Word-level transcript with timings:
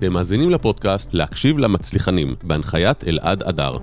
אתם 0.00 0.12
מאזינים 0.12 0.50
לפודקאסט 0.50 1.14
להקשיב 1.14 1.58
למצליחנים, 1.58 2.34
בהנחיית 2.42 3.04
אלעד 3.04 3.42
אדר. 3.42 3.78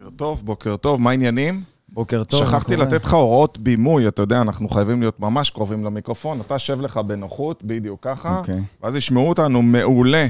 בוקר 0.00 0.10
טוב, 0.16 0.42
בוקר 0.44 0.76
טוב, 0.76 1.00
מה 1.00 1.10
העניינים? 1.10 1.62
בוקר 1.88 2.24
טוב. 2.24 2.46
שכחתי? 2.46 2.76
לתת 2.76 3.04
לך 3.04 3.12
הוראות 3.12 3.58
בימוי, 3.58 4.08
אתה 4.08 4.22
יודע, 4.22 4.42
אנחנו 4.42 4.68
חייבים 4.68 5.00
להיות 5.00 5.20
ממש 5.20 5.50
קרובים 5.50 5.84
למיקרופון. 5.84 6.40
אתה 6.40 6.58
שב 6.58 6.80
לך 6.80 6.96
בנוחות, 6.96 7.64
בדיוק 7.64 8.00
ככה, 8.02 8.38
אוקיי. 8.38 8.60
ואז 8.82 8.96
ישמעו 8.96 9.28
אותנו 9.28 9.62
מעולה. 9.62 10.26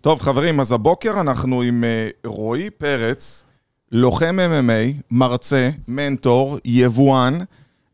טוב, 0.00 0.20
חברים, 0.20 0.60
אז 0.60 0.72
הבוקר 0.72 1.20
אנחנו 1.20 1.62
עם 1.62 1.84
אה, 1.84 2.08
רועי 2.24 2.70
פרץ, 2.70 3.44
לוחם 3.92 4.38
MMA, 4.38 5.02
מרצה, 5.10 5.70
מנטור, 5.88 6.58
יבואן, 6.64 7.38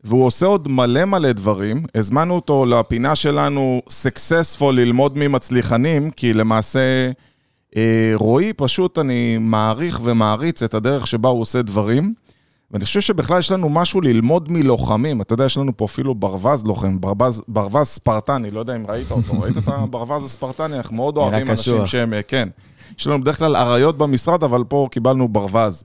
והוא 0.03 0.25
עושה 0.25 0.45
עוד 0.45 0.67
מלא 0.67 1.05
מלא 1.05 1.31
דברים. 1.31 1.83
הזמנו 1.95 2.35
אותו 2.35 2.65
לפינה 2.65 3.15
שלנו, 3.15 3.81
Successful, 3.87 4.71
ללמוד 4.71 5.17
ממצליחנים, 5.17 6.11
כי 6.11 6.33
למעשה... 6.33 7.11
אה, 7.77 8.11
רועי, 8.15 8.53
פשוט 8.53 8.99
אני 8.99 9.37
מעריך 9.39 9.99
ומעריץ 10.03 10.63
את 10.63 10.73
הדרך 10.73 11.07
שבה 11.07 11.29
הוא 11.29 11.41
עושה 11.41 11.61
דברים. 11.61 12.13
ואני 12.71 12.85
חושב 12.85 13.01
שבכלל 13.01 13.39
יש 13.39 13.51
לנו 13.51 13.69
משהו 13.69 14.01
ללמוד 14.01 14.51
מלוחמים. 14.51 15.21
אתה 15.21 15.33
יודע, 15.33 15.45
יש 15.45 15.57
לנו 15.57 15.77
פה 15.77 15.85
אפילו 15.85 16.15
ברווז 16.15 16.65
לוחם, 16.65 17.01
ברווז, 17.01 17.43
ברווז 17.47 17.87
ספרטני, 17.87 18.51
לא 18.51 18.59
יודע 18.59 18.75
אם 18.75 18.85
ראית 18.87 19.11
אותו. 19.11 19.39
ראית 19.41 19.57
את 19.57 19.63
הברווז 19.67 20.25
הספרטני? 20.25 20.77
אנחנו 20.77 20.95
מאוד 20.95 21.17
אוהבים 21.17 21.49
אנשים. 21.51 21.85
שהם, 21.85 22.13
אה, 22.13 22.21
כן. 22.21 22.49
יש 22.99 23.07
לנו 23.07 23.21
בדרך 23.21 23.37
כלל 23.37 23.55
אריות 23.55 23.97
במשרד, 23.97 24.43
אבל 24.43 24.63
פה 24.63 24.87
קיבלנו 24.91 25.27
ברווז. 25.27 25.83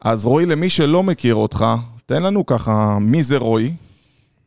אז 0.00 0.24
רועי, 0.24 0.46
למי 0.46 0.70
שלא 0.70 1.02
מכיר 1.02 1.34
אותך, 1.34 1.66
תן 2.12 2.22
לנו 2.22 2.46
ככה, 2.46 2.98
מי 3.00 3.22
זה 3.22 3.36
רועי? 3.36 3.72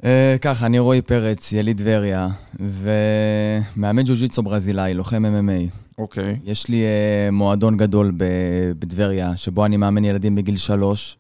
אה, 0.04 0.36
ככה, 0.42 0.66
אני 0.66 0.80
רועי 0.80 1.02
פרץ, 1.02 1.52
יליד 1.52 1.78
טבריה, 1.78 2.28
ומאמן 2.60 4.04
ג'ו-ג'יצו 4.04 4.44
ברזילאי, 4.44 4.94
לוחם 4.94 5.26
MMA. 5.26 5.76
אוקיי. 5.98 6.40
יש 6.44 6.68
לי 6.68 6.84
אה, 6.84 7.32
מועדון 7.32 7.78
גדול 7.78 8.12
בטבריה, 8.80 9.38
שבו 9.38 9.66
אני 9.66 9.78
מאמן 9.78 10.06
ילדים 10.06 10.36
בגיל 10.36 10.58
שלוש, 10.58 11.18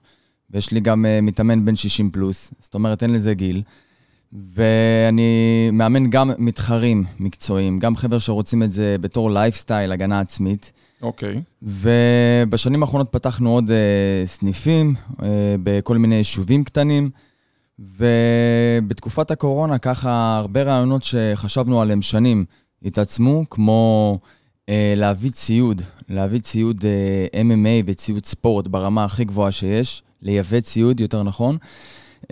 ויש 0.51 0.71
לי 0.71 0.79
גם 0.79 1.05
אה, 1.05 1.19
מתאמן 1.21 1.65
בן 1.65 1.75
60 1.75 2.11
פלוס, 2.11 2.53
זאת 2.59 2.73
אומרת, 2.73 3.03
אין 3.03 3.13
לזה 3.13 3.33
גיל. 3.33 3.61
ואני 4.53 5.69
מאמן 5.73 6.09
גם 6.09 6.31
מתחרים 6.37 7.03
מקצועיים, 7.19 7.79
גם 7.79 7.95
חבר'ה 7.95 8.19
שרוצים 8.19 8.63
את 8.63 8.71
זה 8.71 8.95
בתור 9.01 9.31
לייפסטייל, 9.31 9.91
הגנה 9.91 10.19
עצמית. 10.19 10.71
אוקיי. 11.01 11.41
ובשנים 11.63 12.83
האחרונות 12.83 13.07
פתחנו 13.11 13.53
עוד 13.53 13.71
אה, 13.71 14.27
סניפים 14.27 14.95
אה, 15.23 15.55
בכל 15.63 15.97
מיני 15.97 16.15
יישובים 16.15 16.63
קטנים, 16.63 17.09
ובתקופת 17.79 19.31
הקורונה 19.31 19.77
ככה 19.77 20.37
הרבה 20.37 20.63
רעיונות 20.63 21.03
שחשבנו 21.03 21.81
עליהם 21.81 22.01
שנים 22.01 22.45
התעצמו, 22.85 23.43
כמו 23.49 24.19
אה, 24.69 24.93
להביא 24.97 25.31
ציוד, 25.31 25.81
להביא 26.09 26.39
ציוד 26.39 26.85
אה, 26.85 27.41
MMA 27.41 27.83
וציוד 27.85 28.25
ספורט 28.25 28.67
ברמה 28.67 29.05
הכי 29.05 29.25
גבוהה 29.25 29.51
שיש, 29.51 30.03
לייבא 30.21 30.59
ציוד, 30.59 30.99
יותר 30.99 31.23
נכון, 31.23 31.57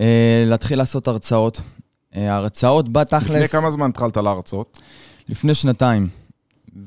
אה, 0.00 0.44
להתחיל 0.46 0.78
לעשות 0.78 1.08
הרצאות. 1.08 1.60
אה, 2.16 2.34
הרצאות 2.36 2.92
בתכלס... 2.92 3.30
לפני 3.30 3.48
כמה 3.48 3.70
זמן 3.70 3.90
התחלת 3.90 4.16
להרצות? 4.16 4.80
לפני 5.28 5.54
שנתיים. 5.54 6.08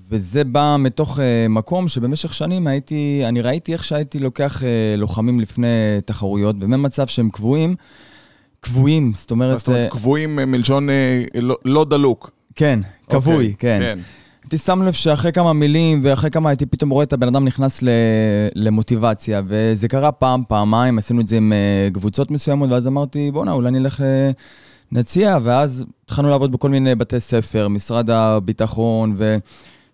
וזה 0.10 0.44
בא 0.44 0.76
מתוך 0.80 1.18
uh, 1.18 1.22
מקום 1.50 1.88
שבמשך 1.88 2.34
שנים 2.34 2.68
הייתי, 2.68 3.22
אני 3.26 3.42
ראיתי 3.42 3.74
איך 3.74 3.84
שהייתי 3.84 4.20
לוקח 4.20 4.62
uh, 4.62 4.66
לוחמים 4.98 5.40
לפני 5.40 5.68
תחרויות, 6.06 6.60
במצב 6.60 7.08
שהם 7.08 7.30
קבועים, 7.30 7.76
קבועים, 8.60 9.12
זאת 9.16 9.32
אומרת, 9.32 9.58
זאת 9.60 9.68
אומרת, 9.68 9.84
אה, 9.84 9.90
קבועים 9.90 10.36
מלשון 10.36 10.90
אה, 10.90 11.24
לא- 11.42 11.58
לא 11.66 11.86
דלוק. 11.86 12.32
כן, 12.56 12.80
כבוי, 13.10 13.34
אוקיי, 13.36 13.54
כן. 13.60 13.80
כן. 13.82 14.00
הייתי 14.44 14.58
שם 14.58 14.82
לב 14.82 14.94
שאחרי 14.94 15.32
כמה 15.32 15.54
מילים 15.54 16.00
ואחרי 16.04 16.30
כמה 16.32 16.50
הייתי 16.50 16.66
פתאום 16.66 16.90
רואה 16.90 17.04
את 17.04 17.14
הבן 17.14 17.28
אדם 17.28 17.46
נכנס 17.46 17.82
ל- 17.84 17.90
למוטיבציה, 18.56 19.42
וזה 19.48 19.88
קרה 19.88 20.12
פעם, 20.12 20.44
פעמיים, 20.48 20.98
עשינו 20.98 21.22
את 21.22 21.28
זה 21.28 21.38
עם 21.38 21.54
קבוצות 21.94 22.32
מסוימות, 22.32 22.70
ואז 22.72 22.88
אמרתי, 22.88 23.32
בואנה, 23.32 23.52
אולי 23.52 23.72
נלך. 23.72 24.04
נציע, 24.92 25.38
ואז 25.44 25.86
התחלנו 26.06 26.30
לעבוד 26.30 26.52
בכל 26.52 26.70
מיני 26.70 26.96
בתי 26.96 27.20
ספר, 27.20 27.68
משרד 27.68 28.10
הביטחון, 28.10 29.16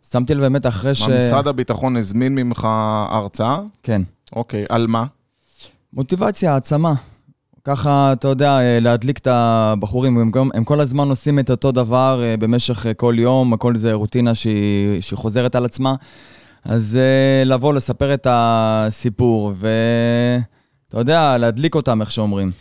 ושמתי 0.10 0.36
לב 0.36 0.42
באמת 0.42 0.66
אחרי 0.66 0.96
ש... 0.96 1.10
מה, 1.10 1.18
משרד 1.18 1.48
הביטחון 1.48 1.98
הזמין 1.98 2.36
ממך 2.36 2.68
הרצאה? 3.10 3.60
כן. 3.84 4.02
אוקיי, 4.36 4.66
על 4.70 4.88
מה? 4.88 5.06
מוטיבציה, 5.94 6.54
העצמה. 6.54 6.94
ככה, 7.66 8.14
אתה 8.14 8.28
יודע, 8.28 8.60
אה, 8.60 8.80
להדליק 8.82 9.18
את 9.18 9.28
הבחורים, 9.28 10.18
הם, 10.18 10.32
גם- 10.32 10.50
הם 10.54 10.64
כל 10.64 10.80
הזמן 10.80 11.10
עושים 11.10 11.40
את 11.40 11.50
אותו 11.52 11.72
דבר 11.72 12.22
אה, 12.24 12.38
במשך 12.38 12.86
אה, 12.86 12.94
כל 12.94 13.16
יום, 13.18 13.54
הכל 13.54 13.76
זה 13.76 13.94
רוטינה 13.94 14.36
שהיא, 14.36 15.02
שהיא 15.02 15.18
חוזרת 15.18 15.56
על 15.56 15.66
עצמה. 15.66 15.96
אז 16.66 17.00
לבוא, 17.46 17.74
לספר 17.74 18.14
את 18.14 18.28
הסיפור, 18.30 19.54
ואתה 19.56 20.44
יודע, 21.00 21.38
להדליק 21.38 21.76
אותם, 21.76 22.02
איך 22.02 22.12
שאומרים. 22.12 22.52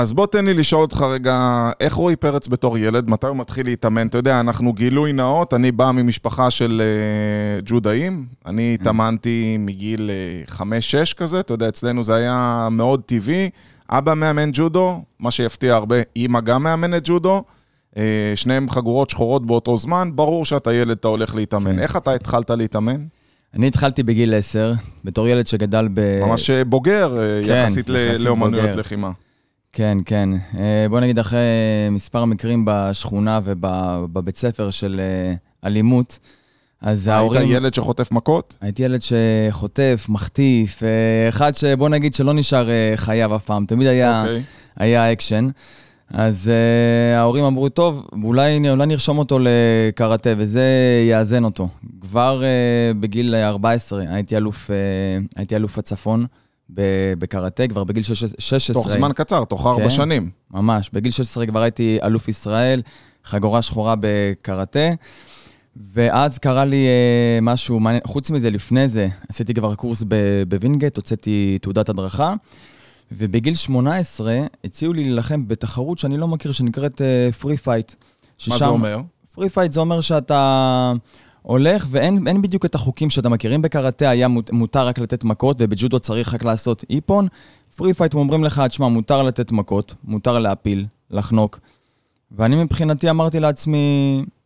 אז 0.00 0.12
בוא 0.12 0.26
תן 0.26 0.44
לי 0.44 0.54
לשאול 0.54 0.82
אותך 0.82 1.02
רגע, 1.02 1.70
איך 1.80 1.94
רועי 1.94 2.16
פרץ 2.16 2.48
בתור 2.48 2.78
ילד, 2.78 3.10
מתי 3.10 3.26
הוא 3.26 3.36
מתחיל 3.36 3.66
להתאמן? 3.66 4.06
אתה 4.06 4.18
יודע, 4.18 4.40
אנחנו 4.40 4.72
גילוי 4.72 5.12
נאות, 5.12 5.54
אני 5.54 5.72
בא 5.72 5.90
ממשפחה 5.90 6.50
של 6.50 6.82
uh, 6.82 7.62
ג'ודאים, 7.66 8.26
אני 8.46 8.74
התאמנתי 8.80 9.56
מגיל 9.58 10.10
5-6 10.48 10.60
כזה, 11.16 11.40
אתה 11.40 11.54
יודע, 11.54 11.68
אצלנו 11.68 12.04
זה 12.04 12.14
היה 12.14 12.68
מאוד 12.70 13.00
טבעי. 13.06 13.50
אבא 13.90 14.14
מאמן 14.14 14.50
ג'ודו, 14.52 15.02
מה 15.18 15.30
שיפתיע 15.30 15.74
הרבה, 15.74 15.96
אימא 16.16 16.40
גם 16.40 16.62
מאמנת 16.62 17.02
ג'ודו. 17.04 17.44
Uh, 17.94 17.98
שניהם 18.34 18.70
חגורות 18.70 19.10
שחורות 19.10 19.46
באותו 19.46 19.76
זמן, 19.76 20.10
ברור 20.14 20.44
שאתה 20.44 20.74
ילד, 20.74 20.90
אתה 20.90 21.08
הולך 21.08 21.34
להתאמן. 21.34 21.78
איך 21.78 21.96
אתה 21.96 22.12
התחלת 22.14 22.50
להתאמן? 22.50 23.04
אני 23.54 23.66
התחלתי 23.66 24.02
בגיל 24.02 24.34
10, 24.34 24.72
בתור 25.04 25.28
ילד 25.28 25.46
שגדל 25.46 25.88
ב... 25.94 26.20
ממש 26.24 26.50
אה, 26.50 26.64
בוגר, 26.64 27.18
אה, 27.18 27.40
כן, 27.46 27.62
יחסית 27.64 27.90
לאומנויות. 28.18 28.76
לחימה. 28.76 29.10
כן, 29.72 29.98
כן. 30.04 30.28
אה, 30.58 30.86
בוא 30.90 31.00
נגיד, 31.00 31.18
אחרי 31.18 31.38
מספר 31.90 32.24
מקרים 32.24 32.64
בשכונה 32.66 33.40
ובבית 33.44 34.36
ספר 34.36 34.70
של 34.70 35.00
אה, 35.00 35.34
אלימות, 35.68 36.18
אז 36.80 37.08
ההורים... 37.08 37.40
היית 37.40 37.52
ילד 37.52 37.74
שחוטף 37.74 38.12
מכות? 38.12 38.56
הייתי 38.60 38.82
ילד 38.82 39.00
שחוטף, 39.02 40.06
מחטיף, 40.08 40.82
אה, 40.82 41.28
אחד 41.28 41.54
שבוא 41.54 41.88
נגיד 41.88 42.14
שלא 42.14 42.32
נשאר 42.32 42.70
אה, 42.70 42.92
חייב 42.96 43.32
אף 43.32 43.44
פעם, 43.44 43.64
תמיד 43.66 43.86
היה, 43.86 44.22
אוקיי. 44.22 44.42
היה 44.76 45.12
אקשן. 45.12 45.48
אז 46.12 46.50
אה, 46.50 47.18
ההורים 47.18 47.44
אמרו, 47.44 47.68
טוב, 47.68 48.08
אולי, 48.22 48.70
אולי 48.70 48.86
נרשום 48.86 49.18
אותו 49.18 49.38
לקראטה, 49.40 50.30
וזה 50.36 50.64
יאזן 51.10 51.44
אותו. 51.44 51.68
כבר 52.00 52.42
אה, 52.42 52.98
בגיל 53.00 53.34
14 53.34 54.02
הייתי 54.08 54.36
אלוף, 54.36 54.70
אה, 54.70 54.72
הייתי 55.36 55.56
אלוף 55.56 55.78
הצפון 55.78 56.26
בקראטה, 57.18 57.68
כבר 57.68 57.84
בגיל 57.84 58.02
16. 58.02 58.74
תוך 58.74 58.88
זמן 58.88 59.10
קצר, 59.14 59.44
תוך 59.44 59.66
ארבע 59.66 59.82
כן. 59.82 59.90
שנים. 59.90 60.30
ממש. 60.50 60.90
בגיל 60.92 61.12
16 61.12 61.46
כבר 61.46 61.62
הייתי 61.62 61.98
אלוף 62.02 62.28
ישראל, 62.28 62.82
חגורה 63.24 63.62
שחורה 63.62 63.94
בקראטה, 64.00 64.88
ואז 65.94 66.38
קרה 66.38 66.64
לי 66.64 66.86
אה, 66.86 67.38
משהו 67.42 67.80
מעניין. 67.80 68.02
חוץ 68.06 68.30
מזה, 68.30 68.50
לפני 68.50 68.88
זה, 68.88 69.08
עשיתי 69.28 69.54
כבר 69.54 69.74
קורס 69.74 70.02
בווינגייט, 70.48 70.96
הוצאתי 70.96 71.58
תעודת 71.62 71.88
הדרכה, 71.88 72.34
ובגיל 73.12 73.54
18 73.54 74.38
הציעו 74.64 74.92
לי 74.92 75.04
להילחם 75.04 75.48
בתחרות 75.48 75.98
שאני 75.98 76.16
לא 76.16 76.28
מכיר, 76.28 76.52
שנקראת 76.52 77.00
free 77.40 77.56
fight. 77.56 77.92
מה 78.48 78.58
זה 78.58 78.66
אומר? 78.66 79.00
free 79.34 79.48
fight 79.48 79.72
זה 79.72 79.80
אומר 79.80 80.00
שאתה 80.00 80.92
הולך 81.42 81.86
ואין 81.90 82.26
אין 82.26 82.42
בדיוק 82.42 82.64
את 82.64 82.74
החוקים 82.74 83.10
שאתה 83.10 83.28
מכיר. 83.28 83.54
אם 83.54 83.62
בקראטה 83.62 84.08
היה 84.10 84.28
מות- 84.28 84.52
מותר 84.52 84.86
רק 84.86 84.98
לתת 84.98 85.24
מכות 85.24 85.56
ובג'ודו 85.60 86.00
צריך 86.00 86.34
רק 86.34 86.44
לעשות 86.44 86.84
איפון, 86.90 87.26
free 87.76 87.94
fight 87.94 88.14
אומרים 88.14 88.44
לך, 88.44 88.62
תשמע, 88.68 88.88
מותר 88.88 89.22
לתת 89.22 89.52
מכות, 89.52 89.94
מותר 90.04 90.38
להפיל, 90.38 90.86
לחנוק. 91.10 91.58
ואני 92.32 92.56
מבחינתי 92.64 93.10
אמרתי 93.10 93.40
לעצמי, 93.40 93.78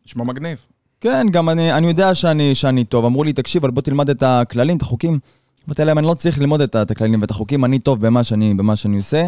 נשמע 0.07 0.23
מגניב. 0.23 0.57
כן, 1.01 1.27
גם 1.31 1.49
אני, 1.49 1.73
אני 1.73 1.87
יודע 1.87 2.13
שאני, 2.15 2.55
שאני 2.55 2.85
טוב. 2.85 3.05
אמרו 3.05 3.23
לי, 3.23 3.33
תקשיב, 3.33 3.63
אבל 3.63 3.71
בוא 3.71 3.81
תלמד 3.81 4.09
את 4.09 4.23
הכללים, 4.23 4.77
את 4.77 4.81
החוקים. 4.81 5.19
אמרתי 5.67 5.85
להם, 5.85 5.97
אני 5.97 6.07
לא 6.07 6.13
צריך 6.13 6.39
ללמוד 6.39 6.61
את 6.61 6.75
הכללים 6.75 7.21
ואת 7.21 7.31
החוקים, 7.31 7.65
אני 7.65 7.79
טוב 7.79 8.05
במה 8.05 8.23
שאני, 8.23 8.53
במה 8.53 8.75
שאני 8.75 8.97
עושה. 8.97 9.27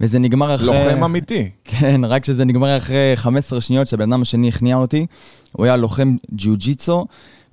וזה 0.00 0.18
נגמר 0.18 0.54
אחרי... 0.54 0.66
לוחם 0.66 1.04
אמיתי. 1.04 1.50
כן, 1.64 2.04
רק 2.04 2.24
שזה 2.24 2.44
נגמר 2.44 2.76
אחרי 2.76 3.12
15 3.14 3.60
שניות 3.60 3.86
שהבן 3.86 4.12
אדם 4.12 4.22
השני 4.22 4.48
הכניע 4.48 4.76
אותי. 4.76 5.06
הוא 5.52 5.66
היה 5.66 5.76
לוחם 5.76 6.16
ג'יוג'יצו, 6.32 7.06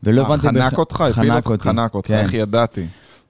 ולא 0.03 0.21
אה, 0.21 0.27
הבנתי... 0.27 0.47
חנק 0.47 0.77
אותך? 0.77 1.01
הפיל 1.01 1.31
אותך? 1.31 1.47
אותי. 1.47 1.63
חנק 1.63 1.93
אותך, 1.93 2.07
כן. 2.07 2.19
איך 2.19 2.33
ידעתי? 2.33 2.85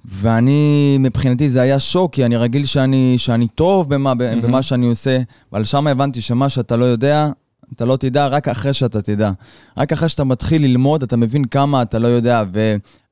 ואני, 0.05 0.97
מבחינתי 0.99 1.49
זה 1.49 1.61
היה 1.61 1.79
שוק, 1.79 2.13
כי 2.13 2.25
אני 2.25 2.35
רגיל 2.35 2.65
שאני, 2.65 3.15
שאני 3.17 3.47
טוב 3.47 3.89
במה, 3.89 4.13
במה 4.15 4.61
שאני 4.61 4.85
עושה, 4.85 5.19
אבל 5.53 5.63
שם 5.63 5.87
הבנתי 5.87 6.21
שמה 6.21 6.49
שאתה 6.49 6.75
לא 6.75 6.85
יודע, 6.85 7.29
אתה 7.75 7.85
לא 7.85 7.97
תדע 7.97 8.27
רק 8.27 8.47
אחרי 8.47 8.73
שאתה 8.73 9.01
תדע. 9.01 9.31
רק 9.77 9.91
אחרי 9.93 10.09
שאתה 10.09 10.23
מתחיל 10.23 10.61
ללמוד, 10.63 11.03
אתה 11.03 11.17
מבין 11.17 11.45
כמה 11.45 11.81
אתה 11.81 11.99
לא 11.99 12.07
יודע, 12.07 12.43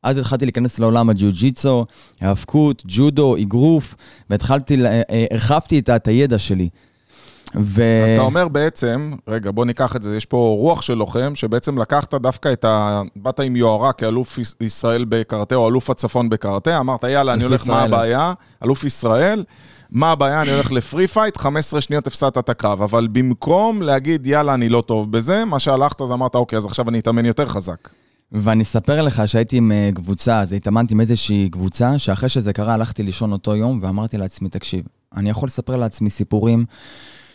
ואז 0.03 0.17
התחלתי 0.17 0.45
להיכנס 0.45 0.79
לעולם 0.79 1.09
הג'יוג'יצו, 1.09 1.85
האבקות, 2.21 2.83
ג'ודו, 2.87 3.37
אגרוף, 3.37 3.95
והתחלתי, 4.29 4.77
ל- 4.77 4.85
אה, 4.85 5.01
הרחבתי 5.31 5.79
את 5.79 6.07
הידע 6.07 6.39
שלי. 6.39 6.69
ו... 7.55 7.83
אז 8.05 8.11
אתה 8.11 8.21
אומר 8.21 8.47
בעצם, 8.47 9.11
רגע, 9.27 9.51
בוא 9.51 9.65
ניקח 9.65 9.95
את 9.95 10.03
זה, 10.03 10.17
יש 10.17 10.25
פה 10.25 10.55
רוח 10.59 10.81
של 10.81 10.93
לוחם, 10.93 11.31
שבעצם 11.35 11.77
לקחת 11.77 12.13
דווקא 12.13 12.53
את 12.53 12.65
ה... 12.65 13.01
באת 13.15 13.39
עם 13.39 13.55
יוהרה 13.55 13.93
כאלוף 13.93 14.37
יש- 14.37 14.53
ישראל 14.61 15.05
בקראטה, 15.09 15.55
או 15.55 15.67
אלוף 15.69 15.89
הצפון 15.89 16.29
בקראטה, 16.29 16.79
אמרת, 16.79 17.03
יאללה, 17.03 17.33
אני 17.33 17.43
הולך, 17.43 17.67
מה. 17.67 17.81
הבעיה? 17.83 18.33
אלוף 18.63 18.83
ישראל, 18.83 19.43
מה 19.91 20.11
הבעיה? 20.11 20.41
אני 20.41 20.51
הולך 20.51 20.71
ל 20.71 20.79
free 20.79 21.07
fight, 21.07 21.37
15 21.37 21.81
שניות 21.81 22.07
הפסדת 22.07 22.37
את 22.37 22.49
הקרב. 22.49 22.81
אבל 22.81 23.07
במקום 23.11 23.81
להגיד, 23.81 24.27
יאללה, 24.27 24.53
אני 24.53 24.69
לא 24.69 24.81
טוב 24.81 25.11
בזה, 25.11 25.45
מה 25.45 25.59
שהלכת, 25.59 26.01
אז 26.01 26.11
אמרת, 26.11 26.35
אוקיי, 26.35 26.57
אז 26.57 26.65
עכשיו 26.65 26.89
אני 26.89 26.99
אתאמן 26.99 27.25
יותר 27.25 27.45
חזק. 27.45 27.89
ואני 28.31 28.63
אספר 28.63 29.01
לך 29.01 29.21
שהייתי 29.25 29.57
עם 29.57 29.71
אה, 29.71 29.89
קבוצה, 29.95 30.39
אז 30.39 30.53
התאמנתי 30.53 30.93
עם 30.93 31.01
איזושהי 31.01 31.49
קבוצה, 31.51 31.99
שאחרי 31.99 32.29
שזה 32.29 32.53
קרה 32.53 32.73
הלכתי 32.73 33.03
לישון 33.03 33.31
אותו 33.31 33.55
יום 33.55 33.79
ואמרתי 33.83 34.17
לעצמי, 34.17 34.49
תקשיב, 34.49 34.85
אני 35.15 35.29
יכול 35.29 35.47
לספר 35.47 35.77
לעצמי 35.77 36.09
סיפורים 36.09 36.65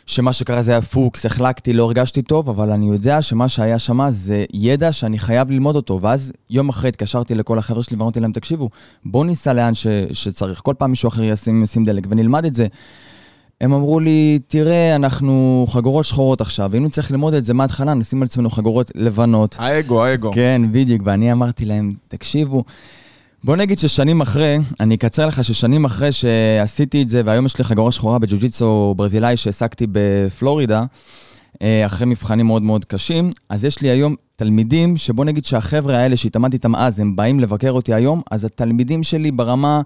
שמה 0.07 0.33
שקרה 0.33 0.63
זה 0.63 0.73
היה 0.73 0.83
פוקס, 0.83 1.27
החלקתי, 1.27 1.73
לא 1.73 1.85
הרגשתי 1.85 2.23
טוב, 2.23 2.49
אבל 2.49 2.71
אני 2.71 2.89
יודע 2.89 3.23
שמה 3.23 3.49
שהיה 3.49 3.79
שם 3.79 4.01
זה 4.11 4.45
ידע 4.53 4.93
שאני 4.93 5.19
חייב 5.19 5.51
ללמוד 5.51 5.77
אותו. 5.77 5.99
ואז 6.03 6.33
יום 6.51 6.69
אחרי 6.69 6.89
התקשרתי 6.89 7.35
לכל 7.35 7.59
החבר'ה 7.59 7.83
שלי 7.83 7.97
ואמרתי 7.97 8.21
להם, 8.21 8.33
תקשיבו, 8.33 8.71
בואו 9.05 9.25
ניסע 9.25 9.53
לאן 9.53 9.75
ש, 9.75 9.87
שצריך, 10.13 10.61
כל 10.61 10.75
פעם 10.79 10.91
מישהו 10.91 11.09
אחר 11.09 11.23
ישים, 11.23 11.63
ישים 11.63 11.85
דלק 11.85 12.07
ונלמד 12.11 12.45
את 12.45 12.55
זה. 12.55 12.67
הם 13.61 13.73
אמרו 13.73 14.01
לי, 14.01 14.39
תראה, 14.47 14.97
אנחנו 14.97 15.67
חגורות 15.69 16.05
שחורות 16.05 16.41
עכשיו, 16.41 16.71
ואם 16.73 16.89
צריך 16.89 17.11
ללמוד 17.11 17.35
את 17.35 17.45
זה 17.45 17.55
מההתחלה, 17.55 17.95
נשים 17.95 18.23
על 18.23 18.27
עצמנו 18.27 18.51
חגורות 18.51 18.93
לבנות, 18.95 19.57
האגו, 19.59 20.05
האגו. 20.05 20.31
כן, 20.35 20.63
בדיוק, 20.73 21.03
ואני 21.05 21.33
אמרתי 21.33 21.65
להם, 21.65 21.95
תקשיבו, 22.09 22.65
בוא 23.47 23.57
נגיד 23.57 23.79
ששנים 23.79 24.21
אחרי, 24.21 24.59
אני 24.81 24.95
אקצר 24.95 25.27
לך 25.27 25.45
ששנים 25.45 25.85
אחרי 25.85 26.13
שעשיתי 26.13 27.03
את 27.03 27.09
זה, 27.09 27.23
והיום 27.25 27.47
יש 27.47 27.59
לי 27.59 27.65
חגורה 27.65 27.93
שחורה 27.93 28.19
בג'ו-ג'יצו 28.19 28.95
ברזילאי 28.97 29.37
שהעסקתי 29.37 29.87
בפלורידה, 29.93 30.83
אה, 31.63 31.87
אחרי 31.87 32.07
מבחנים 32.07 32.47
מאוד 32.47 32.63
מאוד 32.63 32.85
קשים, 32.85 33.31
אז 33.49 33.65
יש 33.65 33.83
לי 33.83 33.89
היום 33.89 34.15
תלמידים, 34.37 34.97
שבוא 34.97 35.25
נגיד 35.25 35.45
שהחבר'ה 35.45 35.97
האלה 35.99 36.17
שהתאמנתי 36.17 36.57
איתם 36.57 36.75
אז, 36.75 37.01
הם 37.01 37.17
באים 37.17 37.41
לבקר 37.41 37.71
אותי 37.71 37.95
היום, 37.95 38.21
אז 38.31 38.45
התלמידים 38.45 39.03
שלי 39.03 39.31
ברמה 39.31 39.81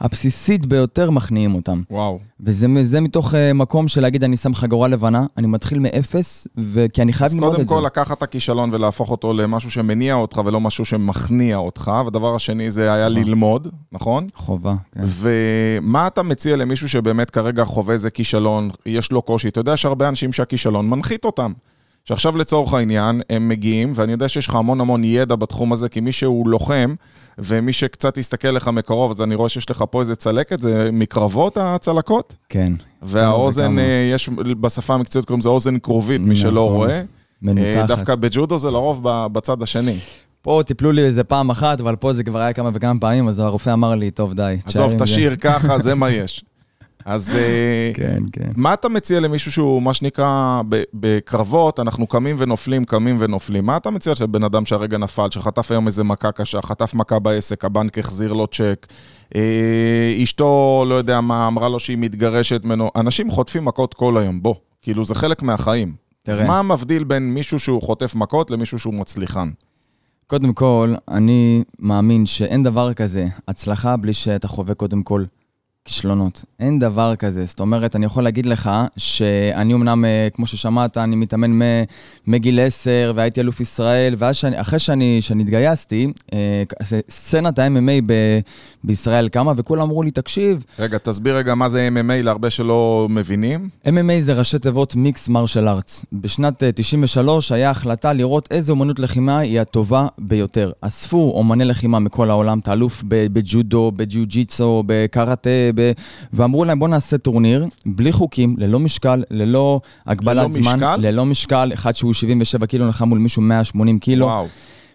הבסיסית 0.00 0.66
ביותר 0.66 1.10
מכניעים 1.10 1.54
אותם. 1.54 1.82
וואו. 1.90 2.18
וזה 2.40 2.66
זה 2.82 3.00
מתוך 3.00 3.32
uh, 3.32 3.36
מקום 3.54 3.88
של 3.88 4.00
להגיד, 4.00 4.24
אני 4.24 4.36
שם 4.36 4.54
חגורה 4.54 4.88
לבנה, 4.88 5.26
אני 5.36 5.46
מתחיל 5.46 5.78
מאפס, 5.78 6.46
כי 6.92 7.02
אני 7.02 7.12
חייב 7.12 7.28
אז 7.28 7.34
ללמוד 7.34 7.50
קודם 7.50 7.62
את 7.62 7.68
זה. 7.68 7.74
כל 7.74 7.82
לקחת 7.86 8.18
את 8.18 8.22
הכישלון 8.22 8.74
ולהפוך 8.74 9.10
אותו 9.10 9.32
למשהו 9.32 9.70
שמניע 9.70 10.14
אותך 10.14 10.40
ולא 10.46 10.60
משהו 10.60 10.84
שמכניע 10.84 11.56
אותך, 11.56 11.90
והדבר 12.04 12.34
השני 12.34 12.70
זה 12.70 12.92
היה 12.92 13.08
ללמוד, 13.08 13.68
נכון? 13.92 14.26
חובה, 14.34 14.74
כן. 14.94 15.04
ומה 15.06 16.06
אתה 16.06 16.22
מציע 16.22 16.56
למישהו 16.56 16.88
שבאמת 16.88 17.30
כרגע 17.30 17.64
חווה 17.64 17.92
איזה 17.92 18.10
כישלון, 18.10 18.70
יש 18.86 19.12
לו 19.12 19.22
קושי? 19.22 19.48
אתה 19.48 19.60
יודע 19.60 19.76
שהרבה 19.76 20.08
אנשים 20.08 20.32
שהכישלון 20.32 20.90
מנחית 20.90 21.24
אותם. 21.24 21.52
שעכשיו 22.08 22.36
לצורך 22.36 22.74
העניין, 22.74 23.20
הם 23.30 23.48
מגיעים, 23.48 23.92
ואני 23.94 24.12
יודע 24.12 24.28
שיש 24.28 24.48
לך 24.48 24.54
המון 24.54 24.80
המון 24.80 25.04
ידע 25.04 25.36
בתחום 25.36 25.72
הזה, 25.72 25.88
כי 25.88 26.00
מי 26.00 26.12
שהוא 26.12 26.48
לוחם, 26.48 26.94
ומי 27.38 27.72
שקצת 27.72 28.18
יסתכל 28.18 28.48
לך 28.48 28.68
מקרוב, 28.68 29.10
אז 29.10 29.22
אני 29.22 29.34
רואה 29.34 29.48
שיש 29.48 29.70
לך 29.70 29.84
פה 29.90 30.00
איזה 30.00 30.16
צלקת, 30.16 30.62
זה 30.62 30.90
מקרבות 30.92 31.56
הצלקות? 31.56 32.34
כן. 32.48 32.72
והאוזן. 33.02 33.78
אה, 33.78 34.10
יש 34.14 34.28
בשפה 34.60 34.94
המקצועית 34.94 35.26
קוראים 35.26 35.40
לזה 35.40 35.48
אוזן 35.48 35.78
כרובית, 35.78 36.20
מי 36.20 36.36
שלא 36.36 36.50
נכון. 36.50 36.76
רואה. 36.76 36.96
אה, 36.96 37.02
מנותחת. 37.42 37.88
דווקא 37.88 38.14
בג'ודו 38.14 38.58
זה 38.58 38.70
לרוב 38.70 39.00
בצד 39.04 39.62
השני. 39.62 39.96
פה 40.42 40.60
טיפלו 40.66 40.92
לי 40.92 41.02
איזה 41.02 41.24
פעם 41.24 41.50
אחת, 41.50 41.80
אבל 41.80 41.96
פה 41.96 42.12
זה 42.12 42.24
כבר 42.24 42.38
היה 42.38 42.52
כמה 42.52 42.70
וכמה 42.74 43.00
פעמים, 43.00 43.28
אז 43.28 43.40
הרופא 43.40 43.72
אמר 43.72 43.94
לי, 43.94 44.10
טוב, 44.10 44.34
די. 44.34 44.56
עזוב, 44.66 44.92
עם 44.92 44.98
זה." 44.98 45.04
תשאיר 45.04 45.36
ככה, 45.36 45.78
זה 45.78 45.94
מה 45.94 46.10
יש. 46.10 46.44
אז 47.06 47.30
אה, 47.36 47.90
כן, 47.94 48.22
כן. 48.32 48.50
מה 48.56 48.74
אתה 48.74 48.88
מציע 48.88 49.20
למישהו 49.20 49.52
שהוא, 49.52 49.82
מה 49.82 49.94
שנקרא, 49.94 50.62
בקרבות, 50.94 51.80
אנחנו 51.80 52.06
קמים 52.06 52.36
ונופלים, 52.38 52.84
קמים 52.84 53.16
ונופלים. 53.20 53.66
מה 53.66 53.76
אתה 53.76 53.90
מציע 53.90 54.12
לבן 54.20 54.44
אדם 54.44 54.66
שהרגע 54.66 54.98
נפל, 54.98 55.28
שחטף 55.30 55.70
היום 55.70 55.86
איזה 55.86 56.04
מכה 56.04 56.32
קשה, 56.32 56.62
חטף 56.62 56.94
מכה 56.94 57.18
בעסק, 57.18 57.64
הבנק 57.64 57.98
החזיר 57.98 58.32
לו 58.32 58.46
צ'ק, 58.46 58.86
אה, 59.36 60.18
אשתו, 60.22 60.84
לא 60.88 60.94
יודע 60.94 61.20
מה, 61.20 61.48
אמרה 61.48 61.68
לו 61.68 61.80
שהיא 61.80 61.98
מתגרשת 62.00 62.64
ממנו. 62.64 62.90
אנשים 62.96 63.30
חוטפים 63.30 63.64
מכות 63.64 63.94
כל 63.94 64.18
היום, 64.18 64.42
בוא. 64.42 64.54
כאילו, 64.82 65.04
זה 65.04 65.14
חלק 65.14 65.42
מהחיים. 65.42 65.94
אז 66.26 66.36
תראה. 66.36 66.48
מה 66.48 66.62
מבדיל 66.62 67.04
בין 67.04 67.34
מישהו 67.34 67.58
שהוא 67.58 67.82
חוטף 67.82 68.14
מכות 68.14 68.50
למישהו 68.50 68.78
שהוא 68.78 68.94
מצליחן? 68.94 69.50
קודם 70.26 70.52
כל, 70.52 70.94
אני 71.08 71.64
מאמין 71.78 72.26
שאין 72.26 72.62
דבר 72.62 72.94
כזה 72.94 73.26
הצלחה 73.48 73.96
בלי 73.96 74.12
שאתה 74.12 74.48
חווה 74.48 74.74
קודם 74.74 75.02
כל 75.02 75.24
כישלונות. 75.86 76.44
אין 76.60 76.78
דבר 76.78 77.16
כזה. 77.16 77.44
זאת 77.44 77.60
אומרת, 77.60 77.96
אני 77.96 78.06
יכול 78.06 78.24
להגיד 78.24 78.46
לך 78.46 78.70
שאני 78.96 79.74
אמנם, 79.74 80.04
אה, 80.04 80.28
כמו 80.32 80.46
ששמעת, 80.46 80.96
אני 80.96 81.16
מתאמן 81.16 81.58
מגיל 82.26 82.60
10 82.60 83.12
והייתי 83.16 83.40
אלוף 83.40 83.60
ישראל, 83.60 84.14
ואז 84.18 84.36
שאני, 84.36 84.56
שאני, 84.78 85.18
שאני 85.20 85.42
התגייסתי, 85.42 86.12
אה, 86.32 86.62
סצנת 87.10 87.58
ה-MMA 87.58 88.12
בישראל 88.86 89.28
קמה, 89.28 89.52
וכולם 89.56 89.82
אמרו 89.82 90.02
לי, 90.02 90.10
תקשיב, 90.10 90.64
רגע, 90.78 90.98
תסביר 90.98 91.36
רגע 91.36 91.54
מה 91.54 91.68
זה 91.68 91.88
MMA 91.92 92.22
להרבה 92.24 92.50
שלא 92.50 93.06
מבינים. 93.10 93.68
MMA 93.86 93.90
זה 94.20 94.32
ראשי 94.32 94.58
תיבות 94.58 94.96
מיקס 94.96 95.28
מרשל 95.28 95.68
ארטס. 95.68 96.04
בשנת 96.12 96.62
אה, 96.62 96.70
93 96.74 97.52
היה 97.52 97.70
החלטה 97.70 98.12
לראות 98.12 98.48
איזה 98.50 98.72
אומנות 98.72 98.98
לחימה 98.98 99.38
היא 99.38 99.60
הטובה 99.60 100.06
ביותר. 100.18 100.70
אספו 100.80 101.32
אומני 101.36 101.64
לחימה 101.64 101.98
מכל 101.98 102.30
העולם, 102.30 102.58
אתה 102.58 102.72
אלוף 102.72 103.02
ב- 103.08 103.26
בג'ודו, 103.32 103.92
בג'יו-ג'יצו, 103.96 104.82
בקראטה, 104.86 105.50
ב... 105.74 105.92
ואמרו 106.32 106.64
להם 106.64 106.78
בוא 106.78 106.88
נעשה 106.88 107.18
טורניר, 107.18 107.66
בלי 107.86 108.12
חוקים, 108.12 108.54
ללא 108.58 108.78
משקל, 108.78 109.22
ללא 109.30 109.80
הגבלת 110.06 110.36
ללא 110.36 110.52
זמן. 110.52 110.74
משקל? 110.74 110.96
ללא 110.96 111.24
משקל? 111.26 111.70
אחד 111.74 111.92
שהוא 111.92 112.12
77 112.12 112.66
קילו 112.66 112.86
נלחם 112.86 113.08
מול 113.08 113.18
מישהו 113.18 113.42
180 113.42 113.98
קילו. 113.98 114.26
וואו. 114.26 114.46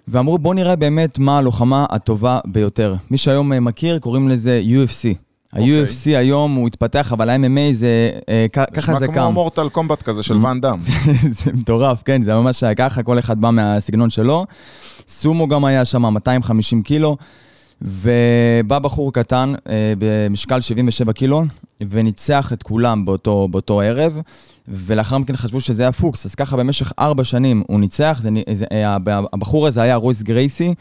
ואמרו 0.07 0.38
בוא 0.38 0.53
נראה 0.53 0.75
באמת 0.75 1.19
מה 1.19 1.38
הלוחמה 1.38 1.86
הטובה 1.89 2.39
ביותר. 2.45 2.95
מי 3.12 3.18
שהיום 3.18 3.53
אה, 3.53 3.59
מכיר 3.59 4.00
קוראים 4.00 4.30
לזה 4.30 4.62
UFC. 4.65 5.15
אוקיי. 5.53 5.81
ה-UFC 5.81 6.18
היום 6.18 6.56
הוא 6.56 6.68
התפתח, 6.68 7.13
אבל 7.13 7.30
ה-MMA 7.30 7.74
זה, 7.74 8.12
אה, 8.30 8.45
ככה 8.51 8.94
זה 8.94 9.06
נשמע 9.06 9.07
קם. 9.07 9.21
כמו 9.21 9.31
מורטל 9.31 9.69
קומבט 9.69 10.03
כזה 10.03 10.24
של 10.24 10.38
ואן 10.38 10.62
דאם. 10.62 10.81
זה 11.44 11.53
מטורף, 11.53 12.01
כן, 12.06 12.21
זה 12.21 12.36
ממש 12.36 12.63
היה 12.63 12.75
ככה, 12.75 13.03
כל 13.03 13.19
אחד 13.19 13.42
בא 13.42 13.50
מהסגנון 13.50 14.09
שלו. 14.09 14.45
סומו 15.07 15.48
גם 15.48 15.65
היה 15.65 15.86
שם 15.86 16.01
250 16.01 16.83
קילו, 16.83 17.18
ובא 17.81 18.80
בחור 18.80 19.13
קטן 19.13 19.54
אה, 19.69 19.94
במשקל 19.97 20.62
77 20.62 21.13
קילו, 21.13 21.44
וניצח 21.89 22.54
את 22.54 22.63
כולם 22.63 23.06
באותו, 23.06 23.47
באותו 23.51 23.81
ערב, 23.81 24.21
ולאחר 24.71 25.18
מכן 25.18 25.35
חשבו 25.35 25.61
שזה 25.61 25.83
היה 25.83 25.92
פוקס, 25.92 26.25
אז 26.25 26.35
ככה 26.35 26.57
במשך 26.57 26.92
ארבע 26.99 27.23
שנים 27.23 27.63
הוא 27.68 27.80
ניצח, 27.80 28.19
זה, 28.21 28.30
זה, 28.54 28.66
אה, 28.71 28.97
הבחור 29.33 29.68
הזה 29.68 29.81
היה 29.81 29.95
רויס 29.95 30.21
גרייסי. 30.21 30.73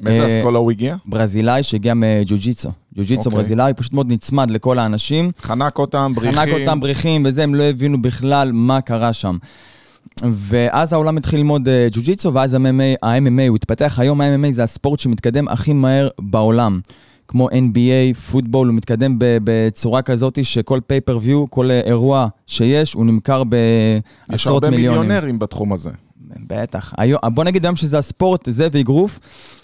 מאיזה 0.00 0.22
אה, 0.22 0.26
אסכולה 0.26 0.58
הוא 0.58 0.70
הגיע? 0.70 0.96
ברזילאי 1.06 1.62
שהגיע 1.62 1.94
מג'ו-ג'יצו. 1.94 2.70
ג'ו-ג'יצו 2.96 3.30
אוקיי. 3.30 3.42
ברזילאי, 3.42 3.72
פשוט 3.74 3.92
מאוד 3.92 4.12
נצמד 4.12 4.50
לכל 4.50 4.78
האנשים. 4.78 5.30
חנק 5.40 5.78
אותם, 5.78 6.12
בריחים. 6.14 6.40
חנק 6.40 6.48
אותם 6.60 6.80
בריחים 6.80 7.22
וזה, 7.26 7.42
הם 7.42 7.54
לא 7.54 7.62
הבינו 7.62 8.02
בכלל 8.02 8.52
מה 8.52 8.80
קרה 8.80 9.12
שם. 9.12 9.36
ואז 10.22 10.92
העולם 10.92 11.16
התחיל 11.16 11.38
ללמוד 11.38 11.68
אה, 11.68 11.88
ג'ו-ג'יצו, 11.92 12.34
ואז 12.34 12.54
ה-MMA, 12.54 13.06
ה-MMA 13.06 13.48
הוא 13.48 13.56
התפתח. 13.56 13.98
היום 13.98 14.20
ה-MMA 14.20 14.52
זה 14.52 14.62
הספורט 14.62 15.00
שמתקדם 15.00 15.48
הכי 15.48 15.72
מהר 15.72 16.08
בעולם. 16.18 16.80
כמו 17.28 17.48
NBA, 17.50 18.18
פוטבול, 18.30 18.68
הוא 18.68 18.74
מתקדם 18.76 19.16
בצורה 19.18 20.02
כזאת 20.02 20.44
שכל 20.44 20.80
פייפריוויו, 20.86 21.50
כל 21.50 21.70
אירוע 21.70 22.26
שיש, 22.46 22.92
הוא 22.92 23.06
נמכר 23.06 23.42
יש 23.42 23.48
בעשרות 24.30 24.64
הרבה 24.64 24.76
מיליונים. 24.76 25.00
מיליונרים 25.00 25.38
בתחום 25.38 25.72
הזה. 25.72 25.90
בטח. 26.46 26.92
היום, 26.98 27.20
בוא 27.34 27.44
נגיד 27.44 27.64
היום 27.66 27.76
שזה 27.76 27.98
הספורט, 27.98 28.48
זה 28.50 28.68
ואגרוף, 28.72 29.18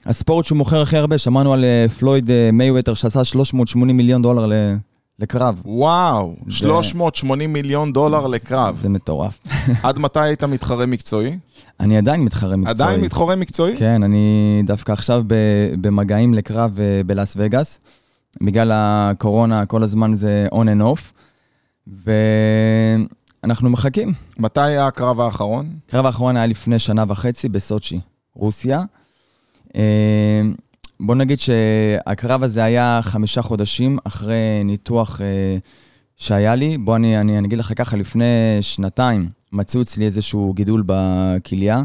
הספורט 0.06 0.44
שהוא 0.44 0.58
מוכר 0.58 0.80
הכי 0.80 0.96
הרבה, 0.96 1.18
שמענו 1.18 1.52
על 1.52 1.64
אה, 1.64 1.86
פלויד 1.98 2.30
אה, 2.30 2.50
מייווטר 2.52 2.94
שעשה 2.94 3.24
380 3.24 3.96
מיליון 3.96 4.22
דולר 4.22 4.46
ל- 4.46 4.76
לקרב. 5.20 5.60
וואו, 5.64 6.34
380 6.48 7.52
מיליון 7.52 7.92
דולר 7.92 8.26
לקרב. 8.26 8.78
זה 8.82 8.88
מטורף. 8.88 9.40
עד 9.82 9.98
מתי 9.98 10.20
היית 10.20 10.44
מתחרה 10.44 10.86
מקצועי? 10.86 11.38
אני 11.80 11.98
עדיין 11.98 12.20
מתחרה 12.20 12.56
מקצועי. 12.56 12.74
עדיין 12.88 13.00
מתחרה 13.00 13.36
מקצועי? 13.36 13.76
כן, 13.76 14.02
אני 14.02 14.62
דווקא 14.66 14.92
עכשיו 14.92 15.22
ב- 15.26 15.74
במגעים 15.80 16.34
לקרב 16.34 16.78
אה, 16.80 17.00
בלאס 17.06 17.34
וגאס. 17.38 17.80
בגלל 18.42 18.70
הקורונה 18.74 19.66
כל 19.66 19.82
הזמן 19.82 20.14
זה 20.14 20.46
on 20.52 20.66
and 20.66 20.82
off. 20.82 21.12
ואנחנו 23.44 23.70
מחכים. 23.70 24.12
מתי 24.38 24.60
היה 24.60 24.86
הקרב 24.86 25.20
האחרון? 25.20 25.70
הקרב 25.88 26.06
האחרון 26.06 26.36
היה 26.36 26.46
לפני 26.46 26.78
שנה 26.78 27.04
וחצי 27.08 27.48
בסוצ'י, 27.48 28.00
רוסיה. 28.34 28.82
בוא 31.00 31.14
נגיד 31.14 31.38
שהקרב 31.38 32.42
הזה 32.42 32.64
היה 32.64 33.00
חמישה 33.02 33.42
חודשים 33.42 33.98
אחרי 34.04 34.36
ניתוח 34.64 35.20
אה, 35.20 35.56
שהיה 36.16 36.54
לי. 36.54 36.78
בוא 36.78 36.96
אני, 36.96 37.20
אני, 37.20 37.38
אני 37.38 37.46
אגיד 37.48 37.58
לך 37.58 37.72
ככה, 37.76 37.96
לפני 37.96 38.24
שנתיים 38.60 39.28
מצאו 39.52 39.80
אצלי 39.82 40.04
איזשהו 40.04 40.52
גידול 40.54 40.82
בכליה. 40.86 41.82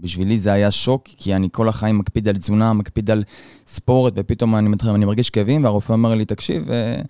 בשבילי 0.00 0.38
זה 0.38 0.52
היה 0.52 0.70
שוק, 0.70 1.02
כי 1.16 1.34
אני 1.34 1.48
כל 1.52 1.68
החיים 1.68 1.98
מקפיד 1.98 2.28
על 2.28 2.36
תזונה, 2.36 2.72
מקפיד 2.72 3.10
על 3.10 3.24
ספורט, 3.66 4.12
ופתאום 4.16 4.56
אני, 4.56 4.68
מתחיל- 4.68 4.90
אני 4.90 5.04
מרגיש 5.04 5.30
כאבים, 5.30 5.64
והרופא 5.64 5.92
אומר 5.92 6.14
לי, 6.14 6.24
תקשיב, 6.24 6.70
אה, 6.70 7.00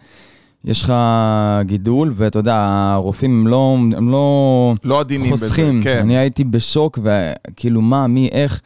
יש 0.65 0.83
לך 0.83 0.93
גידול, 1.63 2.13
ואתה 2.17 2.39
יודע, 2.39 2.57
הרופאים 2.95 3.31
הם 3.41 3.47
לא, 3.47 3.77
הם 3.97 4.11
לא, 4.11 4.75
לא 4.85 5.01
עדינים 5.01 5.33
בזה, 5.33 5.47
חוסכים. 5.47 5.81
כן. 5.85 5.99
אני 5.99 6.17
הייתי 6.17 6.45
בשוק, 6.45 6.99
וכאילו, 7.03 7.81
מה, 7.81 8.07
מי, 8.07 8.29
איך. 8.33 8.61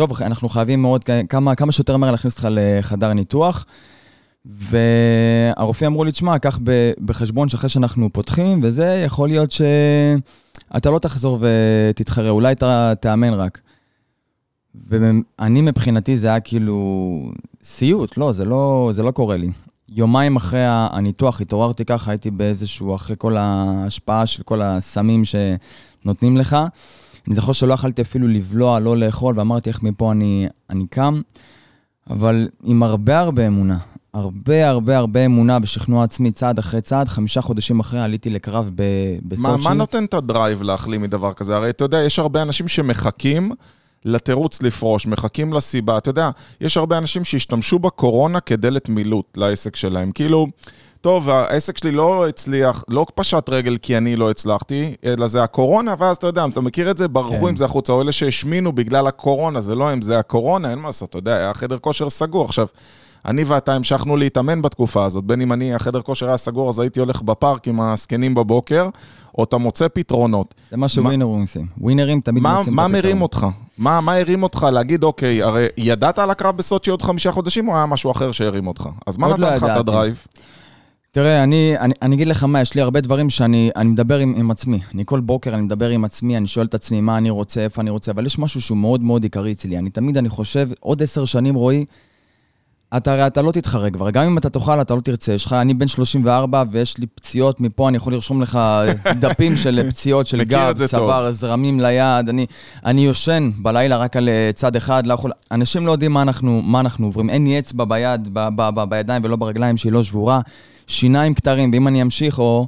טוב, 0.00 0.22
אנחנו 0.22 0.48
חייבים 0.48 0.82
מאוד, 0.82 1.04
כמה, 1.28 1.54
כמה 1.54 1.72
שיותר 1.72 1.96
מהר 1.96 2.10
להכניס 2.10 2.34
אותך 2.34 2.48
לחדר 2.50 3.12
ניתוח. 3.12 3.66
והרופאים 4.44 5.90
אמרו 5.90 6.04
לי, 6.04 6.12
תשמע, 6.12 6.38
קח 6.38 6.58
בחשבון 7.04 7.48
שאחרי 7.48 7.68
שאנחנו 7.68 8.12
פותחים, 8.12 8.60
וזה, 8.62 9.02
יכול 9.06 9.28
להיות 9.28 9.50
שאתה 9.50 10.90
לא 10.90 10.98
תחזור 10.98 11.38
ותתחרה, 11.40 12.28
אולי 12.28 12.52
אתה 12.52 12.92
תאמן 13.00 13.34
רק. 13.34 13.60
ואני 14.88 15.60
מבחינתי 15.60 16.16
זה 16.16 16.28
היה 16.28 16.40
כאילו 16.40 17.32
סיוט, 17.62 18.16
לא, 18.16 18.32
זה 18.32 18.44
לא, 18.44 18.90
זה 18.92 19.02
לא 19.02 19.10
קורה 19.10 19.36
לי. 19.36 19.50
יומיים 19.88 20.36
אחרי 20.36 20.64
הניתוח 20.66 21.40
התעוררתי 21.40 21.84
ככה, 21.84 22.10
הייתי 22.10 22.30
באיזשהו, 22.30 22.94
אחרי 22.94 23.16
כל 23.18 23.36
ההשפעה 23.36 24.26
של 24.26 24.42
כל 24.42 24.62
הסמים 24.62 25.22
שנותנים 25.24 26.36
לך. 26.36 26.56
אני 27.30 27.36
זוכר 27.36 27.52
שלא 27.52 27.74
יכלתי 27.74 28.02
אפילו 28.02 28.28
לבלוע, 28.28 28.80
לא 28.80 28.96
לאכול, 28.96 29.34
ואמרתי 29.38 29.70
איך 29.70 29.82
מפה 29.82 30.12
אני, 30.12 30.46
אני 30.70 30.86
קם, 30.86 31.20
אבל 32.10 32.48
עם 32.62 32.82
הרבה 32.82 33.18
הרבה 33.20 33.46
אמונה. 33.46 33.78
הרבה 34.14 34.68
הרבה 34.68 34.98
הרבה 34.98 35.26
אמונה 35.26 35.58
בשכנוע 35.58 36.04
עצמי, 36.04 36.30
צעד 36.30 36.58
אחרי 36.58 36.80
צעד. 36.80 37.08
חמישה 37.08 37.40
חודשים 37.40 37.80
אחרי 37.80 38.00
עליתי 38.00 38.30
לקרב 38.30 38.70
בסוצ'י. 39.22 39.42
מה, 39.42 39.56
מה 39.56 39.74
נותן 39.74 40.04
את 40.04 40.14
הדרייב 40.14 40.62
להחלים 40.62 41.02
מדבר 41.02 41.32
כזה? 41.32 41.56
הרי 41.56 41.70
אתה 41.70 41.84
יודע, 41.84 41.98
יש 41.98 42.18
הרבה 42.18 42.42
אנשים 42.42 42.68
שמחכים 42.68 43.52
לתירוץ 44.04 44.62
לפרוש, 44.62 45.06
מחכים 45.06 45.52
לסיבה. 45.52 45.98
אתה 45.98 46.10
יודע, 46.10 46.30
יש 46.60 46.76
הרבה 46.76 46.98
אנשים 46.98 47.24
שהשתמשו 47.24 47.78
בקורונה 47.78 48.40
כדלת 48.40 48.88
מילוט 48.88 49.36
לעסק 49.36 49.76
שלהם. 49.76 50.12
כאילו, 50.12 50.46
טוב, 51.00 51.28
העסק 51.28 51.78
שלי 51.78 51.92
לא 51.92 52.28
הצליח, 52.28 52.84
לא 52.88 53.06
פשט 53.14 53.48
רגל 53.48 53.76
כי 53.82 53.96
אני 53.96 54.16
לא 54.16 54.30
הצלחתי, 54.30 54.94
אלא 55.04 55.26
זה 55.26 55.42
הקורונה, 55.42 55.94
ואז 55.98 56.16
אתה 56.16 56.26
יודע, 56.26 56.44
אתה 56.52 56.60
מכיר 56.60 56.90
את 56.90 56.98
זה, 56.98 57.08
ברחו 57.08 57.40
כן. 57.40 57.48
עם 57.48 57.56
זה 57.56 57.64
החוצה, 57.64 57.92
או 57.92 58.02
אלה 58.02 58.12
שהשמינו 58.12 58.72
בגלל 58.72 59.06
הקורונה, 59.06 59.60
זה 59.60 59.74
לא 59.74 59.90
הם, 59.90 60.02
זה 60.02 60.18
הקורונה, 60.18 60.70
אין 60.70 60.78
מה 60.78 60.86
לעשות, 60.86 61.10
אתה 61.10 61.18
יודע, 61.18 61.36
היה 61.36 61.54
חדר 61.54 61.78
כושר 61.78 62.10
סגור. 62.10 62.44
עכשיו, 62.44 62.66
אני 63.24 63.44
ואתה 63.44 63.74
המשכנו 63.74 64.16
להתאמן 64.16 64.62
בתקופה 64.62 65.04
הזאת, 65.04 65.24
בין 65.24 65.40
אם 65.40 65.52
אני, 65.52 65.74
החדר 65.74 66.00
כושר 66.00 66.26
היה 66.26 66.36
סגור, 66.36 66.68
אז 66.68 66.80
הייתי 66.80 67.00
הולך 67.00 67.22
בפארק 67.22 67.68
עם 67.68 67.80
הזקנים 67.80 68.34
בבוקר, 68.34 68.88
או 69.38 69.44
אתה 69.44 69.56
מוצא 69.56 69.88
פתרונות. 69.88 70.54
זה 70.70 70.76
מה 70.76 70.88
שווינרים 70.88 71.40
עושים. 71.40 71.66
ווינרים 71.78 72.20
תמיד 72.20 72.42
מה, 72.42 72.56
מוצאים 72.56 72.74
מה 72.74 72.82
את 72.82 72.86
הפתרון. 72.86 73.02
מרים 73.02 73.22
אותך? 73.22 73.46
מה, 73.78 74.00
מה 74.00 74.14
הרים 74.14 74.42
אותך 74.42 74.66
להגיד, 74.72 75.04
אוקיי, 75.04 75.42
הרי 75.42 75.66
ידעת 75.76 76.18
על 76.18 76.30
הקרב 76.30 76.56
בסוצ'י 76.56 76.90
עוד 76.90 77.02
חמישה 77.02 77.32
חודשים, 77.32 77.68
או 77.68 77.76
היה 77.76 77.86
משהו 77.86 78.10
אחר 78.10 78.32
שהרים 78.32 78.66
אותך? 78.66 78.88
אז 79.06 79.16
מה 79.16 79.26
עוד 79.26 79.40
נתן 79.40 79.50
לא 79.50 79.56
לך 79.56 79.64
את. 79.64 79.76
הדרייב? 79.76 80.26
תראה, 81.12 81.42
אני, 81.42 81.78
אני, 81.78 81.94
אני 82.02 82.16
אגיד 82.16 82.26
לך 82.26 82.44
מה, 82.44 82.60
יש 82.60 82.74
לי 82.74 82.80
הרבה 82.80 83.00
דברים 83.00 83.30
שאני 83.30 83.70
אני 83.76 83.88
מדבר 83.88 84.18
עם, 84.18 84.34
עם 84.36 84.50
עצמי. 84.50 84.80
אני 84.94 85.02
כל 85.06 85.20
בוקר 85.20 85.54
אני 85.54 85.62
מדבר 85.62 85.88
עם 85.88 86.04
עצמי, 86.04 86.36
אני 86.36 86.46
שואל 86.46 86.66
את 86.66 86.74
עצמי 86.74 87.00
מה 87.00 87.18
אני 87.18 87.30
רוצה, 87.30 87.60
איפה 87.60 87.80
אני 87.80 87.90
רוצה, 87.90 88.12
אבל 88.12 88.26
יש 88.26 88.38
משהו 88.38 88.60
שהוא 88.60 88.78
מאוד 88.78 89.00
מאוד 89.00 89.22
עיקרי 89.22 89.52
אצלי. 89.52 89.78
אני 89.78 89.90
תמיד, 89.90 90.16
אני 90.16 90.28
חושב, 90.28 90.68
עוד 90.80 91.02
עשר 91.02 91.24
שנים, 91.24 91.54
רועי, 91.54 91.84
אתה 92.96 93.12
הרי 93.12 93.26
אתה 93.26 93.42
לא 93.42 93.52
תתחרה 93.52 93.90
כבר, 93.90 94.10
גם 94.10 94.26
אם 94.26 94.38
אתה 94.38 94.50
תאכל, 94.50 94.80
אתה 94.80 94.94
לא 94.94 95.00
תרצה. 95.00 95.32
יש 95.32 95.46
לך, 95.46 95.52
אני 95.52 95.74
בן 95.74 95.88
34 95.88 96.64
ויש 96.70 96.98
לי 96.98 97.06
פציעות 97.06 97.60
מפה, 97.60 97.88
אני 97.88 97.96
יכול 97.96 98.12
לרשום 98.12 98.42
לך 98.42 98.58
דפים 99.20 99.56
של 99.56 99.90
פציעות 99.90 100.26
של 100.26 100.44
גב, 100.44 100.86
צוואר, 100.86 101.30
זרמים 101.30 101.80
ליד. 101.80 102.28
אני, 102.28 102.46
אני 102.84 103.06
יושן 103.06 103.50
בלילה 103.62 103.96
רק 103.96 104.16
על 104.16 104.28
אה, 104.28 104.50
צד 104.54 104.76
אחד, 104.76 105.06
לא 105.06 105.14
יכול... 105.14 105.30
אנשים 105.50 105.86
לא 105.86 105.92
יודעים 105.92 106.12
מה 106.12 106.22
אנחנו, 106.22 106.62
מה 106.62 106.80
אנחנו 106.80 107.06
עוברים. 107.06 107.30
אין 107.30 107.44
לי 107.44 107.58
אצבע 107.58 107.84
ביד, 107.84 108.28
ב, 108.32 108.48
ב, 108.56 108.70
ב, 108.74 108.84
בידיים 108.84 109.24
ולא 109.24 109.36
ברגליים 109.36 109.76
שהיא 109.76 109.92
לא 109.92 110.02
שבורה. 110.02 110.40
שיניים 110.90 111.34
כתרים, 111.34 111.70
ואם 111.72 111.88
אני 111.88 112.02
אמשיך, 112.02 112.38
או... 112.38 112.66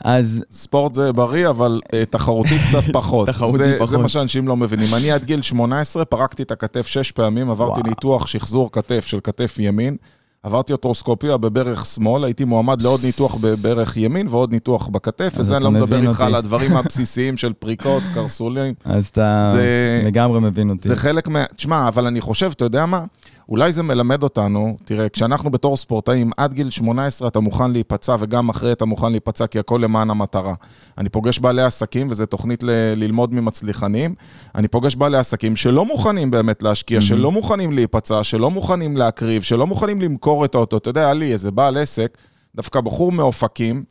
אז 0.00 0.44
ספורט 0.50 0.94
זה 0.94 1.12
בריא, 1.12 1.48
אבל 1.48 1.80
uh, 1.84 1.90
תחרותי 2.10 2.58
קצת 2.68 2.82
פחות. 2.92 3.28
תחרותי 3.28 3.58
זה, 3.58 3.76
פחות. 3.78 3.88
זה 3.90 3.98
מה 3.98 4.08
שאנשים 4.08 4.48
לא 4.48 4.56
מבינים. 4.56 4.94
אני 4.94 5.10
עד 5.10 5.24
גיל 5.24 5.42
18 5.42 6.04
פרקתי 6.04 6.42
את 6.42 6.50
הכתף 6.50 6.86
שש 6.86 7.10
פעמים, 7.12 7.50
עברתי 7.50 7.80
וואו. 7.80 7.88
ניתוח 7.88 8.26
שחזור 8.26 8.72
כתף 8.72 9.04
של 9.06 9.18
כתף 9.24 9.56
ימין, 9.58 9.96
עברתי 10.42 10.72
אוטרוסקופיה 10.72 11.36
בברך 11.36 11.86
שמאל, 11.86 12.24
הייתי 12.24 12.44
מועמד 12.44 12.82
לעוד 12.82 13.00
ניתוח 13.04 13.34
בברך 13.40 13.96
ימין 13.96 14.28
ועוד 14.28 14.52
ניתוח 14.52 14.88
בכתף, 14.88 15.32
וזה 15.36 15.56
אני 15.56 15.64
לא 15.64 15.70
מדבר 15.70 15.86
מבין 15.86 16.00
איתך 16.08 16.20
אותי. 16.20 16.22
על 16.22 16.34
הדברים 16.34 16.76
הבסיסיים 16.76 17.36
של 17.36 17.52
פריקות, 17.52 18.02
קרסולים. 18.14 18.74
אז 18.84 19.06
אתה 19.06 19.52
זה- 19.54 20.02
לגמרי 20.04 20.40
מבין 20.40 20.70
אותי. 20.70 20.88
זה 20.88 20.96
חלק 20.96 21.28
מה... 21.28 21.44
תשמע, 21.56 21.88
אבל 21.88 22.06
אני 22.06 22.20
חושב, 22.20 22.50
אתה 22.56 22.64
יודע 22.64 22.86
מה? 22.86 23.04
אולי 23.48 23.72
זה 23.72 23.82
מלמד 23.82 24.22
אותנו, 24.22 24.76
תראה, 24.84 25.08
כשאנחנו 25.08 25.50
בתור 25.50 25.76
ספורטאים, 25.76 26.30
עד 26.36 26.54
גיל 26.54 26.70
18 26.70 27.28
אתה 27.28 27.40
מוכן 27.40 27.70
להיפצע, 27.70 28.16
וגם 28.20 28.48
אחרי 28.48 28.72
אתה 28.72 28.84
מוכן 28.84 29.10
להיפצע, 29.10 29.46
כי 29.46 29.58
הכל 29.58 29.80
למען 29.82 30.10
המטרה. 30.10 30.54
אני 30.98 31.08
פוגש 31.08 31.38
בעלי 31.38 31.62
עסקים, 31.62 32.10
וזו 32.10 32.26
תוכנית 32.26 32.62
ל- 32.62 32.70
ללמוד 32.96 33.34
ממצליחנים, 33.34 34.14
אני 34.54 34.68
פוגש 34.68 34.94
בעלי 34.96 35.18
עסקים 35.18 35.56
שלא 35.56 35.84
מוכנים 35.84 36.30
באמת 36.30 36.62
להשקיע, 36.62 37.00
שלא 37.00 37.32
מוכנים 37.32 37.72
להיפצע, 37.72 38.24
שלא 38.24 38.50
מוכנים 38.50 38.96
להקריב, 38.96 39.42
שלא 39.42 39.66
מוכנים 39.66 40.02
למכור 40.02 40.44
את 40.44 40.54
האוטו. 40.54 40.76
אתה 40.76 40.90
יודע, 40.90 41.00
היה 41.00 41.14
לי 41.14 41.32
איזה 41.32 41.50
בעל 41.50 41.76
עסק, 41.76 42.18
דווקא 42.56 42.80
בחור 42.80 43.12
מאופקים, 43.12 43.84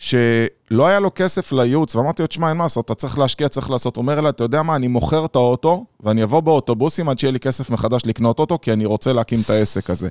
שלא 0.00 0.86
היה 0.86 1.00
לו 1.00 1.10
כסף 1.14 1.52
לייעוץ, 1.52 1.96
ואמרתי 1.96 2.22
לו, 2.22 2.26
תשמע, 2.26 2.48
אין 2.48 2.56
מה 2.56 2.64
לעשות, 2.64 2.84
אתה 2.84 2.94
צריך 2.94 3.18
להשקיע, 3.18 3.48
צריך 3.48 3.70
לעשות. 3.70 3.96
הוא 3.96 4.02
אומר 4.02 4.18
אליי, 4.18 4.28
אתה 4.28 4.44
יודע 4.44 4.62
מה, 4.62 4.76
אני 4.76 4.88
מוכר 4.88 5.24
את 5.24 5.36
האוטו, 5.36 5.84
ואני 6.00 6.22
אבוא 6.22 6.40
באוטובוסים 6.40 7.08
עד 7.08 7.18
שיהיה 7.18 7.32
לי 7.32 7.40
כסף 7.40 7.70
מחדש 7.70 8.02
לקנות 8.06 8.38
אוטו, 8.38 8.58
כי 8.62 8.72
אני 8.72 8.84
רוצה 8.84 9.12
להקים 9.12 9.38
את 9.44 9.50
העסק 9.50 9.90
הזה. 9.90 10.08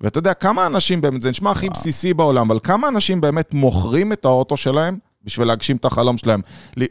ואתה 0.00 0.18
יודע, 0.18 0.34
כמה 0.34 0.66
אנשים 0.66 1.00
באמת, 1.00 1.22
זה 1.22 1.30
נשמע 1.30 1.50
הכי 1.50 1.70
בסיסי 1.70 2.14
בעולם, 2.14 2.50
אבל 2.50 2.60
כמה 2.62 2.88
אנשים 2.88 3.20
באמת 3.20 3.54
מוכרים 3.54 4.12
את 4.12 4.24
האוטו 4.24 4.56
שלהם 4.56 4.98
בשביל 5.24 5.46
להגשים 5.46 5.76
את 5.76 5.84
החלום 5.84 6.18
שלהם? 6.18 6.40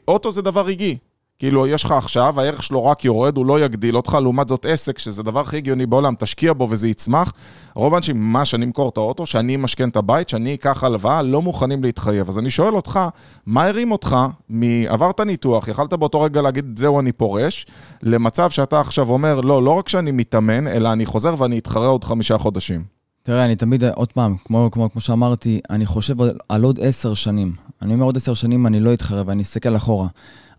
אוטו 0.07 0.31
זה 0.31 0.41
דבר 0.41 0.61
רגעי. 0.61 0.97
כאילו, 1.39 1.67
יש 1.67 1.84
לך 1.84 1.91
עכשיו, 1.91 2.39
הערך 2.39 2.63
שלו 2.63 2.86
רק 2.86 3.06
יורד, 3.06 3.38
הוא 3.38 3.46
לא 3.46 3.65
יגדיל 3.65 3.98
אותך, 3.98 4.17
לעומת 4.22 4.50
זאת 4.50 4.65
עסק, 4.65 5.00
שזה 5.00 5.22
הדבר 5.22 5.39
הכי 5.39 5.58
הגיוני 5.58 5.86
בעולם, 5.86 6.13
תשקיע 6.20 6.53
בו 6.53 6.67
וזה 6.70 6.88
יצמח. 6.88 7.34
רוב 7.75 7.94
האנשים, 7.94 8.17
מה, 8.17 8.46
שאני 8.46 8.65
אמכור 8.65 8.89
את 8.89 8.98
האוטו, 8.98 9.25
שאני 9.25 9.56
אמשכן 9.56 9.89
את 9.89 9.96
הבית, 9.96 10.29
שאני 10.29 10.53
אקח 10.53 10.84
הלוואה, 10.84 11.22
לא 11.22 11.41
מוכנים 11.41 11.84
להתחייב. 11.84 12.29
אז 12.29 12.39
אני 12.39 12.50
שואל 12.50 12.74
אותך, 12.74 13.00
מה 13.46 13.65
הרים 13.65 13.91
אותך 13.91 14.17
מ... 14.50 14.63
עברת 14.88 15.20
ניתוח, 15.20 15.67
יכלת 15.67 15.94
באותו 15.94 16.22
רגע 16.22 16.41
להגיד, 16.41 16.79
זהו, 16.79 17.00
אני 17.00 17.12
פורש, 17.12 17.65
למצב 18.03 18.50
שאתה 18.50 18.79
עכשיו 18.79 19.10
אומר, 19.10 19.41
לא, 19.41 19.63
לא 19.63 19.72
רק 19.72 19.89
שאני 19.89 20.12
מתאמן, 20.12 20.67
אלא 20.67 20.94
אני 20.94 21.06
חוזר 21.06 21.36
ואני 21.38 21.60
אתחרה 21.60 21.88
עוד 21.88 22.03
חמישה 22.03 22.38
חודשים. 22.38 22.84
תראה, 23.24 23.46
אני 23.46 23.56
תמיד, 23.56 23.84
עוד 23.84 24.12
פעם, 24.12 24.36
כמו, 24.46 24.70
כמו, 24.72 24.91
כמו 24.91 25.01
שאמרתי, 25.01 25.60
אני 25.70 25.86
חושב 25.86 26.22
על, 26.22 26.32
על 26.50 26.63
עוד 26.63 26.79
עשר 26.82 27.13
שנים. 27.13 27.53
אני 27.82 27.94
אומר 27.94 28.06
עוד 28.06 28.17
עשר 28.17 28.34
שנים 28.34 28.67
אני 28.67 28.79
לא 28.79 28.94
אתחרה 28.94 29.24
ואני 29.25 29.44
אסתכל 29.44 29.75
אחורה. 29.75 30.08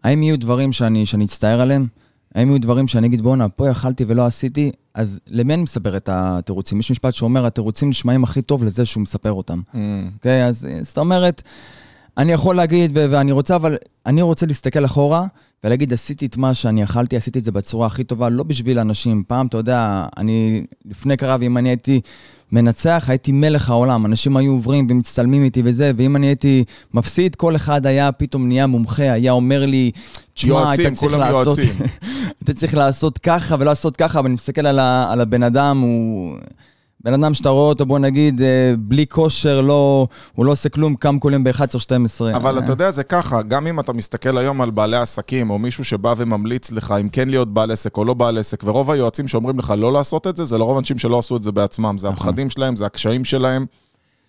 האם 0.05 0.23
יהיו 0.23 0.39
דברים 0.39 0.73
שאני, 0.73 1.07
שאני 1.07 1.25
אצטער 1.25 1.61
עליהם? 1.61 1.87
האם 2.35 2.49
יהיו 2.49 2.61
דברים 2.61 2.89
שאני 2.89 3.07
אגיד, 3.07 3.23
בואנה, 3.23 3.49
פה 3.49 3.69
יכלתי 3.69 4.05
ולא 4.09 4.27
עשיתי? 4.27 4.71
אז 4.95 5.21
למי 5.31 5.55
אני 5.55 5.63
מספר 5.63 5.97
את 5.97 6.09
התירוצים? 6.13 6.81
יש 6.81 6.91
משפט 6.91 7.15
שאומר, 7.15 7.47
התירוצים 7.47 7.89
נשמעים 7.89 8.25
הכי 8.25 8.43
טוב 8.43 8.65
לזה 8.65 8.85
שהוא 8.85 9.03
מספר 9.03 9.33
אותם. 9.33 9.61
אוקיי? 10.15 10.47
אז 10.47 10.67
אה, 10.67 10.79
זאת 10.83 10.99
אומרת, 10.99 11.43
אני 12.19 12.33
יכול 12.33 12.57
להגיד, 12.57 12.91
ואני 12.95 13.33
רוצה, 13.33 13.57
אבל 13.57 13.77
אני 14.07 14.23
רוצה 14.23 14.47
להסתכל 14.47 14.85
אחורה 14.85 15.27
ולהגיד, 15.65 15.93
עשיתי 15.93 16.27
את 16.27 16.37
מה 16.37 16.55
שאני 16.55 16.83
יכלתי, 16.83 17.17
עשיתי 17.17 17.39
את 17.39 17.45
זה 17.45 17.53
בצורה 17.53 17.87
הכי 17.87 18.05
טובה, 18.05 18.29
לא 18.29 18.43
בשביל 18.43 18.79
אנשים. 18.79 19.23
פעם, 19.27 19.47
אתה 19.47 19.57
יודע, 19.57 20.07
אני, 20.17 20.65
לפני 20.85 21.17
קרב, 21.17 21.43
אם 21.43 21.59
אני 21.59 21.69
הייתי 21.69 22.01
מנצח, 22.53 23.05
הייתי 23.09 23.33
מלך 23.33 23.71
העולם. 23.71 24.07
אנשים 24.07 24.37
היו 24.37 24.53
עוברים 24.53 24.87
ומצטלמים 24.91 25.45
איתי 25.45 25.63
וזה, 25.65 25.93
ואם 25.97 26.17
אני 26.17 26.27
הייתי 26.27 26.65
מפסיד, 26.95 27.35
כל 27.35 27.57
אחד 27.57 27.87
היה 27.87 28.13
פתאום 28.13 28.49
נהיה 28.49 28.67
מומחה, 28.67 29.13
היה 29.13 29.33
אומר 29.33 29.67
לי, 29.67 29.91
תשמע, 30.35 30.51
יועצים, 30.51 30.85
היית 30.85 30.95
צריך 30.95 31.13
כולם 31.13 31.21
לעשות... 31.21 31.59
יועצים. 31.59 31.87
אתה 32.43 32.55
צריך 32.55 32.75
לעשות 32.75 33.19
ככה 33.19 33.55
ולא 33.55 33.65
לעשות 33.65 33.97
ככה, 33.97 34.19
אבל 34.19 34.27
אני 34.27 34.35
מסתכל 34.35 34.67
על, 34.67 34.79
ה, 34.79 35.13
על 35.13 35.21
הבן 35.21 35.43
אדם, 35.43 35.81
הוא... 35.81 36.37
בן 37.05 37.23
אדם 37.23 37.35
שאתה 37.35 37.49
רואה 37.49 37.69
אותו, 37.69 37.87
בוא 37.87 37.99
נגיד, 37.99 38.43
אה, 38.43 38.75
בלי 38.79 39.07
כושר, 39.07 39.61
לא, 39.61 40.07
הוא 40.35 40.47
לא 40.47 40.53
עושה 40.53 40.69
כלום, 40.69 40.97
קם 40.97 41.19
יום 41.33 41.45
ב-11-12. 41.45 42.37
אבל 42.37 42.59
אתה 42.59 42.73
יודע, 42.73 42.91
זה 42.91 43.03
ככה, 43.05 43.43
גם 43.43 43.67
אם 43.67 43.81
אתה 43.81 43.93
מסתכל 43.93 44.39
היום 44.39 44.61
על 44.61 44.71
בעלי 44.71 44.97
עסקים, 44.97 45.51
או 45.51 45.59
מישהו 45.59 45.85
שבא 45.85 46.15
וממליץ 46.17 46.71
לך 46.71 46.95
אם 47.01 47.09
כן 47.09 47.29
להיות 47.29 47.55
בעל 47.55 47.71
עסק 47.71 47.97
או 47.97 48.05
לא 48.05 48.15
בעל 48.15 48.39
עסק, 48.39 48.65
ורוב 48.65 48.91
היועצים 48.91 49.29
שאומרים 49.29 49.59
לך 49.59 49.75
לא 49.77 49.93
לעשות 49.93 50.27
את 50.27 50.37
זה, 50.37 50.45
זה 50.45 50.59
לרוב 50.59 50.77
האנשים 50.77 50.99
שלא 50.99 51.19
עשו 51.19 51.37
את 51.37 51.43
זה 51.43 51.53
בעצמם. 51.53 51.99
זה 51.99 52.09
הפחדים 52.09 52.51
שלהם, 52.51 52.77
זה 52.77 52.87
הקשיים 52.87 53.25
שלהם. 53.25 53.67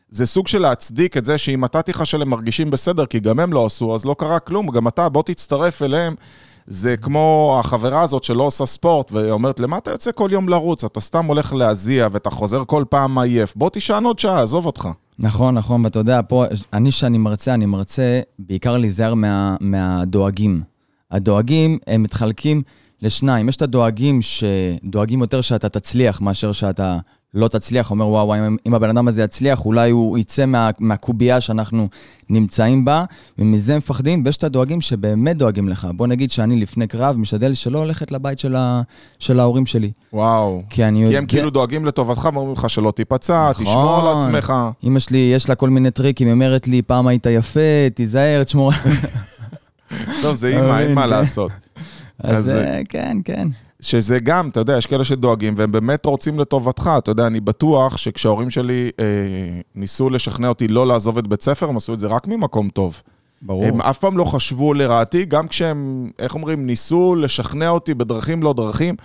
זה 0.09 0.25
סוג 0.25 0.47
של 0.47 0.59
להצדיק 0.59 1.17
את 1.17 1.25
זה 1.25 1.38
שאם 1.38 1.65
אתה 1.65 1.81
תיכשל 1.81 2.21
הם 2.21 2.29
מרגישים 2.29 2.71
בסדר, 2.71 3.05
כי 3.05 3.19
גם 3.19 3.39
הם 3.39 3.53
לא 3.53 3.65
עשו, 3.65 3.95
אז 3.95 4.05
לא 4.05 4.15
קרה 4.19 4.39
כלום, 4.39 4.67
גם 4.67 4.88
אתה, 4.88 5.09
בוא 5.09 5.23
תצטרף 5.23 5.81
אליהם. 5.81 6.15
זה 6.71 6.97
כמו 6.97 7.57
החברה 7.59 8.01
הזאת 8.01 8.23
שלא 8.23 8.43
עושה 8.43 8.65
ספורט, 8.65 9.11
ואומרת, 9.11 9.59
למה 9.59 9.77
אתה 9.77 9.91
יוצא 9.91 10.11
כל 10.11 10.29
יום 10.31 10.49
לרוץ? 10.49 10.83
אתה 10.83 11.01
סתם 11.01 11.25
הולך 11.25 11.53
להזיע 11.53 12.07
ואתה 12.11 12.29
חוזר 12.29 12.63
כל 12.67 12.83
פעם 12.89 13.17
עייף. 13.17 13.55
בוא 13.55 13.69
תישן 13.69 14.03
עוד 14.05 14.19
שעה, 14.19 14.43
עזוב 14.43 14.65
אותך. 14.65 14.89
נכון, 15.19 15.55
נכון, 15.55 15.85
ואתה 15.85 15.99
יודע, 15.99 16.21
פה, 16.27 16.45
אני 16.73 16.91
שאני 16.91 17.17
מרצה, 17.17 17.53
אני 17.53 17.65
מרצה 17.65 18.19
בעיקר 18.39 18.77
להיזהר 18.77 19.13
מה, 19.13 19.55
מהדואגים. 19.59 20.61
הדואגים, 21.11 21.77
הם 21.88 22.03
מתחלקים 22.03 22.61
לשניים. 23.01 23.49
יש 23.49 23.55
את 23.55 23.61
הדואגים 23.61 24.19
שדואגים 24.21 25.21
יותר 25.21 25.41
שאתה 25.41 25.69
תצליח 25.69 26.21
מאשר 26.21 26.51
שאתה 26.51 26.97
לא 27.33 27.48
תצליח, 27.48 27.91
אומר, 27.91 28.07
וואו, 28.07 28.27
וואו, 28.27 28.48
אם, 28.48 28.57
אם 28.67 28.74
הבן 28.74 28.89
אדם 28.89 29.07
הזה 29.07 29.24
יצליח, 29.24 29.65
אולי 29.65 29.91
הוא 29.91 30.17
יצא 30.17 30.45
מה, 30.45 30.69
מהקובייה 30.79 31.41
שאנחנו 31.41 31.88
נמצאים 32.29 32.86
בה, 32.86 33.05
ומזה 33.39 33.77
מפחדים, 33.77 34.21
ויש 34.25 34.38
את 34.38 34.43
הדואגים 34.43 34.81
שבאמת 34.81 35.38
דואגים 35.38 35.69
לך. 35.69 35.88
בוא 35.95 36.07
נגיד 36.07 36.31
שאני 36.31 36.59
לפני 36.59 36.88
קרב 36.88 37.17
משתדל 37.17 37.53
שלא 37.53 37.86
ללכת 37.86 38.12
לבית 38.12 38.39
של, 38.39 38.55
ה, 38.55 38.81
של 39.19 39.39
ההורים 39.39 39.65
שלי. 39.65 39.91
וואו. 40.13 40.62
כי 40.69 40.83
אני 40.83 41.00
כי 41.00 41.05
יודע... 41.05 41.17
הם 41.17 41.25
כאילו 41.25 41.50
דואגים 41.50 41.86
לטובתך 41.86 42.29
ואומרים 42.33 42.53
לך 42.53 42.69
שלא 42.69 42.91
תיפצע, 42.91 43.50
נכון. 43.50 43.65
תשמור 43.65 44.09
על 44.09 44.17
עצמך. 44.17 44.53
אמא 44.83 45.00
שלי, 45.00 45.31
יש 45.36 45.50
לה 45.50 45.55
כל 45.55 45.69
מיני 45.69 45.91
טריקים, 45.91 46.27
היא 46.27 46.33
אומרת 46.33 46.67
לי, 46.67 46.81
פעם 46.81 47.07
היית 47.07 47.25
יפה, 47.25 47.89
תיזהר, 47.93 48.43
תשמור... 48.43 48.71
טוב, 50.21 50.36
זה 50.36 50.48
אימא, 50.48 50.79
אין 50.79 50.93
מה. 50.93 51.05
לעשות. 51.19 51.51
אז 52.24 52.36
אז, 52.36 52.50
אה, 52.50 52.81
כן, 52.89 53.17
כן. 53.25 53.48
שזה 53.81 54.19
גם, 54.19 54.50
אתה 54.50 54.59
יודע, 54.59 54.77
יש 54.77 54.86
כאלה 54.86 55.03
שדואגים 55.03 55.53
והם 55.57 55.71
באמת 55.71 56.05
רוצים 56.05 56.39
לטובתך. 56.39 56.91
אתה 56.98 57.12
יודע, 57.12 57.27
אני 57.27 57.39
בטוח 57.39 57.98
שכשההורים 57.98 58.50
שלי 58.50 58.91
אה, 59.00 59.05
ניסו 59.75 60.09
לשכנע 60.09 60.50
אותי 60.50 60.67
לא 60.67 60.88
לעזוב 60.88 61.17
את 61.17 61.27
בית 61.27 61.41
ספר, 61.41 61.69
הם 61.69 61.77
עשו 61.77 61.93
את 61.93 62.00
זה 62.00 62.07
רק 62.07 62.27
ממקום 62.27 62.69
טוב. 62.69 63.01
ברור. 63.41 63.65
הם 63.65 63.81
אף 63.81 63.98
פעם 63.98 64.17
לא 64.17 64.24
חשבו 64.24 64.74
לרעתי, 64.74 65.25
גם 65.25 65.48
כשהם, 65.48 66.12
איך 66.19 66.36
אומרים, 66.36 66.65
ניסו 66.65 67.15
לשכנע 67.15 67.69
אותי 67.69 67.93
בדרכים 67.93 68.43
לא 68.43 68.53
דרכים. 68.53 68.95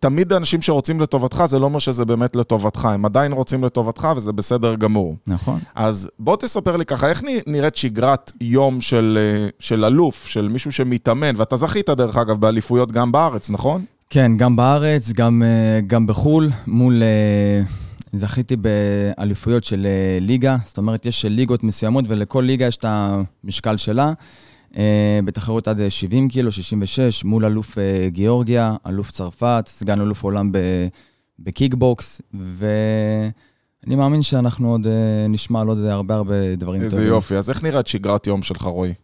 תמיד 0.00 0.32
האנשים 0.32 0.62
שרוצים 0.62 1.00
לטובתך, 1.00 1.44
זה 1.44 1.58
לא 1.58 1.64
אומר 1.64 1.78
שזה 1.78 2.04
באמת 2.04 2.36
לטובתך. 2.36 2.84
הם 2.84 3.04
עדיין 3.04 3.32
רוצים 3.32 3.64
לטובתך 3.64 4.08
וזה 4.16 4.32
בסדר 4.32 4.74
גמור. 4.74 5.16
נכון. 5.26 5.58
אז 5.74 6.10
בוא 6.18 6.36
תספר 6.36 6.76
לי 6.76 6.86
ככה, 6.86 7.08
איך 7.08 7.22
נראית 7.46 7.76
שגרת 7.76 8.32
יום 8.40 8.80
של, 8.80 9.18
אה, 9.20 9.48
של 9.58 9.84
אלוף, 9.84 10.26
של 10.26 10.48
מישהו 10.48 10.72
שמתאמן, 10.72 11.36
ואתה 11.36 11.56
זכית 11.56 11.90
דרך 11.90 12.16
אגב 12.16 12.40
באליפויות 12.40 12.92
גם 12.92 13.12
בארץ, 13.12 13.50
נכון? 13.50 13.84
כן, 14.14 14.36
גם 14.36 14.56
בארץ, 14.56 15.12
גם, 15.12 15.42
אה, 15.42 15.80
גם 15.86 16.06
בחו"ל, 16.06 16.50
מול... 16.66 17.02
אה, 17.02 17.62
זכיתי 18.12 18.56
באליפויות 18.56 19.64
של 19.64 19.86
אה, 19.86 20.18
ליגה, 20.20 20.56
זאת 20.64 20.78
אומרת, 20.78 21.06
יש 21.06 21.24
ליגות 21.24 21.62
מסוימות 21.64 22.04
ולכל 22.08 22.42
ליגה 22.46 22.66
יש 22.66 22.76
את 22.76 22.84
המשקל 22.88 23.76
שלה. 23.76 24.12
בתחרות 25.24 25.68
עד 25.68 25.80
אה, 25.80 25.90
70 25.90 26.28
קילו, 26.28 26.52
66, 26.52 27.24
מול 27.24 27.44
אלוף 27.44 27.78
גיאורגיה, 28.06 28.76
אלוף 28.86 29.10
צרפת, 29.10 29.64
סגן 29.68 30.00
אלוף 30.00 30.22
עולם 30.22 30.52
בקיקבוקס, 31.38 32.20
ואני 32.34 33.96
מאמין 33.96 34.22
שאנחנו 34.22 34.70
עוד 34.70 34.86
נשמע 35.28 35.60
על 35.60 35.68
עוד 35.68 35.78
הרבה 35.78 36.14
הרבה 36.14 36.56
דברים 36.56 36.82
איזה 36.82 36.96
טובים. 36.96 37.12
יופי. 37.12 37.36
אז 37.36 37.50
איך 37.50 37.62
נראית 37.62 37.86
שגרת 37.86 38.26
יום 38.26 38.42
שלך, 38.42 38.62
רועי? 38.62 38.94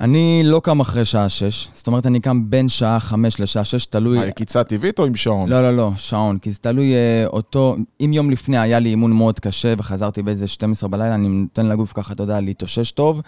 אני 0.00 0.42
לא 0.44 0.60
קם 0.60 0.80
אחרי 0.80 1.04
שעה 1.04 1.28
6, 1.28 1.68
זאת 1.72 1.86
אומרת, 1.86 2.06
אני 2.06 2.20
קם 2.20 2.50
בין 2.50 2.68
שעה 2.68 3.00
5 3.00 3.40
לשעה 3.40 3.64
6, 3.64 3.86
תלוי... 3.86 4.18
מה, 4.18 4.30
קיצה 4.30 4.64
טבעית 4.64 4.98
או 4.98 5.06
עם 5.06 5.14
שעון? 5.14 5.48
לא, 5.48 5.62
לא, 5.62 5.76
לא, 5.76 5.90
שעון, 5.96 6.38
כי 6.38 6.52
זה 6.52 6.58
תלוי 6.58 6.94
אה, 6.94 7.26
אותו... 7.26 7.76
אם 8.00 8.10
יום 8.12 8.30
לפני 8.30 8.58
היה 8.58 8.78
לי 8.78 8.88
אימון 8.88 9.12
מאוד 9.12 9.40
קשה 9.40 9.74
וחזרתי 9.78 10.22
באיזה 10.22 10.46
12 10.46 10.88
בלילה, 10.88 11.14
אני 11.14 11.28
נותן 11.28 11.66
לגוף 11.66 11.92
ככה, 11.92 12.12
אתה 12.12 12.22
יודע, 12.22 12.40
להתאושש 12.40 12.90
טוב. 12.90 13.20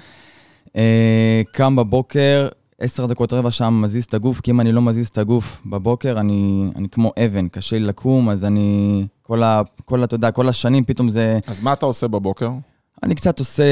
אה, 0.76 1.42
קם 1.52 1.76
בבוקר, 1.76 2.48
10 2.78 3.06
דקות, 3.06 3.32
רבע 3.32 3.50
שעה 3.50 3.70
מזיז 3.70 4.04
את 4.04 4.14
הגוף, 4.14 4.40
כי 4.40 4.50
אם 4.50 4.60
אני 4.60 4.72
לא 4.72 4.82
מזיז 4.82 5.08
את 5.08 5.18
הגוף 5.18 5.62
בבוקר, 5.66 6.20
אני, 6.20 6.70
אני 6.76 6.88
כמו 6.88 7.12
אבן, 7.26 7.48
קשה 7.48 7.78
לי 7.78 7.84
לקום, 7.84 8.28
אז 8.28 8.44
אני... 8.44 9.06
כל 9.22 9.42
ה... 9.42 9.62
כל, 9.84 10.04
אתה 10.04 10.14
יודע, 10.14 10.30
כל 10.30 10.48
השנים 10.48 10.84
פתאום 10.84 11.10
זה... 11.10 11.38
אז 11.46 11.62
מה 11.62 11.72
אתה 11.72 11.86
עושה 11.86 12.08
בבוקר? 12.08 12.50
אני 13.02 13.14
קצת 13.14 13.38
עושה 13.38 13.62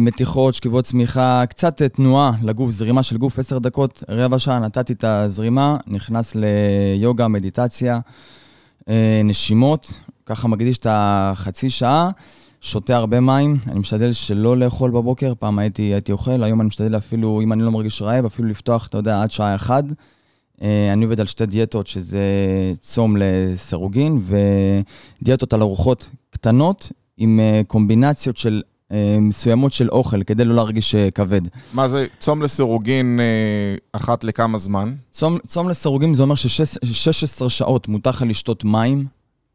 מתיחות, 0.00 0.54
שכיבות 0.54 0.84
צמיחה, 0.84 1.42
קצת 1.48 1.82
אה, 1.82 1.88
תנועה 1.88 2.32
לגוף, 2.42 2.70
זרימה 2.70 3.02
של 3.02 3.16
גוף, 3.16 3.38
עשר 3.38 3.58
דקות, 3.58 4.02
רבע 4.08 4.38
שעה, 4.38 4.58
נתתי 4.58 4.92
את 4.92 5.04
הזרימה, 5.04 5.76
נכנס 5.86 6.36
ליוגה, 6.36 7.28
מדיטציה, 7.28 8.00
אה, 8.88 9.20
נשימות, 9.24 9.92
ככה 10.26 10.48
מקדיש 10.48 10.78
את 10.78 10.86
החצי 10.90 11.70
שעה, 11.70 12.10
שותה 12.60 12.96
הרבה 12.96 13.20
מים, 13.20 13.56
אני 13.66 13.78
משתדל 13.78 14.12
שלא 14.12 14.56
לאכול 14.56 14.90
בבוקר, 14.90 15.32
פעם 15.38 15.58
הייתי, 15.58 15.82
הייתי 15.82 16.12
אוכל, 16.12 16.42
היום 16.44 16.60
אני 16.60 16.68
משתדל 16.68 16.96
אפילו, 16.96 17.40
אם 17.42 17.52
אני 17.52 17.62
לא 17.62 17.70
מרגיש 17.70 18.02
רעב, 18.02 18.24
אפילו 18.24 18.48
לפתוח, 18.48 18.86
אתה 18.86 18.98
יודע, 18.98 19.22
עד 19.22 19.30
שעה 19.30 19.54
אחת. 19.54 19.84
אה, 20.62 20.92
אני 20.92 21.04
עובד 21.04 21.20
על 21.20 21.26
שתי 21.26 21.46
דיאטות, 21.46 21.86
שזה 21.86 22.22
צום 22.80 23.16
לסירוגין, 23.18 24.22
ודיאטות 25.22 25.52
על 25.52 25.62
ארוחות 25.62 26.10
קטנות, 26.30 26.92
עם 27.16 27.40
קומבינציות 27.66 28.36
של 28.36 28.62
מסוימות 29.20 29.72
של 29.72 29.88
אוכל, 29.88 30.22
כדי 30.22 30.44
לא 30.44 30.54
להרגיש 30.54 30.94
אה, 30.94 31.10
כבד. 31.10 31.40
מה 31.72 31.88
זה, 31.88 32.06
צום 32.18 32.42
לסירוגין 32.42 33.20
אה, 33.20 33.76
אחת 33.92 34.24
לכמה 34.24 34.58
זמן? 34.58 34.94
צום, 35.10 35.38
צום 35.46 35.68
לסירוגין 35.68 36.14
זה 36.14 36.22
אומר 36.22 36.34
ש-16 36.34 37.48
שעות 37.48 37.88
מותר 37.88 38.10
לך 38.10 38.24
לשתות 38.26 38.64
מים, 38.64 39.06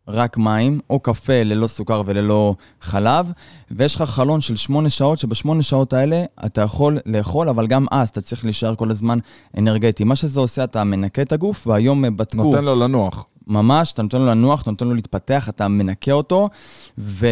רק 0.07 0.37
מים, 0.37 0.79
או 0.89 0.99
קפה 0.99 1.43
ללא 1.43 1.67
סוכר 1.67 2.03
וללא 2.05 2.55
חלב, 2.81 3.31
ויש 3.71 3.95
לך 3.95 4.01
חלון 4.01 4.41
של 4.41 4.55
8 4.55 4.89
שעות, 4.89 5.19
שבשמונה 5.19 5.63
שעות 5.63 5.93
האלה 5.93 6.23
אתה 6.45 6.61
יכול 6.61 6.99
לאכול, 7.05 7.49
אבל 7.49 7.67
גם 7.67 7.85
אז 7.91 8.09
אתה 8.09 8.21
צריך 8.21 8.45
להישאר 8.45 8.75
כל 8.75 8.91
הזמן 8.91 9.17
אנרגטי. 9.57 10.03
מה 10.03 10.15
שזה 10.15 10.39
עושה, 10.39 10.63
אתה 10.63 10.83
מנקה 10.83 11.21
את 11.21 11.31
הגוף, 11.31 11.67
והיום 11.67 12.05
אה, 12.05 12.09
בדקו... 12.11 12.43
נותן 12.43 12.63
לו 12.63 12.75
לנוח. 12.75 13.25
ממש, 13.47 13.91
אתה 13.91 14.01
נותן 14.01 14.19
לו 14.19 14.25
לנוח, 14.25 14.61
אתה 14.61 14.71
נותן 14.71 14.87
לו 14.87 14.93
להתפתח, 14.93 15.49
אתה 15.49 15.67
מנקה 15.67 16.11
אותו, 16.11 16.49
ו... 16.97 17.27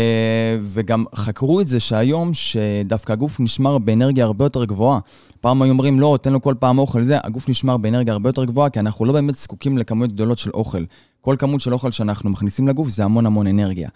וגם 0.63 1.03
חקרו 1.15 1.61
את 1.61 1.67
זה 1.67 1.79
שהיום, 1.79 2.33
שדווקא 2.33 3.13
הגוף 3.13 3.39
נשמר 3.39 3.77
באנרגיה 3.77 4.25
הרבה 4.25 4.45
יותר 4.45 4.65
גבוהה. 4.65 4.99
פעם 5.41 5.61
היו 5.61 5.71
אומרים, 5.71 5.99
לא, 5.99 6.17
תן 6.21 6.33
לו 6.33 6.41
כל 6.41 6.55
פעם 6.59 6.79
אוכל, 6.79 7.03
זה, 7.03 7.17
הגוף 7.23 7.49
נשמר 7.49 7.77
באנרגיה 7.77 8.13
הרבה 8.13 8.29
יותר 8.29 8.45
גבוהה, 8.45 8.69
כי 8.69 8.79
אנחנו 8.79 9.05
לא 9.05 9.13
באמת 9.13 9.35
זקוקים 9.35 9.77
לכמויות 9.77 10.13
גדולות 10.13 10.37
של 10.37 10.49
אוכל. 10.53 10.83
כל 11.21 11.35
כמות 11.39 11.61
של 11.61 11.73
אוכל 11.73 11.91
שאנחנו 11.91 12.29
מכניסים 12.29 12.67
לגוף 12.67 12.89
זה 12.89 13.03
המון 13.03 13.25
המון 13.25 13.47
אנרגיה. 13.47 13.89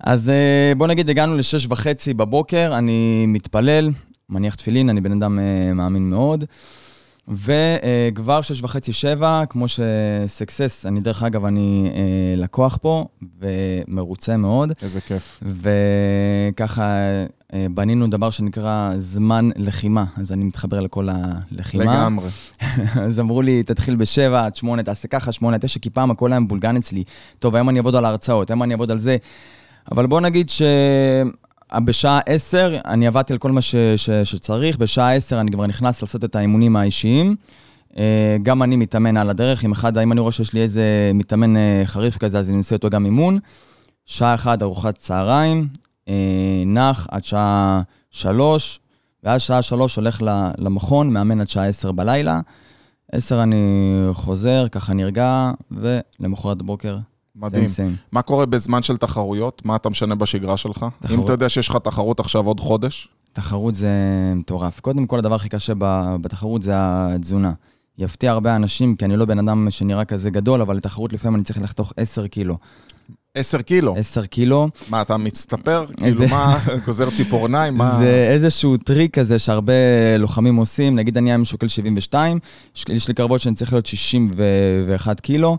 אז 0.00 0.30
אה, 0.30 0.72
בוא 0.76 0.86
נגיד, 0.86 1.10
הגענו 1.10 1.36
לשש 1.36 1.66
וחצי 1.70 2.14
בבוקר, 2.14 2.70
אני 2.78 3.24
מתפלל, 3.26 3.90
מניח 4.30 4.54
תפילין, 4.54 4.90
אני 4.90 5.00
בן 5.00 5.12
אדם 5.12 5.38
אה, 5.38 5.74
מאמין 5.74 6.10
מאוד. 6.10 6.44
וכבר 7.28 8.40
שש 8.42 8.62
וחצי, 8.62 8.92
שבע, 8.92 9.42
כמו 9.48 9.66
שסקסס, 9.68 10.86
אני 10.86 11.00
דרך 11.00 11.22
אגב, 11.22 11.44
אני 11.44 11.90
אה, 11.94 12.34
לקוח 12.36 12.78
פה, 12.82 13.06
ומרוצה 13.40 14.36
מאוד. 14.36 14.72
איזה 14.82 15.00
כיף. 15.00 15.40
וככה 15.42 16.82
אה, 17.54 17.66
בנינו 17.70 18.06
דבר 18.06 18.30
שנקרא 18.30 18.90
זמן 18.98 19.50
לחימה, 19.56 20.04
אז 20.16 20.32
אני 20.32 20.44
מתחבר 20.44 20.80
לכל 20.80 21.08
הלחימה. 21.10 21.84
לגמרי. 21.84 22.28
אז 23.06 23.20
אמרו 23.20 23.42
לי, 23.42 23.62
תתחיל 23.62 23.96
בשבע 23.96 24.44
עד 24.44 24.56
שמונה, 24.56 24.82
תעשה 24.82 25.08
ככה, 25.08 25.32
שמונה 25.32 25.54
עד 25.54 25.60
תשע, 25.60 25.80
כי 25.80 25.90
פעם 25.90 26.10
הכל 26.10 26.32
היה 26.32 26.40
מבולגן 26.40 26.76
אצלי. 26.76 27.04
טוב, 27.38 27.54
היום 27.54 27.68
אני 27.68 27.78
אעבוד 27.78 27.94
על 27.94 28.04
ההרצאות, 28.04 28.50
היום 28.50 28.62
אני 28.62 28.72
אעבוד 28.72 28.90
על 28.90 28.98
זה. 28.98 29.16
אבל 29.92 30.06
בוא 30.06 30.20
נגיד 30.20 30.48
שבשעה 31.74 32.20
עשר 32.26 32.76
אני 32.84 33.06
עבדתי 33.06 33.32
על 33.32 33.38
כל 33.38 33.52
מה 33.52 33.62
ש, 33.62 33.76
ש, 33.96 34.10
שצריך, 34.10 34.76
בשעה 34.76 35.14
עשר 35.14 35.40
אני 35.40 35.50
כבר 35.50 35.66
נכנס 35.66 36.02
לעשות 36.02 36.24
את 36.24 36.36
האימונים 36.36 36.76
האישיים. 36.76 37.36
אה, 37.98 38.36
גם 38.42 38.62
אני 38.62 38.76
מתאמן 38.76 39.16
על 39.16 39.30
הדרך, 39.30 39.64
אם 39.64 39.72
אחד, 39.72 39.98
אם 39.98 40.12
אני 40.12 40.20
רואה 40.20 40.32
שיש 40.32 40.52
לי 40.52 40.60
איזה 40.60 41.10
מתאמן 41.14 41.56
אה, 41.56 41.82
חריף 41.84 42.18
כזה, 42.18 42.38
אז 42.38 42.50
אני 42.50 42.58
אעשה 42.58 42.76
אותו 42.76 42.90
גם 42.90 43.04
אימון. 43.04 43.38
שעה 44.06 44.34
אחת 44.34 44.62
ארוחת 44.62 44.98
צהריים, 44.98 45.68
אה, 46.08 46.62
נח 46.66 47.06
עד 47.10 47.24
שעה 47.24 47.82
שלוש, 48.10 48.80
ואז 49.24 49.42
שעה 49.42 49.62
שלוש 49.62 49.96
הולך 49.96 50.22
למכון, 50.58 51.10
מאמן 51.12 51.40
עד 51.40 51.48
שעה 51.48 51.66
עשר 51.66 51.92
בלילה. 51.92 52.40
עשר 53.12 53.42
אני 53.42 53.84
חוזר, 54.12 54.66
ככה 54.72 54.94
נרגע, 54.94 55.50
ולמחרת 55.70 56.62
בוקר, 56.62 56.96
מדהים. 57.40 57.68
סיים 57.68 57.68
סיים. 57.68 57.96
מה 58.12 58.22
קורה 58.22 58.46
בזמן 58.46 58.82
של 58.82 58.96
תחרויות? 58.96 59.62
מה 59.64 59.76
אתה 59.76 59.88
משנה 59.88 60.14
בשגרה 60.14 60.56
שלך? 60.56 60.82
אם 60.82 60.88
תחרות. 61.08 61.24
אתה 61.24 61.32
יודע 61.32 61.48
שיש 61.48 61.68
לך 61.68 61.76
תחרות 61.84 62.20
עכשיו 62.20 62.46
עוד 62.46 62.60
חודש? 62.60 63.08
תחרות 63.32 63.74
זה 63.74 63.88
מטורף. 64.36 64.80
קודם 64.80 65.06
כל, 65.06 65.18
הדבר 65.18 65.34
הכי 65.34 65.48
קשה 65.48 65.72
בתחרות 66.20 66.62
זה 66.62 66.72
התזונה. 66.76 67.52
יפתיע 67.98 68.30
הרבה 68.30 68.56
אנשים, 68.56 68.96
כי 68.96 69.04
אני 69.04 69.16
לא 69.16 69.24
בן 69.24 69.38
אדם 69.38 69.66
שנראה 69.70 70.04
כזה 70.04 70.30
גדול, 70.30 70.60
אבל 70.60 70.76
לתחרות 70.76 71.12
לפעמים 71.12 71.34
אני 71.36 71.44
צריך 71.44 71.62
לחתוך 71.62 71.92
10 71.96 72.26
קילו. 72.26 72.56
10 73.34 73.62
קילו. 73.62 73.94
10 73.98 74.24
קילו, 74.26 74.68
מה, 74.88 75.02
אתה 75.02 75.16
מסתפר? 75.16 75.86
כאילו, 75.96 76.06
איזה- 76.22 76.26
מה, 76.34 76.58
גוזר 76.86 77.10
ציפורניים? 77.10 77.74
מה? 77.74 77.96
זה 77.98 78.28
איזשהו 78.32 78.76
טריק 78.76 79.18
כזה 79.18 79.38
שהרבה 79.38 79.72
לוחמים 80.18 80.56
עושים. 80.56 80.96
נגיד 80.96 81.16
אני 81.16 81.32
היום 81.32 81.44
שוקל 81.44 81.68
72, 81.68 82.38
יש- 82.76 82.84
יש 82.90 83.08
לי 83.08 83.14
קרבות 83.14 83.40
שאני 83.40 83.54
צריך 83.54 83.72
להיות 83.72 83.86
61 83.86 85.20
קילו. 85.20 85.58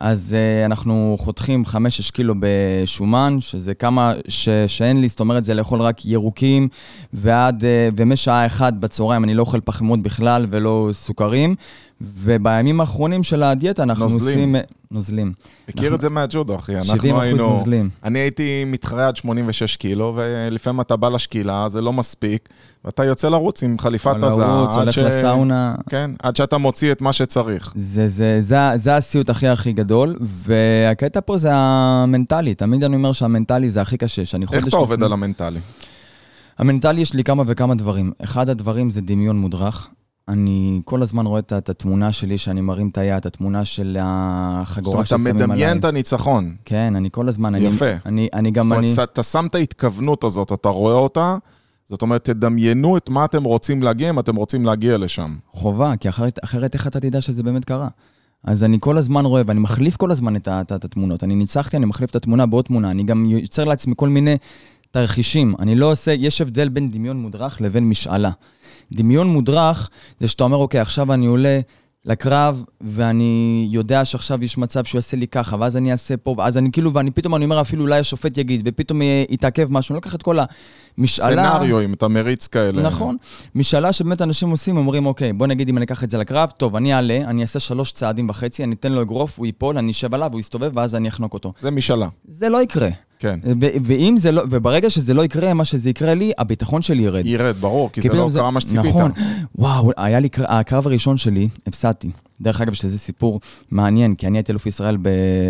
אז 0.00 0.36
אה, 0.36 0.66
אנחנו 0.66 1.16
חותכים 1.20 1.64
5-6 1.66 1.76
קילו 2.12 2.34
בשומן, 2.40 3.36
שזה 3.40 3.74
כמה 3.74 4.12
ש, 4.28 4.48
שאין 4.66 5.00
לי, 5.00 5.08
זאת 5.08 5.20
אומרת, 5.20 5.44
זה 5.44 5.54
לאכול 5.54 5.80
רק 5.80 6.06
ירוקים, 6.06 6.68
ועד, 7.12 7.62
אה, 7.62 7.94
ומשעה 7.96 8.46
אחת 8.46 8.72
בצהריים 8.74 9.24
אני 9.24 9.34
לא 9.34 9.40
אוכל 9.40 9.60
פחמות 9.60 10.02
בכלל 10.02 10.46
ולא 10.50 10.88
סוכרים, 10.92 11.54
ובימים 12.00 12.80
האחרונים 12.80 13.22
של 13.22 13.42
הדיאטה 13.42 13.82
אנחנו 13.82 14.04
נוזלים. 14.04 14.54
עושים... 14.54 14.56
נוזלים. 14.90 15.32
מכיר 15.68 15.82
אנחנו- 15.82 15.96
את 15.96 16.00
זה 16.00 16.08
מהג'ודו, 16.08 16.56
אחי. 16.56 16.72
70 16.72 16.90
אנחנו 16.92 17.10
אחוז 17.10 17.22
היינו... 17.22 17.48
נוזלים. 17.56 17.90
אני 18.04 18.18
הייתי 18.18 18.64
מתחרה 18.66 19.08
עד 19.08 19.16
86 19.16 19.76
קילו, 19.76 20.12
ולפעמים 20.16 20.80
אתה 20.80 20.96
בא 20.96 21.08
לשקילה, 21.08 21.68
זה 21.68 21.80
לא 21.80 21.92
מספיק, 21.92 22.48
ואתה 22.84 23.04
יוצא 23.04 23.28
לרוץ 23.28 23.62
עם 23.62 23.78
חליפת 23.78 24.16
הזעה. 24.22 24.48
לרוץ, 24.60 24.76
הולך 24.76 24.92
ש- 24.94 24.98
לסאונה. 24.98 25.74
כן, 25.90 26.10
עד 26.22 26.36
שאתה 26.36 26.58
מוציא 26.58 26.92
את 26.92 27.00
מה 27.00 27.12
שצריך. 27.12 27.72
זה, 27.76 28.08
זה, 28.08 28.38
זה, 28.40 28.56
זה 28.76 28.96
הסיוט 28.96 29.30
הכי 29.30 29.48
הכי 29.48 29.72
גדול, 29.72 30.16
והקטע 30.20 31.20
פה 31.26 31.38
זה 31.38 31.48
המנטלי. 31.52 32.54
תמיד 32.54 32.84
אני 32.84 32.96
אומר 32.96 33.12
שהמנטלי 33.12 33.70
זה 33.70 33.80
הכי 33.82 33.96
קשה, 33.96 34.24
שאני 34.24 34.46
חודש... 34.46 34.58
איך 34.58 34.68
אתה 34.68 34.76
עובד 34.76 34.92
לפני- 34.94 35.06
על 35.06 35.12
המנטלי? 35.12 35.58
המנטלי 36.58 37.00
יש 37.00 37.14
לי 37.14 37.24
כמה 37.24 37.42
וכמה 37.46 37.74
דברים. 37.74 38.12
אחד 38.24 38.48
הדברים 38.48 38.90
זה 38.90 39.00
דמיון 39.00 39.38
מודרך. 39.38 39.88
אני 40.28 40.80
כל 40.84 41.02
הזמן 41.02 41.26
רואה 41.26 41.38
את, 41.40 41.52
את 41.52 41.68
התמונה 41.68 42.12
שלי, 42.12 42.38
שאני 42.38 42.60
מרים 42.60 42.88
את 42.88 42.98
היד, 42.98 43.26
התמונה 43.26 43.64
של 43.64 43.96
זאת 44.00 44.02
החגורה 44.06 44.94
אומרת, 44.94 45.06
אתה 45.06 45.18
ששמים 45.18 45.34
עליי. 45.36 45.46
מדמיין 45.46 45.78
את 45.78 45.84
הניצחון. 45.84 46.54
כן, 46.64 46.96
אני 46.96 47.08
כל 47.12 47.28
הזמן... 47.28 47.54
יפה. 47.54 47.84
אני, 47.86 47.98
אני, 48.06 48.28
אני 48.32 48.48
זאת 48.48 48.54
גם... 48.54 48.72
אני... 48.72 48.86
אומרת, 48.92 49.08
אתה 49.12 49.22
שם 49.22 49.46
את 49.46 49.54
ההתכוונות 49.54 50.24
הזאת, 50.24 50.52
אתה 50.52 50.68
רואה 50.68 50.94
אותה, 50.94 51.36
זאת 51.88 52.02
אומרת, 52.02 52.24
תדמיינו 52.24 52.96
את 52.96 53.08
מה 53.08 53.24
אתם 53.24 53.44
רוצים 53.44 53.82
להגיע, 53.82 54.10
אם 54.10 54.18
אתם 54.18 54.36
רוצים 54.36 54.64
להגיע 54.64 54.98
לשם. 54.98 55.36
חובה, 55.50 55.96
כי 55.96 56.08
אחרת, 56.08 56.38
אחרת 56.44 56.74
איך 56.74 56.86
אתה 56.86 57.00
תדע 57.00 57.20
שזה 57.20 57.42
באמת 57.42 57.64
קרה? 57.64 57.88
אז 58.44 58.64
אני 58.64 58.76
כל 58.80 58.98
הזמן 58.98 59.24
רואה, 59.24 59.42
ואני 59.46 59.60
מחליף 59.60 59.96
כל 59.96 60.10
הזמן 60.10 60.36
את, 60.36 60.48
את, 60.48 60.72
את 60.72 60.84
התמונות. 60.84 61.24
אני 61.24 61.34
ניצחתי, 61.34 61.76
אני 61.76 61.86
מחליף 61.86 62.10
את 62.10 62.16
התמונה 62.16 62.46
בעוד 62.46 62.64
תמונה. 62.64 62.90
אני 62.90 63.02
גם 63.02 63.26
יוצר 63.30 63.64
לעצמי 63.64 63.94
כל 63.96 64.08
מיני 64.08 64.36
תרחישים. 64.90 65.54
אני 65.58 65.74
לא 65.74 65.92
עושה, 65.92 66.12
יש 66.12 66.40
הבדל 66.40 66.68
בין 66.68 66.90
דמיון 66.90 67.16
מודרך 67.16 67.60
לבין 67.60 67.88
משאלה. 67.88 68.30
דמיון 68.92 69.26
מודרך 69.26 69.90
זה 70.18 70.28
שאתה 70.28 70.44
אומר, 70.44 70.56
אוקיי, 70.56 70.80
עכשיו 70.80 71.12
אני 71.12 71.26
עולה 71.26 71.60
לקרב, 72.06 72.64
ואני 72.80 73.68
יודע 73.70 74.04
שעכשיו 74.04 74.44
יש 74.44 74.58
מצב 74.58 74.84
שהוא 74.84 74.98
יעשה 74.98 75.16
לי 75.16 75.26
ככה, 75.26 75.56
ואז 75.60 75.76
אני 75.76 75.92
אעשה 75.92 76.16
פה, 76.16 76.34
ואז 76.38 76.58
אני 76.58 76.72
כאילו, 76.72 76.92
ואני 76.92 77.10
פתאום, 77.10 77.34
אני 77.34 77.44
אומר, 77.44 77.60
אפילו 77.60 77.82
אולי 77.82 77.98
השופט 77.98 78.38
יגיד, 78.38 78.62
ופתאום 78.64 79.02
יהיה- 79.02 79.24
יתעכב 79.30 79.66
משהו, 79.72 79.92
אני 79.92 79.96
לוקח 79.96 80.14
את 80.14 80.22
כל 80.22 80.38
המשאלה. 80.98 81.28
סנאריו, 81.28 81.80
אם 81.80 81.92
אתה 81.94 82.08
מריץ 82.08 82.46
כאלה. 82.46 82.82
נכון. 82.82 83.16
משאלה 83.54 83.92
שבאמת 83.92 84.22
אנשים 84.22 84.50
עושים, 84.50 84.76
אומרים, 84.76 85.06
אוקיי, 85.06 85.32
בוא 85.32 85.46
נגיד 85.46 85.68
אם 85.68 85.76
אני 85.76 85.84
אקח 85.84 86.04
את 86.04 86.10
זה 86.10 86.18
לקרב, 86.18 86.50
טוב, 86.56 86.76
אני 86.76 86.94
אעלה, 86.94 87.16
אני 87.26 87.42
אעשה 87.42 87.58
שלוש 87.60 87.92
צעדים 87.92 88.28
וחצי, 88.28 88.64
אני 88.64 88.74
אתן 88.74 88.92
לו 88.92 89.02
אגרוף, 89.02 89.38
הוא 89.38 89.46
ייפול, 89.46 89.78
אני 89.78 89.92
אשב 89.92 90.14
עליו, 90.14 90.32
הוא 90.32 90.40
יסתובב, 90.40 90.70
ואז 90.74 90.94
אני 90.94 91.08
אחנוק 91.08 91.34
אותו. 91.34 91.52
זה 91.60 91.70
משאלה, 91.70 92.08
זה 92.28 92.48
לא 92.48 92.62
יקרה. 92.62 92.88
כן. 93.18 93.38
ו- 93.44 93.66
ואם 93.82 94.14
זה 94.18 94.32
לא, 94.32 94.42
וברגע 94.50 94.90
שזה 94.90 95.14
לא 95.14 95.24
יקרה, 95.24 95.54
מה 95.54 95.64
שזה 95.64 95.90
יקרה 95.90 96.14
לי, 96.14 96.32
הביטחון 96.38 96.82
שלי 96.82 97.02
ירד. 97.02 97.26
ירד, 97.26 97.54
ברור, 97.60 97.90
כי 97.92 98.00
זה 98.00 98.08
פתאום 98.08 98.28
לא 98.34 98.38
קרה 98.40 98.50
מה 98.50 98.60
שציפית. 98.60 98.86
נכון. 98.90 99.10
וואו, 99.54 99.90
היה 99.96 100.20
לי, 100.20 100.28
קר- 100.28 100.44
הקרב 100.48 100.86
הראשון 100.86 101.16
שלי, 101.16 101.48
הפסדתי. 101.66 102.10
דרך 102.40 102.60
אגב, 102.60 102.72
יש 102.72 102.84
לזה 102.84 102.98
סיפור 102.98 103.40
מעניין, 103.70 104.14
כי 104.14 104.26
אני 104.26 104.38
הייתי 104.38 104.52
אלוף 104.52 104.66
ישראל 104.66 104.96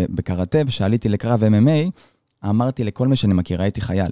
בקראטה, 0.09 0.57
וכשעליתי 0.65 1.09
לקרב 1.09 1.43
MMA, 1.43 1.89
אמרתי 2.49 2.83
לכל 2.83 3.07
מי 3.07 3.15
שאני 3.15 3.33
מכיר, 3.33 3.61
הייתי 3.61 3.81
חייל. 3.81 4.11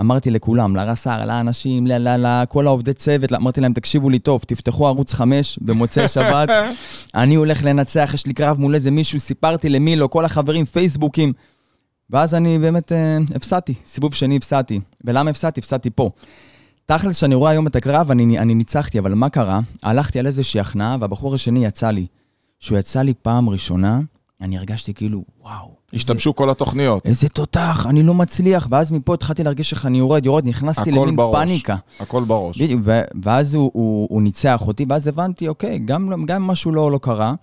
אמרתי 0.00 0.30
לכולם, 0.30 0.76
לרס"ר, 0.76 1.26
לאנשים, 1.26 1.86
ל- 1.86 2.08
ל- 2.08 2.16
לכל 2.42 2.66
העובדי 2.66 2.92
צוות, 2.92 3.32
אמרתי 3.32 3.60
להם, 3.60 3.72
תקשיבו 3.72 4.10
לי 4.10 4.18
טוב, 4.18 4.42
תפתחו 4.46 4.86
ערוץ 4.86 5.12
5 5.12 5.58
במוצאי 5.62 6.08
שבת, 6.14 6.48
אני 7.14 7.34
הולך 7.34 7.64
לנצח, 7.64 8.10
יש 8.14 8.26
לי 8.26 8.32
קרב 8.32 8.60
מול 8.60 8.74
איזה 8.74 8.90
מישהו, 8.90 9.20
סיפרתי 9.20 9.68
למילו, 9.68 10.10
כל 10.10 10.24
החברים, 10.24 10.64
פייסבוקים. 10.64 11.32
ואז 12.10 12.34
אני 12.34 12.58
באמת 12.58 12.92
אה, 12.92 13.18
הפסדתי, 13.34 13.74
סיבוב 13.86 14.14
שני 14.14 14.36
הפסדתי. 14.36 14.80
ולמה 15.04 15.30
הפסדתי? 15.30 15.60
הפסדתי 15.60 15.90
פה. 15.90 16.10
תכלס, 16.86 17.16
כשאני 17.16 17.34
רואה 17.34 17.50
היום 17.50 17.66
את 17.66 17.76
הקרב, 17.76 18.10
אני, 18.10 18.38
אני 18.38 18.54
ניצחתי, 18.54 18.98
אבל 18.98 19.14
מה 19.14 19.28
קרה? 19.28 19.60
הלכתי 19.82 20.18
על 20.18 20.26
איזושהי 20.26 20.60
הכנעה, 20.60 20.96
והבחור 21.00 21.34
השני 21.34 21.64
יצא 21.64 21.90
לי. 21.90 22.06
כשהוא 22.60 22.78
יצא 22.78 23.02
לי 23.02 23.14
פעם 23.14 23.48
ראשונה, 23.48 24.00
אני 24.40 24.58
הרגשתי 24.58 24.94
כאילו, 24.94 25.24
וואו. 25.42 25.70
השתמשו 25.94 26.34
כל 26.34 26.50
התוכניות. 26.50 27.06
איזה 27.06 27.28
תותח, 27.28 27.86
אני 27.88 28.02
לא 28.02 28.14
מצליח. 28.14 28.68
ואז 28.70 28.90
מפה 28.90 29.14
התחלתי 29.14 29.44
להרגיש 29.44 29.72
איך 29.72 29.86
אני 29.86 29.98
יורד, 29.98 30.26
יורד, 30.26 30.48
נכנסתי 30.48 30.90
למין 30.90 31.16
בראש. 31.16 31.34
פאניקה. 31.36 31.76
הכל 32.00 32.24
בראש. 32.24 32.62
בדיוק, 32.62 32.82
ואז 33.22 33.54
הוא, 33.54 33.70
הוא, 33.74 34.08
הוא 34.10 34.22
ניצח 34.22 34.62
אותי, 34.66 34.86
ואז 34.88 35.08
הבנתי, 35.08 35.48
אוקיי, 35.48 35.78
גם 35.78 36.12
אם 36.12 36.42
משהו 36.42 36.72
לא, 36.72 36.90
לא 36.90 36.98
קרה, 37.02 37.34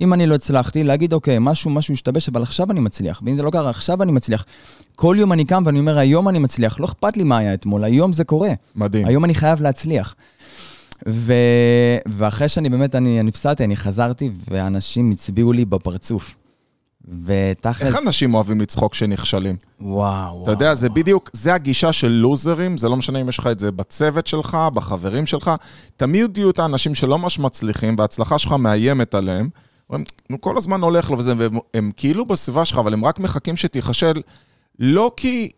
אם 0.00 0.12
אני 0.12 0.26
לא 0.26 0.34
הצלחתי, 0.34 0.84
להגיד, 0.84 1.12
אוקיי, 1.12 1.36
משהו, 1.40 1.70
משהו 1.70 1.94
השתבש, 1.94 2.28
אבל 2.28 2.42
עכשיו 2.42 2.70
אני 2.70 2.80
מצליח. 2.80 3.22
ואם 3.26 3.36
זה 3.36 3.42
לא 3.42 3.50
קרה, 3.50 3.70
עכשיו 3.70 4.02
אני 4.02 4.12
מצליח. 4.12 4.44
כל 4.96 5.16
יום 5.18 5.32
אני 5.32 5.44
קם 5.44 5.62
ואני 5.66 5.78
אומר, 5.78 5.98
היום 5.98 6.28
אני 6.28 6.38
מצליח. 6.38 6.80
לא 6.80 6.86
אכפת 6.86 7.16
לי 7.16 7.24
מה 7.24 7.38
היה 7.38 7.54
אתמול, 7.54 7.84
היום 7.84 8.12
זה 8.12 8.24
קורה. 8.24 8.50
מדהים. 8.76 9.06
היום 9.06 9.24
אני 9.24 9.34
חייב 9.34 9.62
להצליח. 9.62 10.14
ו... 11.08 11.32
ואחרי 12.06 12.48
שאני 12.48 12.68
באמת, 12.68 12.94
אני 12.94 13.28
הפסדתי, 13.28 13.64
אני 13.64 13.76
חזרתי, 13.76 14.30
ואנשים 14.50 15.10
הצביעו 15.10 15.52
לי 15.52 15.64
בפרצוף. 15.64 16.34
ותכלס... 17.24 17.86
איך 17.86 17.96
אנשים 18.06 18.34
אוהבים 18.34 18.60
לצחוק 18.60 18.92
כשנכשלים? 18.92 19.56
וואו, 19.80 20.42
אתה 20.42 20.50
יודע, 20.50 20.74
זה 20.74 20.88
בדיוק, 20.88 21.30
זה 21.32 21.54
הגישה 21.54 21.92
של 21.92 22.08
לוזרים, 22.08 22.78
זה 22.78 22.88
לא 22.88 22.96
משנה 22.96 23.20
אם 23.20 23.28
יש 23.28 23.38
לך 23.38 23.46
את 23.46 23.58
זה 23.58 23.70
בצוות 23.70 24.26
שלך, 24.26 24.58
בחברים 24.74 25.26
שלך, 25.26 25.50
תמיד 25.96 26.38
יהיו 26.38 26.50
את 26.50 26.58
האנשים 26.58 26.94
שלא 26.94 27.18
ממש 27.18 27.38
מצליחים, 27.38 27.94
וההצלחה 27.98 28.38
שלך 28.38 28.52
מאיימת 28.52 29.14
עליהם. 29.14 29.48
נו, 30.30 30.40
כל 30.40 30.58
הזמן 30.58 30.80
הולך 30.80 31.10
לו 31.10 31.18
וזה, 31.18 31.34
והם 31.38 31.58
הם 31.74 31.90
כאילו 31.96 32.26
בסביבה 32.26 32.64
שלך, 32.64 32.78
אבל 32.78 32.92
הם 32.92 33.04
רק 33.04 33.20
מחכים 33.20 33.56
שתיכשל, 33.56 34.22
לא 34.78 35.12
כי 35.16 35.50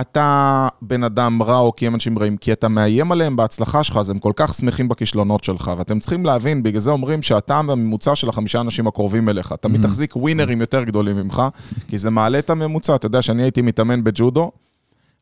אתה 0.00 0.68
בן 0.82 1.04
אדם 1.04 1.42
רע 1.42 1.58
או 1.58 1.76
כי 1.76 1.86
הם 1.86 1.94
אנשים 1.94 2.18
רעים, 2.18 2.36
כי 2.36 2.52
אתה 2.52 2.68
מאיים 2.68 3.12
עליהם 3.12 3.36
בהצלחה 3.36 3.84
שלך, 3.84 3.96
אז 3.96 4.10
הם 4.10 4.18
כל 4.18 4.32
כך 4.36 4.54
שמחים 4.54 4.88
בכישלונות 4.88 5.44
שלך, 5.44 5.72
ואתם 5.78 5.98
צריכים 5.98 6.26
להבין, 6.26 6.62
בגלל 6.62 6.80
זה 6.80 6.90
אומרים 6.90 7.22
שאתה 7.22 7.58
הממוצע 7.58 8.14
של 8.14 8.28
החמישה 8.28 8.60
אנשים 8.60 8.86
הקרובים 8.86 9.28
אליך. 9.28 9.54
תמיד 9.60 9.82
תחזיק 9.82 10.16
ווינרים 10.16 10.60
יותר 10.60 10.84
גדולים 10.84 11.16
ממך, 11.16 11.42
כי 11.88 11.98
זה 11.98 12.10
מעלה 12.10 12.38
את 12.38 12.50
הממוצע. 12.50 12.94
אתה 12.94 13.06
יודע 13.06 13.22
שאני 13.22 13.42
הייתי 13.42 13.62
מתאמן 13.62 14.04
בג'ודו, 14.04 14.50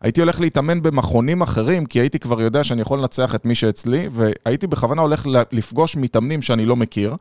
הייתי 0.01 0.21
הולך 0.21 0.41
להתאמן 0.41 0.83
במכונים 0.83 1.43
אחרים, 1.43 1.87
כי 1.87 2.01
הייתי 2.01 2.19
כבר 2.19 2.41
יודע 2.41 2.65
שאני 2.65 2.83
יכול 2.83 2.99
לנצח 2.99 3.35
את 3.35 3.45
מי 3.47 3.55
שאצלי, 3.55 4.09
והייתי 4.13 4.67
בכוונה 4.67 5.03
הולך 5.03 5.27
לפגוש 5.53 5.97
מתאמנים 5.97 6.43
שאני 6.43 6.67
לא 6.67 6.77
מכיר. 6.77 7.17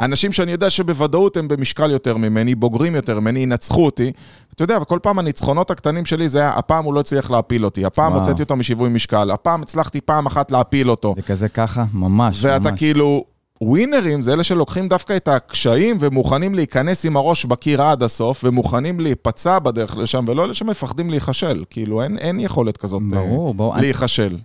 אנשים 0.00 0.32
שאני 0.32 0.52
יודע 0.52 0.70
שבוודאות 0.70 1.36
הם 1.36 1.48
במשקל 1.48 1.90
יותר 1.90 2.16
ממני, 2.16 2.54
בוגרים 2.54 2.94
יותר 2.94 3.20
ממני, 3.20 3.40
ינצחו 3.40 3.84
אותי. 3.84 4.12
אתה 4.54 4.64
יודע, 4.64 4.78
וכל 4.82 4.98
פעם 5.02 5.18
הניצחונות 5.18 5.70
הקטנים 5.70 6.06
שלי 6.06 6.28
זה 6.28 6.38
היה, 6.38 6.52
הפעם 6.56 6.84
הוא 6.84 6.94
לא 6.94 7.00
הצליח 7.00 7.30
להפיל 7.30 7.64
אותי, 7.64 7.84
הפעם. 7.84 8.12
הוצאתי 8.12 8.42
אותו 8.42 8.56
משיווי 8.56 8.90
משקל, 8.90 9.30
הפעם 9.30 9.62
הצלחתי 9.62 10.00
פעם 10.00 10.26
אחת 10.26 10.52
להפיל 10.52 10.90
אותו. 10.90 11.14
זה 11.16 11.22
כזה 11.22 11.48
ככה, 11.48 11.84
ממש, 11.92 12.44
ואתה 12.44 12.70
ממש. 12.70 12.78
כאילו, 12.78 13.24
ווינרים 13.62 14.22
זה 14.22 14.32
אלה 14.32 14.44
שלוקחים 14.44 14.88
דווקא 14.88 15.16
את 15.16 15.28
הקשיים 15.28 15.96
ומוכנים 16.00 16.54
להיכנס 16.54 17.04
עם 17.04 17.16
הראש 17.16 17.44
בקיר 17.44 17.82
עד 17.82 18.02
הסוף, 18.02 18.44
ומוכנים 18.44 19.00
להיפצע 19.00 19.58
בדרך 19.58 19.96
לשם, 19.96 20.24
ולא 20.28 20.44
אלה 20.44 20.54
שמפחדים 20.54 21.10
להיכשל. 21.10 21.64
כאילו, 21.70 22.02
אין, 22.02 22.18
אין 22.18 22.40
יכולת 22.40 22.76
כזאת 22.76 23.02
אה, 23.12 23.18
ברור, 23.18 23.54
ברור. 23.54 23.76
להיכשל. 23.76 24.36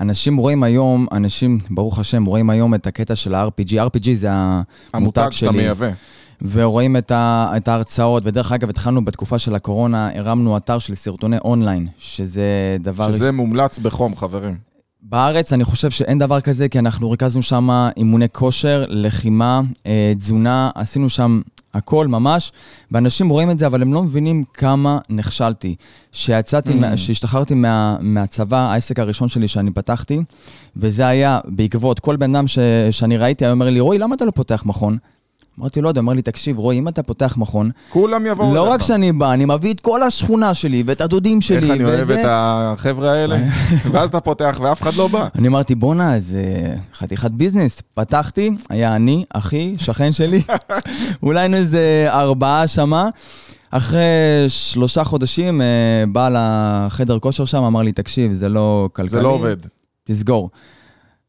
אנשים 0.00 0.36
רואים 0.36 0.62
היום, 0.62 1.06
אנשים, 1.12 1.58
ברוך 1.70 1.98
השם, 1.98 2.24
רואים 2.24 2.50
היום 2.50 2.74
את 2.74 2.86
הקטע 2.86 3.16
של 3.16 3.34
ה-RPG. 3.34 3.72
RPG 3.72 4.14
זה 4.14 4.28
המותג 4.30 4.66
המותג 4.94 5.26
שלי. 5.30 5.38
שאתה 5.38 5.52
מייבא. 5.52 5.90
ורואים 6.52 6.96
את, 6.96 7.10
ה, 7.10 7.52
את 7.56 7.68
ההרצאות, 7.68 8.22
ודרך 8.26 8.52
אגב, 8.52 8.68
התחלנו 8.68 9.04
בתקופה 9.04 9.38
של 9.38 9.54
הקורונה, 9.54 10.10
הרמנו 10.14 10.56
אתר 10.56 10.78
של 10.78 10.94
סרטוני 10.94 11.38
אונליין, 11.38 11.88
שזה 11.98 12.76
דבר... 12.80 13.12
שזה 13.12 13.32
מומלץ 13.32 13.78
בחום, 13.78 14.16
חברים. 14.16 14.56
בארץ 15.02 15.52
אני 15.52 15.64
חושב 15.64 15.90
שאין 15.90 16.18
דבר 16.18 16.40
כזה, 16.40 16.68
כי 16.68 16.78
אנחנו 16.78 17.10
ריכזנו 17.10 17.42
שם 17.42 17.88
אימוני 17.96 18.26
כושר, 18.32 18.84
לחימה, 18.88 19.60
אה, 19.86 20.12
תזונה, 20.18 20.70
עשינו 20.74 21.08
שם 21.08 21.40
הכל 21.74 22.08
ממש, 22.08 22.52
ואנשים 22.92 23.28
רואים 23.28 23.50
את 23.50 23.58
זה, 23.58 23.66
אבל 23.66 23.82
הם 23.82 23.94
לא 23.94 24.02
מבינים 24.02 24.44
כמה 24.54 24.98
נכשלתי. 25.08 25.74
שיצאתי, 26.12 26.72
mm. 26.72 26.96
שהשתחררתי 26.96 27.54
מה, 27.54 27.96
מהצבא, 28.00 28.58
העסק 28.58 28.98
הראשון 28.98 29.28
שלי 29.28 29.48
שאני 29.48 29.70
פתחתי, 29.70 30.20
וזה 30.76 31.06
היה 31.06 31.40
בעקבות 31.44 32.00
כל 32.00 32.16
בן 32.16 32.36
אדם 32.36 32.46
ש, 32.46 32.58
שאני 32.90 33.16
ראיתי, 33.16 33.44
היה 33.44 33.52
אומר 33.52 33.70
לי, 33.70 33.80
רועי, 33.80 33.98
למה 33.98 34.14
אתה 34.14 34.24
לא 34.24 34.30
פותח 34.30 34.62
מכון? 34.66 34.98
אמרתי, 35.60 35.80
לא 35.80 35.88
יודע, 35.88 36.00
אומר 36.00 36.12
לי, 36.12 36.22
תקשיב, 36.22 36.58
רועי, 36.58 36.78
אם 36.78 36.88
אתה 36.88 37.02
פותח 37.02 37.34
מכון, 37.36 37.70
כולם 37.88 38.26
יבואו 38.26 38.54
לא. 38.54 38.70
רק 38.70 38.82
שאני 38.82 39.12
בא, 39.12 39.32
אני 39.32 39.44
מביא 39.44 39.74
את 39.74 39.80
כל 39.80 40.02
השכונה 40.02 40.54
שלי 40.54 40.82
ואת 40.86 41.00
הדודים 41.00 41.40
שלי. 41.40 41.56
איך 41.56 41.70
אני 41.70 41.84
אוהב. 41.84 42.10
את 42.10 42.24
החבר'ה 42.28 43.12
האלה, 43.12 43.36
ואז 43.92 44.08
אתה 44.08 44.20
פותח 44.20 44.58
ואף 44.62 44.82
אחד 44.82 44.94
לא 44.94 45.08
בא. 45.08 45.28
אני 45.38 45.48
אמרתי, 45.48 45.74
בואנה, 45.74 46.20
זה 46.20 46.42
חתיכת 46.94 47.30
ביזנס. 47.30 47.82
פתחתי, 47.94 48.50
היה 48.70 48.96
אני, 48.96 49.24
אחי, 49.34 49.74
שכן 49.78 50.12
שלי, 50.12 50.42
אולי 51.22 51.40
היינו 51.40 51.56
איזה 51.56 52.06
ארבעה 52.08 52.66
שמה. 52.66 53.08
אחרי 53.70 54.04
שלושה 54.48 55.04
חודשים, 55.04 55.62
אה, 55.62 55.66
בעל 56.12 56.34
החדר 56.38 57.18
כושר 57.18 57.44
שם 57.44 57.62
אמר 57.62 57.82
לי, 57.82 57.92
תקשיב, 57.92 58.32
זה 58.32 58.48
לא 58.48 58.88
כלכלי. 58.92 59.08
זה 59.08 59.22
לא 59.22 59.28
עובד. 59.28 59.56
תסגור. 60.04 60.50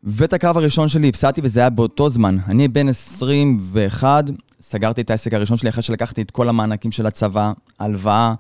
ואת 0.06 0.34
הקרב 0.34 0.58
הראשון 0.58 0.88
שלי 0.88 1.10
הפסדתי, 1.10 1.42
וזה 1.44 1.60
היה 1.60 1.70
באותו 1.70 2.10
זמן. 2.10 2.38
אני 2.48 2.68
בן 2.68 2.90
21, 2.90 4.24
סגרתי 4.62 5.02
את 5.02 5.10
העסק 5.12 5.34
הראשון 5.34 5.58
שלי 5.58 5.70
אחרי 5.70 5.82
שלקחתי 5.84 6.22
את 6.22 6.32
כל 6.32 6.50
המענקים 6.50 6.92
של 6.92 7.06
הצבא, 7.06 7.52
הלוואה. 7.80 8.34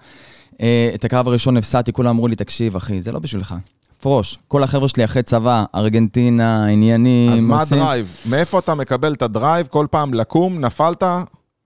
אה, 0.62 0.92
את 0.96 1.06
הקרב 1.06 1.28
הראשון 1.28 1.58
הפסדתי, 1.58 1.94
כולם 1.94 2.10
אמרו 2.10 2.28
לי, 2.28 2.36
תקשיב, 2.36 2.76
אחי, 2.76 3.02
זה 3.02 3.12
לא 3.12 3.20
בשבילך. 3.20 3.56
פרוש. 4.02 4.38
כל 4.48 4.64
החבר'ה 4.64 4.88
שלי 4.88 5.06
אחרי 5.06 5.24
צבא, 5.24 5.64
ארגנטינה, 5.76 6.66
עניינים. 6.68 7.32
אז 7.34 7.44
מה 7.46 7.62
עושים- 7.62 7.78
ה 7.82 7.85
drive? 7.85 8.08
מאיפה 8.30 8.60
אתה 8.60 8.76
מקבל 8.76 9.14
את 9.14 9.22
ה 9.22 9.28
drive? 9.28 9.68
כל 9.68 9.88
פעם 9.92 10.14
לקום, 10.14 10.60
נפלת, 10.60 11.04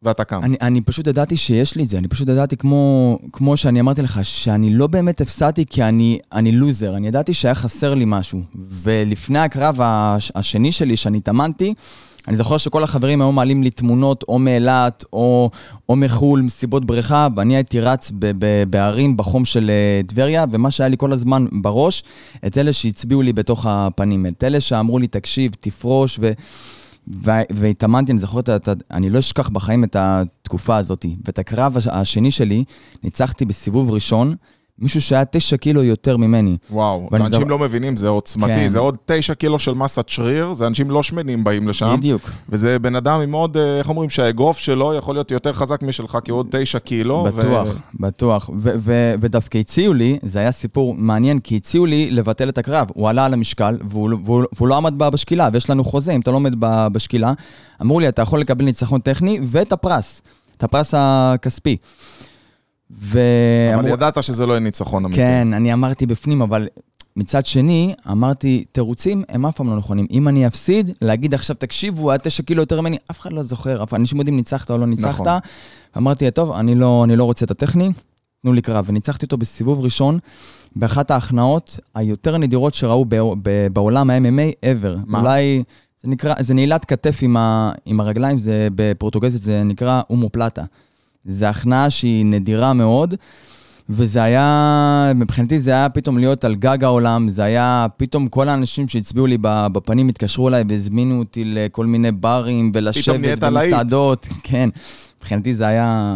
ואתה 0.03 0.23
קם. 0.23 0.43
אני, 0.43 0.57
אני 0.61 0.81
פשוט 0.81 1.07
ידעתי 1.07 1.37
שיש 1.37 1.75
לי 1.75 1.83
את 1.83 1.89
זה, 1.89 1.97
אני 1.97 2.07
פשוט 2.07 2.29
ידעתי 2.29 2.57
כמו, 2.57 3.17
כמו 3.33 3.57
שאני 3.57 3.79
אמרתי 3.79 4.01
לך, 4.01 4.19
שאני 4.23 4.73
לא 4.73 4.87
באמת 4.87 5.21
הפסדתי 5.21 5.65
כי 5.65 5.83
אני, 5.83 6.19
אני 6.33 6.51
לוזר, 6.51 6.95
אני 6.95 7.07
ידעתי 7.07 7.33
שהיה 7.33 7.55
חסר 7.55 7.93
לי 7.93 8.03
משהו. 8.07 8.41
ולפני 8.55 9.39
הקרב 9.39 9.77
הש, 9.81 10.31
השני 10.35 10.71
שלי, 10.71 10.97
שאני 10.97 11.17
התאמנתי, 11.17 11.73
אני 12.27 12.37
זוכר 12.37 12.57
שכל 12.57 12.83
החברים 12.83 13.21
היו 13.21 13.31
מעלים 13.31 13.63
לי 13.63 13.69
תמונות 13.69 14.23
או 14.27 14.39
מאילת 14.39 15.05
או, 15.13 15.49
או 15.89 15.95
מחו"ל, 15.95 16.41
מסיבות 16.41 16.85
בריכה, 16.85 17.27
ואני 17.35 17.55
הייתי 17.55 17.79
רץ 17.81 18.11
ב- 18.19 18.31
ב- 18.39 18.63
בערים 18.69 19.17
בחום 19.17 19.45
של 19.45 19.69
אה, 19.69 20.01
טבריה, 20.07 20.45
ומה 20.51 20.71
שהיה 20.71 20.87
לי 20.87 20.97
כל 20.97 21.13
הזמן 21.13 21.45
בראש, 21.61 22.03
את 22.45 22.57
אלה 22.57 22.73
שהצביעו 22.73 23.21
לי 23.21 23.33
בתוך 23.33 23.65
הפנים, 23.69 24.25
את 24.25 24.43
אלה 24.43 24.59
שאמרו 24.59 24.99
לי, 24.99 25.07
תקשיב, 25.07 25.51
תפרוש, 25.59 26.19
ו... 26.21 26.31
והתאמנתי, 27.49 28.11
אני 28.11 28.19
זוכר, 28.19 28.39
אני 28.91 29.09
לא 29.09 29.19
אשכח 29.19 29.49
בחיים 29.49 29.83
את 29.83 29.95
התקופה 29.99 30.77
הזאת. 30.77 31.05
ואת 31.25 31.39
הקרב 31.39 31.77
השני 31.91 32.31
שלי, 32.31 32.63
ניצחתי 33.03 33.45
בסיבוב 33.45 33.91
ראשון. 33.91 34.35
מישהו 34.81 35.01
שהיה 35.01 35.25
תשע 35.25 35.57
קילו 35.57 35.83
יותר 35.83 36.17
ממני. 36.17 36.57
וואו, 36.71 37.09
אנשים 37.13 37.39
זו... 37.41 37.45
לא 37.45 37.59
מבינים, 37.59 37.97
זה 37.97 38.07
עוצמתי, 38.07 38.53
כן. 38.53 38.67
זה 38.67 38.79
עוד 38.79 38.95
תשע 39.05 39.33
קילו 39.33 39.59
של 39.59 39.73
מסת 39.73 40.09
שריר, 40.09 40.53
זה 40.53 40.67
אנשים 40.67 40.91
לא 40.91 41.03
שמנים 41.03 41.43
באים 41.43 41.67
לשם. 41.67 41.95
בדיוק. 41.97 42.29
וזה 42.49 42.79
בן 42.79 42.95
אדם 42.95 43.21
עם 43.21 43.31
עוד, 43.31 43.57
אה, 43.57 43.77
איך 43.77 43.89
אומרים, 43.89 44.09
שהאגרוף 44.09 44.57
שלו 44.57 44.93
יכול 44.93 45.15
להיות 45.15 45.31
יותר 45.31 45.53
חזק 45.53 45.81
משלך, 45.81 46.17
כי 46.23 46.31
הוא 46.31 46.39
עוד 46.39 46.47
תשע 46.51 46.79
קילו. 46.79 47.23
בטוח, 47.23 47.67
ו... 47.67 47.71
בטוח. 47.99 48.49
ו- 48.57 48.71
ו- 48.79 49.13
ודווקא 49.19 49.57
הציעו 49.57 49.93
לי, 49.93 50.19
זה 50.23 50.39
היה 50.39 50.51
סיפור 50.51 50.95
מעניין, 50.97 51.39
כי 51.39 51.55
הציעו 51.55 51.85
לי 51.85 52.11
לבטל 52.11 52.49
את 52.49 52.57
הקרב. 52.57 52.87
הוא 52.93 53.09
עלה 53.09 53.25
על 53.25 53.33
המשקל, 53.33 53.77
והוא, 53.89 54.09
והוא, 54.23 54.43
והוא 54.55 54.67
לא 54.67 54.77
עמד 54.77 54.93
בשקילה, 54.97 55.49
ויש 55.53 55.69
לנו 55.69 55.83
חוזה, 55.83 56.11
אם 56.11 56.19
אתה 56.19 56.31
לא 56.31 56.35
עומד 56.35 56.53
בשקילה, 56.91 57.33
אמרו 57.81 57.99
לי, 57.99 58.09
אתה 58.09 58.21
יכול 58.21 58.39
לקבל 58.39 58.65
ניצחון 58.65 58.99
טכני 58.99 59.39
ואת 59.43 59.71
הפרס, 59.71 60.21
את 60.57 60.63
הפרס 60.63 60.93
הכספי. 60.97 61.77
ו... 62.91 63.19
אבל 63.75 63.83
אמר... 63.85 63.93
ידעת 63.93 64.23
שזה 64.23 64.45
לא 64.45 64.53
יהיה 64.53 64.59
ניצחון 64.59 65.05
אמיתי. 65.05 65.21
כן, 65.21 65.53
אני 65.53 65.73
אמרתי 65.73 66.05
בפנים, 66.05 66.41
אבל 66.41 66.67
מצד 67.15 67.45
שני, 67.45 67.93
אמרתי, 68.11 68.65
תירוצים 68.71 69.23
הם 69.29 69.45
אף 69.45 69.55
פעם 69.55 69.67
לא 69.67 69.75
נכונים. 69.75 70.07
אם 70.11 70.27
אני 70.27 70.47
אפסיד, 70.47 70.89
להגיד 71.01 71.33
עכשיו, 71.33 71.55
תקשיבו, 71.55 72.11
עד 72.11 72.19
תשע 72.19 72.43
קילו 72.43 72.61
יותר 72.61 72.81
ממני, 72.81 72.97
אף 73.11 73.19
אחד 73.19 73.33
לא 73.33 73.43
זוכר, 73.43 73.83
אף... 73.83 73.93
אנשים 73.93 74.17
יודעים 74.17 74.37
ניצחת 74.37 74.71
או 74.71 74.77
לא 74.77 74.85
ניצחת. 74.85 75.21
נכון. 75.21 75.39
אמרתי, 75.97 76.31
טוב, 76.31 76.51
אני 76.51 76.75
לא, 76.75 77.03
אני 77.03 77.15
לא 77.15 77.23
רוצה 77.23 77.45
את 77.45 77.51
הטכני, 77.51 77.91
תנו 78.41 78.53
לי 78.53 78.61
קרב. 78.61 78.85
וניצחתי 78.87 79.25
אותו 79.25 79.37
בסיבוב 79.37 79.79
ראשון, 79.79 80.19
באחת 80.75 81.11
ההכנעות 81.11 81.79
היותר 81.95 82.37
נדירות 82.37 82.73
שראו 82.73 83.05
ב... 83.05 83.15
ב... 83.43 83.67
בעולם 83.73 84.09
ה-MMA 84.09 84.65
ever. 84.65 84.97
מה? 85.05 85.19
אולי... 85.19 85.63
זה 86.03 86.09
נקרא, 86.09 86.33
זה 86.39 86.53
נעילת 86.53 86.85
כתף 86.85 87.19
עם, 87.21 87.37
ה, 87.37 87.71
עם 87.85 87.99
הרגליים, 87.99 88.37
זה 88.37 88.67
בפורטוגזית 88.75 89.41
זה 89.41 89.63
נקרא 89.63 90.01
אומו 90.09 90.29
זה 91.29 91.49
הכנעה 91.49 91.89
שהיא 91.89 92.25
נדירה 92.25 92.73
מאוד, 92.73 93.15
וזה 93.89 94.23
היה, 94.23 95.11
מבחינתי 95.15 95.59
זה 95.59 95.71
היה 95.71 95.89
פתאום 95.89 96.17
להיות 96.17 96.43
על 96.43 96.55
גג 96.55 96.83
העולם, 96.83 97.29
זה 97.29 97.43
היה 97.43 97.87
פתאום 97.97 98.27
כל 98.27 98.49
האנשים 98.49 98.87
שהצביעו 98.87 99.25
לי 99.25 99.37
בפנים 99.41 100.07
התקשרו 100.07 100.47
אליי 100.47 100.63
והזמינו 100.69 101.19
אותי 101.19 101.43
לכל 101.45 101.85
מיני 101.85 102.11
ברים 102.11 102.71
ולשבת 102.73 103.39
במסעדות. 103.39 104.27
כן, 104.43 104.69
מבחינתי 105.17 105.53
זה 105.53 105.67
היה... 105.67 106.15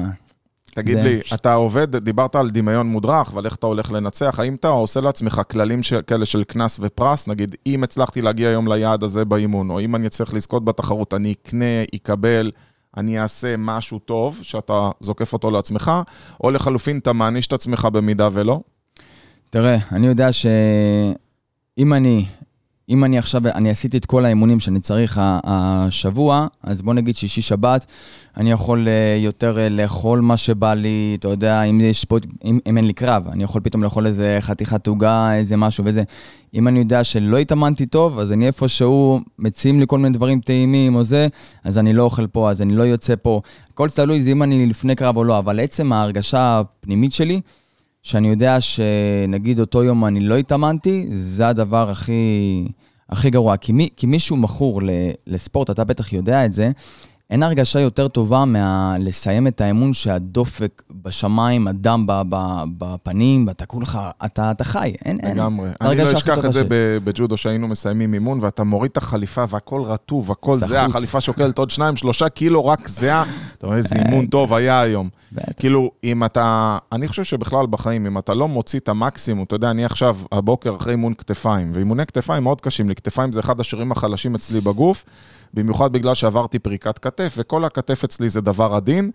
תגיד 0.73 0.97
זה... 0.97 1.04
לי, 1.04 1.19
אתה 1.34 1.54
עובד, 1.54 1.95
דיברת 1.95 2.36
על 2.36 2.49
דמיון 2.49 2.88
מודרך 2.88 3.34
ועל 3.34 3.45
איך 3.45 3.56
אתה 3.56 3.67
הולך 3.67 3.91
לנצח, 3.91 4.39
האם 4.39 4.56
אתה 4.56 4.67
עושה 4.67 5.02
לעצמך 5.02 5.41
כללים 5.52 5.84
ש... 5.84 5.93
כאלה 5.93 6.26
של 6.26 6.43
קנס 6.43 6.80
ופרס? 6.82 7.28
נגיד, 7.28 7.56
אם 7.67 7.84
הצלחתי 7.84 8.21
להגיע 8.21 8.49
היום 8.49 8.67
ליעד 8.67 9.04
הזה 9.04 9.26
באימון, 9.26 9.69
או 9.69 9.80
אם 9.80 9.95
אני 9.95 10.08
אצליח 10.08 10.34
לזכות 10.34 10.65
בתחרות, 10.65 11.13
אני 11.13 11.34
אקנה, 11.41 11.84
אקבל, 11.95 12.52
אני 12.97 13.19
אעשה 13.19 13.56
משהו 13.58 13.99
טוב, 13.99 14.39
שאתה 14.41 14.89
זוקף 14.99 15.34
אותו 15.34 15.51
לעצמך, 15.51 15.91
או 16.43 16.51
לחלופין, 16.51 16.97
אתה 16.97 17.13
מעניש 17.13 17.47
את 17.47 17.53
עצמך 17.53 17.88
במידה 17.93 18.29
ולא? 18.32 18.60
תראה, 19.49 19.77
אני 19.91 20.08
יודע 20.08 20.32
שאם 20.32 21.93
אני, 21.93 22.25
אם 22.89 23.04
אני 23.04 23.17
עכשיו, 23.17 23.48
אני 23.48 23.69
עשיתי 23.69 23.98
את 23.98 24.06
כל 24.06 24.26
האימונים 24.26 24.60
שאני 24.60 24.80
צריך 24.80 25.19
השבוע, 25.24 26.48
אז 26.63 26.82
בוא 26.82 26.93
נגיד 26.93 27.15
שישי-שבת, 27.15 27.86
אני 28.38 28.52
יכול 28.52 28.88
אה, 28.88 29.17
יותר 29.19 29.60
אה, 29.60 29.69
לאכול 29.69 30.19
מה 30.22 30.38
שבא 30.38 30.74
לי, 30.74 31.15
אתה 31.19 31.28
יודע, 31.28 31.63
אם, 31.63 31.82
יש 31.82 32.06
פה, 32.06 32.17
אם, 32.46 32.60
אם 32.67 32.78
אין 32.78 32.88
לי 32.88 32.93
קרב, 32.93 33.28
אני 33.32 33.43
יכול 33.43 33.62
פתאום 33.62 33.84
לאכול 33.84 34.08
איזה 34.08 34.38
חתיכת 34.41 34.88
עוגה, 34.88 35.34
איזה 35.34 35.58
משהו 35.58 35.84
וזה. 35.86 36.04
אם 36.54 36.67
אני 36.67 36.80
יודע 36.80 37.04
שלא 37.04 37.38
התאמנתי 37.38 37.86
טוב, 37.86 38.19
אז 38.19 38.32
אני 38.32 38.48
איפשהו 38.48 39.19
מציעים 39.39 39.80
לי 39.80 39.86
כל 39.88 40.00
מיני 40.00 40.13
דברים 40.13 40.39
טעימים 40.39 40.96
או 40.96 41.04
זה, 41.04 41.28
אז 41.63 41.78
אני 41.78 41.93
לא 41.93 42.04
אוכל 42.04 42.28
פה, 42.28 42.50
אז 42.50 42.62
אני 42.62 42.76
לא 42.76 42.84
יוצא 42.84 43.13
פה. 43.22 43.41
הכל 43.74 43.89
תלוי 43.89 44.24
זה 44.24 44.32
אם 44.32 44.43
אני 44.43 44.65
לפני 44.65 44.96
קרב 44.96 45.17
או 45.17 45.24
לא, 45.24 45.39
אבל 45.39 45.60
עצם 45.60 45.93
ההרגשה 45.93 46.60
הפנימית 46.60 47.13
שלי, 47.13 47.41
שאני 48.04 48.28
יודע 48.28 48.62
שנגיד 48.62 49.60
אותו 49.60 49.84
יום 49.84 50.06
אני 50.06 50.20
לא 50.20 50.38
התאמנתי, 50.38 51.08
זה 51.13 51.48
הדבר 51.48 51.89
הכי, 51.89 52.68
הכי 53.10 53.30
גרוע. 53.30 53.58
כי, 53.58 53.72
מי, 53.72 53.89
כי 53.98 54.08
מישהו 54.08 54.38
מכור 54.38 54.82
לספורט, 55.28 55.70
אתה 55.70 55.84
בטח 55.84 56.13
יודע 56.13 56.46
את 56.46 56.54
זה, 56.54 56.72
אין 57.30 57.44
הרגשה 57.44 57.80
יותר 57.80 58.08
טובה 58.08 58.46
מלסיים 58.46 59.48
את 59.48 59.62
האמון 59.62 59.94
שהדופק 59.94 60.84
בשמיים, 61.04 61.68
הדם 61.68 62.06
בפנים, 62.78 63.48
ואתה 63.48 63.66
כולך, 63.66 64.00
אתה, 64.26 64.52
אתה 64.52 64.63
חי, 64.63 64.94
אין, 65.06 65.20
אין. 65.20 65.38
לגמרי. 65.38 65.70
אני 65.82 65.96
לא 65.96 66.13
אשכח 66.13 66.46
את 66.46 66.54
זה 66.54 66.63
בג'ודו, 67.04 67.38
שהיינו 67.38 67.68
מסיימים 67.68 68.13
אימון, 68.13 68.39
ואתה 68.42 68.63
מוריד 68.63 68.92
את 68.92 68.98
החליפה 68.98 69.44
והכל 69.50 69.82
רטוב, 69.82 70.32
הכל 70.32 70.58
זה, 70.58 70.82
החליפה 70.82 71.22
שוקלת 71.22 71.58
עוד 71.58 71.70
שניים, 71.70 71.98
שלושה 71.98 72.30
קילו, 72.30 72.66
רק 72.66 72.88
זה, 72.88 73.22
אתה 73.58 73.68
רואה 73.68 73.78
איזה 73.78 73.96
אימון 73.96 74.26
טוב 74.26 74.54
היה 74.54 74.82
היום. 74.82 75.10
כאילו, 75.60 75.92
אם 76.04 76.26
אתה, 76.26 76.78
אני 76.92 77.08
חושב 77.08 77.24
שבכלל 77.24 77.66
בחיים, 77.66 78.06
אם 78.06 78.18
אתה 78.18 78.34
לא 78.34 78.48
מוציא 78.48 78.80
את 78.80 78.89
המקסימום, 78.89 79.44
אתה 79.44 79.56
יודע, 79.56 79.72
אני 79.72 79.86
עכשיו, 79.86 80.18
הבוקר 80.32 80.76
אחרי 80.76 80.92
אימון 80.92 81.13
כתפיים, 81.13 81.72
ואימוני 81.74 82.06
כתפיים 82.06 82.44
מאוד 82.44 82.62
קשים 82.62 82.89
לי, 82.89 82.96
כתפיים 82.96 83.34
זה 83.34 83.39
אחד 83.39 83.60
השרירים 83.60 83.92
החלשים 83.92 84.36
אצלי 84.36 84.62
בגוף. 84.62 85.06
במיוחד 85.54 85.94
בגלל 85.94 86.16
שעברתי 86.16 86.60
פריקת 86.60 87.00
כתף, 87.00 87.34
וכל 87.38 87.66
הכתף 87.66 88.04
אצלי 88.04 88.30
זה 88.30 88.42
דבר 88.42 88.76
עדין, 88.76 89.12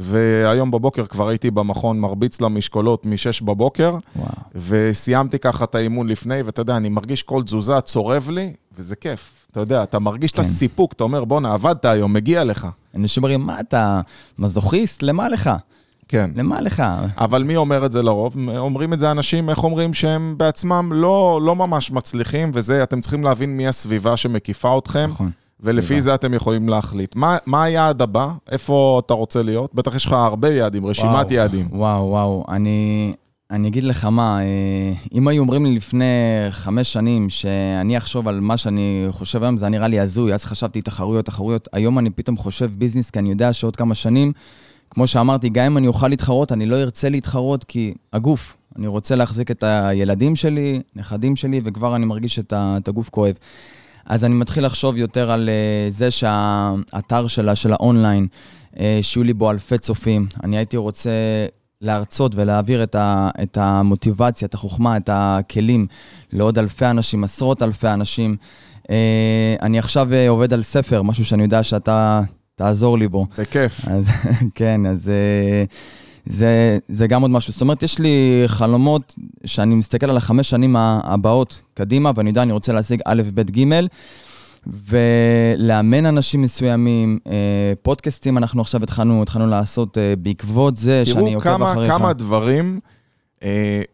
והיום 0.00 0.70
בבוקר 0.70 1.06
כבר 1.06 1.28
הייתי 1.28 1.50
במכון 1.50 2.00
מרביץ 2.00 2.40
למשקולות 2.40 3.06
מ-6 3.06 3.44
בבוקר, 3.44 3.96
וואו. 4.16 4.28
וסיימתי 4.54 5.38
ככה 5.38 5.64
את 5.64 5.74
האימון 5.74 6.08
לפני, 6.08 6.42
ואתה 6.42 6.60
יודע, 6.60 6.76
אני 6.76 6.88
מרגיש 6.88 7.22
כל 7.22 7.42
תזוזה 7.42 7.80
צורב 7.80 8.30
לי, 8.30 8.52
וזה 8.78 8.96
כיף. 8.96 9.32
אתה 9.52 9.60
יודע, 9.60 9.82
אתה 9.82 9.98
מרגיש 9.98 10.32
כן. 10.32 10.42
את 10.42 10.46
הסיפוק, 10.46 10.92
אתה 10.92 11.04
אומר, 11.04 11.24
בואנה, 11.24 11.54
עבדת 11.54 11.84
היום, 11.84 12.12
מגיע 12.12 12.44
לך. 12.44 12.66
אנשים 12.94 13.22
אומרים, 13.22 13.40
מה 13.40 13.60
אתה 13.60 14.00
מזוכיסט? 14.38 15.02
למה 15.02 15.28
לך? 15.28 15.50
כן. 16.08 16.30
למה 16.36 16.60
לך? 16.60 16.82
אבל 17.18 17.42
מי 17.42 17.56
אומר 17.56 17.86
את 17.86 17.92
זה 17.92 18.02
לרוב? 18.02 18.34
אומרים 18.58 18.92
את 18.92 18.98
זה 18.98 19.10
אנשים, 19.10 19.50
איך 19.50 19.64
אומרים, 19.64 19.94
שהם 19.94 20.34
בעצמם 20.36 20.90
לא, 20.92 21.40
לא 21.42 21.56
ממש 21.56 21.90
מצליחים, 21.90 22.50
וזה, 22.54 22.82
אתם 22.82 23.00
צריכים 23.00 23.24
להבין 23.24 23.56
מי 23.56 23.68
הסביבה 23.68 24.16
שמקיפה 24.16 24.78
אתכם. 24.78 25.06
נכון. 25.10 25.30
ולפי 25.62 26.00
זה 26.00 26.14
אתם 26.14 26.34
יכולים 26.34 26.68
להחליט. 26.68 27.16
מה, 27.16 27.36
מה 27.46 27.64
היעד 27.64 28.02
הבא? 28.02 28.28
איפה 28.50 29.00
אתה 29.06 29.14
רוצה 29.14 29.42
להיות? 29.42 29.74
בטח 29.74 29.94
יש 29.94 30.06
לך 30.06 30.12
הרבה 30.12 30.48
יעדים, 30.48 30.86
רשימת 30.86 31.10
וואו, 31.10 31.32
יעדים. 31.32 31.68
וואו, 31.72 32.08
וואו, 32.08 32.44
אני, 32.48 33.12
אני 33.50 33.68
אגיד 33.68 33.84
לך 33.84 34.04
מה, 34.04 34.40
אה, 34.40 34.92
אם 35.12 35.28
היו 35.28 35.42
אומרים 35.42 35.66
לי 35.66 35.76
לפני 35.76 36.04
חמש 36.50 36.92
שנים 36.92 37.30
שאני 37.30 37.98
אחשוב 37.98 38.28
על 38.28 38.40
מה 38.40 38.56
שאני 38.56 39.06
חושב 39.10 39.42
היום, 39.42 39.56
זה 39.56 39.68
נראה 39.68 39.88
לי 39.88 40.00
הזוי, 40.00 40.34
אז 40.34 40.44
חשבתי 40.44 40.82
תחרויות, 40.82 41.24
תחרויות. 41.24 41.68
היום 41.72 41.98
אני 41.98 42.10
פתאום 42.10 42.36
חושב 42.36 42.70
ביזנס, 42.78 43.10
כי 43.10 43.18
אני 43.18 43.30
יודע 43.30 43.52
שעוד 43.52 43.76
כמה 43.76 43.94
שנים, 43.94 44.32
כמו 44.90 45.06
שאמרתי, 45.06 45.48
גם 45.48 45.64
אם 45.64 45.78
אני 45.78 45.86
אוכל 45.86 46.08
להתחרות, 46.08 46.52
אני 46.52 46.66
לא 46.66 46.76
ארצה 46.76 47.08
להתחרות 47.08 47.64
כי 47.64 47.94
הגוף, 48.12 48.56
אני 48.76 48.86
רוצה 48.86 49.16
להחזיק 49.16 49.50
את 49.50 49.62
הילדים 49.62 50.36
שלי, 50.36 50.80
נכדים 50.96 51.36
שלי, 51.36 51.60
וכבר 51.64 51.96
אני 51.96 52.06
מרגיש 52.06 52.38
את 52.38 52.88
הגוף 52.88 53.08
כואב. 53.08 53.34
אז 54.06 54.24
אני 54.24 54.34
מתחיל 54.34 54.66
לחשוב 54.66 54.96
יותר 54.96 55.30
על 55.30 55.48
uh, 55.48 55.92
זה 55.92 56.10
שהאתר 56.10 57.26
שלה, 57.26 57.54
של 57.54 57.72
האונליין, 57.72 58.26
uh, 58.74 58.78
שיהיו 59.02 59.24
לי 59.24 59.32
בו 59.32 59.50
אלפי 59.50 59.78
צופים. 59.78 60.26
אני 60.44 60.56
הייתי 60.56 60.76
רוצה 60.76 61.10
להרצות 61.80 62.32
ולהעביר 62.34 62.82
את, 62.82 62.94
ה, 62.94 63.30
את 63.42 63.58
המוטיבציה, 63.60 64.46
את 64.46 64.54
החוכמה, 64.54 64.96
את 64.96 65.10
הכלים 65.12 65.86
לעוד 66.32 66.58
אלפי 66.58 66.86
אנשים, 66.86 67.24
עשרות 67.24 67.62
אלפי 67.62 67.88
אנשים. 67.88 68.36
Uh, 68.82 68.90
אני 69.62 69.78
עכשיו 69.78 70.08
עובד 70.28 70.52
על 70.52 70.62
ספר, 70.62 71.02
משהו 71.02 71.24
שאני 71.24 71.42
יודע 71.42 71.62
שאתה 71.62 72.20
תעזור 72.54 72.98
לי 72.98 73.08
בו. 73.08 73.26
זה 73.36 73.44
כיף. 73.44 73.88
אז, 73.88 74.08
כן, 74.54 74.86
אז... 74.86 75.10
זה, 76.30 76.78
זה 76.88 77.06
גם 77.06 77.22
עוד 77.22 77.30
משהו. 77.30 77.52
זאת 77.52 77.62
אומרת, 77.62 77.82
יש 77.82 77.98
לי 77.98 78.44
חלומות 78.46 79.14
שאני 79.44 79.74
מסתכל 79.74 80.10
על 80.10 80.16
החמש 80.16 80.50
שנים 80.50 80.76
הבאות 80.76 81.62
קדימה, 81.74 82.10
ואני 82.14 82.28
יודע, 82.30 82.42
אני 82.42 82.52
רוצה 82.52 82.72
להשיג 82.72 83.00
א', 83.04 83.22
ב', 83.34 83.50
ג', 83.50 83.86
ולאמן 84.66 86.06
אנשים 86.06 86.42
מסוימים. 86.42 87.18
אה, 87.26 87.72
פודקאסטים 87.82 88.38
אנחנו 88.38 88.60
עכשיו 88.60 88.82
התחלנו, 88.82 89.22
התחלנו 89.22 89.46
לעשות 89.46 89.98
אה, 89.98 90.14
בעקבות 90.18 90.76
זה 90.76 91.04
שאני 91.04 91.34
עוקב 91.34 91.62
אחריך. 91.62 91.88
תראו 91.88 91.98
כמה 91.98 92.12
דברים 92.12 92.80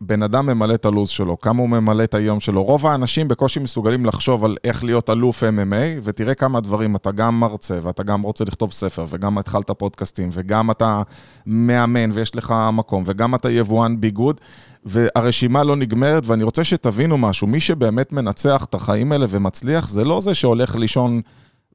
בן 0.00 0.22
אדם 0.22 0.46
ממלא 0.46 0.74
את 0.74 0.84
הלו"ז 0.84 1.08
שלו, 1.08 1.40
כמה 1.40 1.60
הוא 1.60 1.68
ממלא 1.68 2.04
את 2.04 2.14
היום 2.14 2.40
שלו. 2.40 2.62
רוב 2.62 2.86
האנשים 2.86 3.28
בקושי 3.28 3.60
מסוגלים 3.60 4.06
לחשוב 4.06 4.44
על 4.44 4.56
איך 4.64 4.84
להיות 4.84 5.10
אלוף 5.10 5.42
MMA, 5.42 6.00
ותראה 6.02 6.34
כמה 6.34 6.60
דברים, 6.60 6.96
אתה 6.96 7.12
גם 7.12 7.40
מרצה, 7.40 7.78
ואתה 7.82 8.02
גם 8.02 8.22
רוצה 8.22 8.44
לכתוב 8.44 8.72
ספר, 8.72 9.06
וגם 9.08 9.38
התחלת 9.38 9.70
פודקאסטים, 9.70 10.30
וגם 10.32 10.70
אתה 10.70 11.02
מאמן 11.46 12.10
ויש 12.12 12.36
לך 12.36 12.54
מקום, 12.72 13.02
וגם 13.06 13.34
אתה 13.34 13.50
יבואן 13.50 14.00
ביגוד, 14.00 14.40
והרשימה 14.84 15.64
לא 15.64 15.76
נגמרת, 15.76 16.26
ואני 16.26 16.42
רוצה 16.42 16.64
שתבינו 16.64 17.18
משהו, 17.18 17.46
מי 17.46 17.60
שבאמת 17.60 18.12
מנצח 18.12 18.64
את 18.64 18.74
החיים 18.74 19.12
האלה 19.12 19.26
ומצליח, 19.28 19.88
זה 19.88 20.04
לא 20.04 20.20
זה 20.20 20.34
שהולך 20.34 20.76
לישון... 20.76 21.20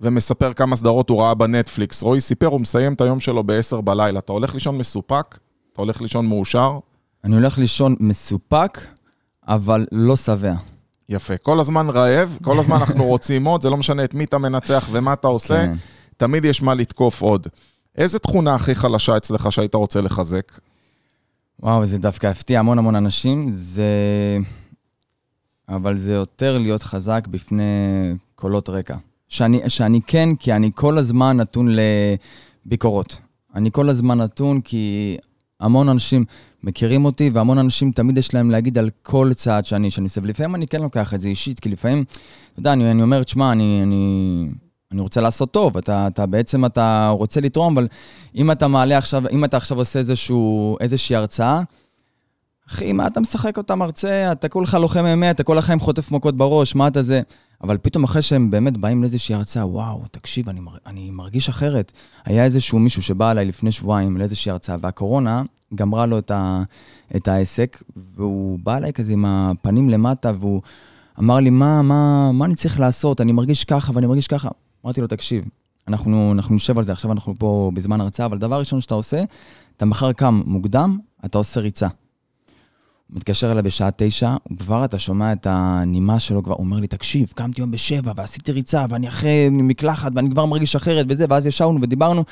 ומספר 0.03 0.53
כמה 0.53 0.75
סדרות 0.75 1.09
הוא 1.09 1.21
ראה 1.21 1.33
בנטפליקס. 1.33 2.03
רועי 2.03 2.21
סיפר, 2.21 2.47
הוא 2.47 2.61
מסיים 2.61 2.93
את 2.93 3.01
היום 3.01 3.19
שלו 3.19 3.43
ב-10 3.43 3.81
בלילה. 3.81 4.19
אתה 4.19 4.31
הולך 4.31 4.53
לישון 4.53 4.77
מסופק? 4.77 5.37
אתה 5.73 5.81
הולך 5.81 6.01
לישון 6.01 6.25
מאושר? 6.27 6.79
אני 7.23 7.35
הולך 7.35 7.57
לישון 7.57 7.95
מסופק, 7.99 8.79
אבל 9.47 9.85
לא 9.91 10.15
שבע. 10.15 10.53
יפה. 11.09 11.37
כל 11.37 11.59
הזמן 11.59 11.89
רעב, 11.89 12.37
כל 12.43 12.59
הזמן 12.59 12.75
אנחנו 12.75 13.05
רוצים 13.05 13.45
עוד, 13.45 13.61
זה 13.61 13.69
לא 13.69 13.77
משנה 13.77 14.03
את 14.03 14.13
מי 14.13 14.23
אתה 14.23 14.37
מנצח 14.37 14.89
ומה 14.91 15.13
אתה 15.13 15.27
עושה, 15.27 15.65
כן. 15.65 15.75
תמיד 16.17 16.45
יש 16.45 16.61
מה 16.61 16.73
לתקוף 16.73 17.21
עוד. 17.21 17.47
איזה 17.97 18.19
תכונה 18.19 18.55
הכי 18.55 18.75
חלשה 18.75 19.17
אצלך 19.17 19.51
שהיית 19.51 19.75
רוצה 19.75 20.01
לחזק? 20.01 20.51
וואו, 21.59 21.85
זה 21.85 21.97
דווקא 21.97 22.27
הפתיע 22.27 22.59
המון 22.59 22.77
המון 22.77 22.95
אנשים, 22.95 23.47
זה... 23.49 23.83
אבל 25.69 25.97
זה 25.97 26.13
יותר 26.13 26.57
להיות 26.57 26.83
חזק 26.83 27.27
בפני 27.27 27.63
קולות 28.35 28.69
רקע. 28.69 28.95
שאני, 29.27 29.69
שאני 29.69 30.01
כן, 30.07 30.29
כי 30.35 30.53
אני 30.53 30.71
כל 30.75 30.97
הזמן 30.97 31.37
נתון 31.37 31.67
לביקורות. 32.65 33.19
אני 33.55 33.71
כל 33.71 33.89
הזמן 33.89 34.17
נתון 34.17 34.61
כי 34.61 35.17
המון 35.61 35.89
אנשים 35.89 36.23
מכירים 36.63 37.05
אותי, 37.05 37.29
והמון 37.33 37.57
אנשים 37.57 37.91
תמיד 37.91 38.17
יש 38.17 38.33
להם 38.33 38.51
להגיד 38.51 38.77
על 38.77 38.89
כל 39.03 39.31
צעד 39.35 39.65
שאני, 39.65 39.91
שאני 39.91 40.05
עושה. 40.05 40.21
ולפעמים 40.23 40.55
אני 40.55 40.67
כן 40.67 40.81
לוקח 40.81 41.13
את 41.13 41.21
זה 41.21 41.29
אישית, 41.29 41.59
כי 41.59 41.69
לפעמים, 41.69 42.03
אתה 42.51 42.59
יודע, 42.59 42.73
אני, 42.73 42.91
אני 42.91 43.01
אומר, 43.01 43.23
תשמע, 43.23 43.51
אני, 43.51 43.79
אני, 43.83 44.47
אני 44.91 45.01
רוצה 45.01 45.21
לעשות 45.21 45.51
טוב, 45.51 45.77
אתה, 45.77 46.07
אתה 46.07 46.25
בעצם, 46.25 46.65
אתה 46.65 47.09
רוצה 47.17 47.41
לתרום, 47.41 47.77
אבל 47.77 47.87
אם 48.35 48.51
אתה 48.51 48.67
מעלה 48.67 48.97
עכשיו, 48.97 49.23
אם 49.31 49.45
אתה 49.45 49.57
עכשיו 49.57 49.77
עושה 49.77 49.99
איזשהו, 49.99 50.77
איזושהי 50.79 51.15
הרצאה, 51.15 51.61
אחי, 52.69 52.91
מה 52.91 53.07
אתה 53.07 53.19
משחק 53.19 53.57
אותה 53.57 53.75
מרצה? 53.75 54.31
אתה 54.31 54.49
כולך 54.49 54.77
לוחם 54.81 55.05
אמת, 55.05 55.35
אתה 55.35 55.43
כל 55.43 55.57
החיים 55.57 55.79
חוטף 55.79 56.11
מכות 56.11 56.37
בראש, 56.37 56.75
מה 56.75 56.87
אתה 56.87 57.01
זה? 57.01 57.21
אבל 57.63 57.77
פתאום 57.77 58.03
אחרי 58.03 58.21
שהם 58.21 58.51
באמת 58.51 58.77
באים 58.77 59.01
לאיזושהי 59.01 59.35
הרצאה, 59.35 59.67
וואו, 59.67 60.03
תקשיב, 60.11 60.49
אני, 60.49 60.59
מר, 60.59 60.77
אני 60.85 61.11
מרגיש 61.11 61.49
אחרת. 61.49 61.91
היה 62.25 62.45
איזשהו 62.45 62.79
מישהו 62.79 63.01
שבא 63.01 63.31
אליי 63.31 63.45
לפני 63.45 63.71
שבועיים 63.71 64.17
לאיזושהי 64.17 64.51
הרצאה, 64.51 64.75
והקורונה 64.81 65.43
גמרה 65.75 66.05
לו 66.05 66.17
את, 66.17 66.31
ה, 66.31 66.63
את 67.15 67.27
העסק, 67.27 67.83
והוא 67.95 68.59
בא 68.63 68.77
אליי 68.77 68.93
כזה 68.93 69.13
עם 69.13 69.25
הפנים 69.25 69.89
למטה, 69.89 70.31
והוא 70.39 70.61
אמר 71.19 71.35
לי, 71.35 71.49
מה, 71.49 71.81
מה, 71.81 72.31
מה 72.33 72.45
אני 72.45 72.55
צריך 72.55 72.79
לעשות? 72.79 73.21
אני 73.21 73.31
מרגיש 73.31 73.63
ככה 73.63 73.91
ואני 73.95 74.07
מרגיש 74.07 74.27
ככה. 74.27 74.49
אמרתי 74.85 75.01
לו, 75.01 75.07
תקשיב, 75.07 75.45
אנחנו, 75.87 76.31
אנחנו 76.31 76.55
נשב 76.55 76.77
על 76.77 76.83
זה, 76.83 76.91
עכשיו 76.91 77.11
אנחנו 77.11 77.33
פה 77.39 77.71
בזמן 77.73 78.01
הרצאה, 78.01 78.25
אבל 78.25 78.37
דבר 78.37 78.59
ראשון 78.59 78.81
שאתה 78.81 78.93
עושה, 78.93 79.23
אתה 79.77 79.85
מחר 79.85 80.11
קם 80.11 80.41
מוקדם, 80.45 80.97
אתה 81.25 81.37
עושה 81.37 81.59
ריצה. 81.59 81.87
מתקשר 83.11 83.51
אליי 83.51 83.63
בשעה 83.63 83.89
תשע, 83.95 84.35
וכבר 84.51 84.85
אתה 84.85 84.99
שומע 84.99 85.33
את 85.33 85.47
הנימה 85.49 86.19
שלו, 86.19 86.43
כבר 86.43 86.53
אומר 86.53 86.77
לי, 86.77 86.87
תקשיב, 86.87 87.31
קמתי 87.35 87.61
היום 87.61 87.71
בשבע, 87.71 88.11
ועשיתי 88.15 88.51
ריצה, 88.51 88.85
ואני 88.89 89.07
אחרי 89.07 89.49
מקלחת, 89.51 90.11
ואני 90.15 90.29
כבר 90.31 90.45
מרגיש 90.45 90.75
אחרת 90.75 91.05
וזה, 91.09 91.25
ואז 91.29 91.47
ישבנו 91.47 91.81
ודיברנו. 91.81 92.23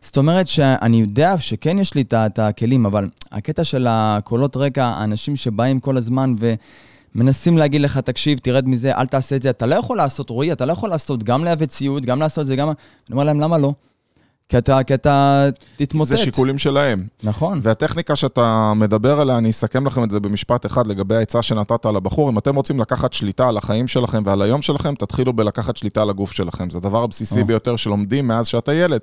זאת 0.00 0.16
אומרת 0.16 0.46
שאני 0.46 1.00
יודע 1.00 1.38
שכן 1.38 1.78
יש 1.78 1.94
לי 1.94 2.04
את 2.12 2.38
הכלים, 2.38 2.86
אבל 2.86 3.08
הקטע 3.32 3.64
של 3.64 3.86
הקולות 3.90 4.56
רקע, 4.56 4.84
האנשים 4.84 5.36
שבאים 5.36 5.80
כל 5.80 5.96
הזמן 5.96 6.34
ומנסים 7.14 7.58
להגיד 7.58 7.80
לך, 7.80 7.98
תקשיב, 7.98 8.38
תרד 8.38 8.68
מזה, 8.68 8.92
אל 8.92 9.06
תעשה 9.06 9.36
את 9.36 9.42
זה, 9.42 9.50
אתה 9.50 9.66
לא 9.66 9.74
יכול 9.74 9.96
לעשות, 9.96 10.30
רועי, 10.30 10.52
אתה 10.52 10.66
לא 10.66 10.72
יכול 10.72 10.90
לעשות, 10.90 11.22
גם 11.22 11.44
לייבא 11.44 11.66
ציוד, 11.66 12.06
גם 12.06 12.20
לעשות 12.20 12.42
את 12.42 12.46
זה, 12.46 12.56
גם... 12.56 12.68
אני 12.68 12.74
אומר 13.12 13.24
להם, 13.24 13.40
למה 13.40 13.58
לא? 13.58 13.72
כי 14.48 14.58
אתה, 14.58 14.82
כי 14.82 14.94
אתה 14.94 15.48
תתמוטט. 15.76 16.08
זה 16.08 16.16
שיקולים 16.16 16.58
שלהם. 16.58 17.06
נכון. 17.22 17.60
והטכניקה 17.62 18.16
שאתה 18.16 18.72
מדבר 18.76 19.20
עליה, 19.20 19.38
אני 19.38 19.50
אסכם 19.50 19.86
לכם 19.86 20.04
את 20.04 20.10
זה 20.10 20.20
במשפט 20.20 20.66
אחד 20.66 20.86
לגבי 20.86 21.16
העצה 21.16 21.42
שנתת 21.42 21.86
לבחור. 21.86 22.30
אם 22.30 22.38
אתם 22.38 22.56
רוצים 22.56 22.80
לקחת 22.80 23.12
שליטה 23.12 23.48
על 23.48 23.56
החיים 23.56 23.88
שלכם 23.88 24.22
ועל 24.26 24.42
היום 24.42 24.62
שלכם, 24.62 24.94
תתחילו 24.94 25.32
בלקחת 25.32 25.76
שליטה 25.76 26.02
על 26.02 26.10
הגוף 26.10 26.32
שלכם. 26.32 26.70
זה 26.70 26.78
הדבר 26.78 27.02
הבסיסי 27.02 27.40
או. 27.40 27.46
ביותר 27.46 27.76
שלומדים 27.76 28.28
מאז 28.28 28.46
שאתה 28.46 28.74
ילד. 28.74 29.00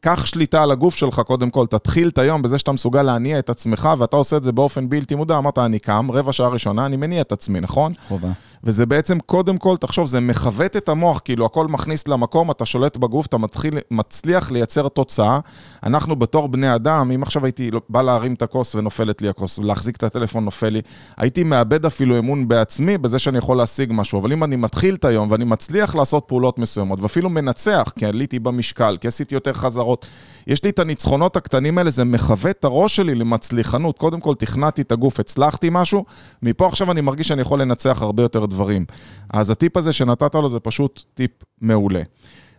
קח 0.00 0.26
שליטה 0.26 0.62
על 0.62 0.70
הגוף 0.70 0.96
שלך 0.96 1.20
קודם 1.20 1.50
כל, 1.50 1.66
תתחיל 1.66 2.08
את 2.08 2.18
היום 2.18 2.42
בזה 2.42 2.58
שאתה 2.58 2.72
מסוגל 2.72 3.02
להניע 3.02 3.38
את 3.38 3.50
עצמך, 3.50 3.88
ואתה 3.98 4.16
עושה 4.16 4.36
את 4.36 4.44
זה 4.44 4.52
באופן 4.52 4.88
בלתי 4.88 5.14
מודע. 5.14 5.38
אמרת, 5.38 5.58
אני 5.58 5.78
קם, 5.78 6.10
רבע 6.10 6.32
שעה 6.32 6.48
ראשונה, 6.48 6.86
אני 6.86 6.96
מניע 6.96 7.20
את 7.20 7.32
עצמי, 7.32 7.60
נכון? 7.60 7.92
חובה. 8.08 8.28
וזה 8.64 8.86
בעצם, 8.86 9.18
קודם 9.20 9.58
כל, 9.58 9.76
תחשוב, 9.76 10.06
זה 10.06 10.20
מכוות 10.20 10.76
את 10.76 10.88
המוח, 10.88 11.20
כאילו 11.24 11.46
הכל 11.46 11.66
מכניס 11.66 12.08
למקום, 12.08 12.50
אתה 12.50 12.66
שולט 12.66 12.96
בגוף, 12.96 13.26
אתה 13.26 13.38
מתחיל, 13.38 13.74
מצליח 13.90 14.50
לייצר 14.50 14.88
תוצאה. 14.88 15.40
אנחנו 15.82 16.16
בתור 16.16 16.48
בני 16.48 16.74
אדם, 16.74 17.10
אם 17.14 17.22
עכשיו 17.22 17.44
הייתי 17.44 17.70
בא 17.88 18.02
להרים 18.02 18.34
את 18.34 18.42
הכוס 18.42 18.74
ונופלת 18.74 19.22
לי 19.22 19.28
הכוס, 19.28 19.58
ולהחזיק 19.58 19.96
את 19.96 20.02
הטלפון 20.02 20.44
נופל 20.44 20.68
לי, 20.68 20.80
הייתי 21.16 21.42
מאבד 21.42 21.86
אפילו 21.86 22.18
אמון 22.18 22.48
בעצמי 22.48 22.98
בזה 22.98 23.18
שאני 23.18 23.38
יכול 23.38 23.56
להשיג 23.56 23.90
משהו. 23.92 24.20
אבל 24.20 24.32
אם 24.32 24.44
אני 24.44 24.56
מתחיל 24.56 24.94
את 24.94 25.04
היום 25.04 25.30
ואני 25.30 25.44
מצליח 25.44 25.94
לעשות 25.94 26.24
פעולות 26.26 26.58
מסוימות, 26.58 27.00
ואפילו 27.00 27.30
מנצח, 27.30 27.92
כי 27.96 28.06
עליתי 28.06 28.38
במשקל, 28.38 28.96
כי 29.00 29.08
עשיתי 29.08 29.34
יותר 29.34 29.52
חזרות, 29.52 30.06
יש 30.46 30.64
לי 30.64 30.70
את 30.70 30.78
הניצחונות 30.78 31.36
הקטנים 31.36 31.78
האלה, 31.78 31.90
זה 31.90 32.04
מכוות 32.04 32.56
את 32.58 32.64
הראש 32.64 32.96
שלי 32.96 33.14
למצליחנות. 33.14 33.98
קודם 33.98 34.20
כל, 34.20 34.34
תכנעתי 34.34 34.82
את 34.82 34.92
הגוף, 34.92 35.20
הצלחתי 35.20 35.68
משהו, 35.72 36.04
מפה 36.42 36.66
עכשיו 36.66 36.90
אני 36.90 37.00
מרגיש 37.00 37.28
שאני 37.28 37.42
יכול 37.42 37.60
לנצח 37.60 38.02
הרבה 38.02 38.22
יותר 38.22 38.46
דברים. 38.50 38.84
אז 39.30 39.50
הטיפ 39.50 39.76
הזה 39.76 39.92
שנתת 39.92 40.34
לו 40.34 40.48
זה 40.48 40.60
פשוט 40.60 41.02
טיפ 41.14 41.30
מעולה. 41.60 42.02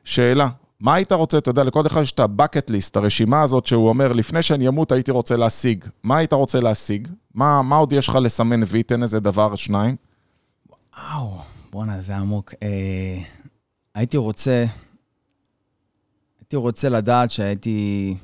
שאלה, 0.03 0.47
מה 0.79 0.93
היית 0.93 1.11
רוצה, 1.11 1.37
אתה 1.37 1.49
יודע, 1.49 1.63
לכל 1.63 1.87
אחד 1.87 2.01
יש 2.01 2.11
את 2.11 2.19
ה-bucket 2.19 2.69
list, 2.69 2.91
הרשימה 2.95 3.41
הזאת 3.41 3.65
שהוא 3.65 3.89
אומר, 3.89 4.13
לפני 4.13 4.41
שאני 4.41 4.67
אמות 4.67 4.91
הייתי 4.91 5.11
רוצה 5.11 5.35
להשיג. 5.35 5.85
מה 6.03 6.17
היית 6.17 6.33
רוצה 6.33 6.59
להשיג? 6.59 7.07
מה, 7.33 7.61
מה 7.61 7.75
עוד 7.75 7.93
יש 7.93 8.09
לך 8.09 8.15
לסמן 8.15 8.63
וי? 8.67 8.83
תן 8.83 9.03
איזה 9.03 9.19
דבר, 9.19 9.55
שניים. 9.55 9.95
וואו, 10.97 11.37
בואנה, 11.71 12.01
זה 12.01 12.17
עמוק. 12.17 12.53
אה, 12.63 13.21
הייתי 13.95 14.17
רוצה, 14.17 14.65
הייתי 16.39 16.55
רוצה 16.55 16.89
לדעת 16.89 17.31
שהייתי, 17.31 18.15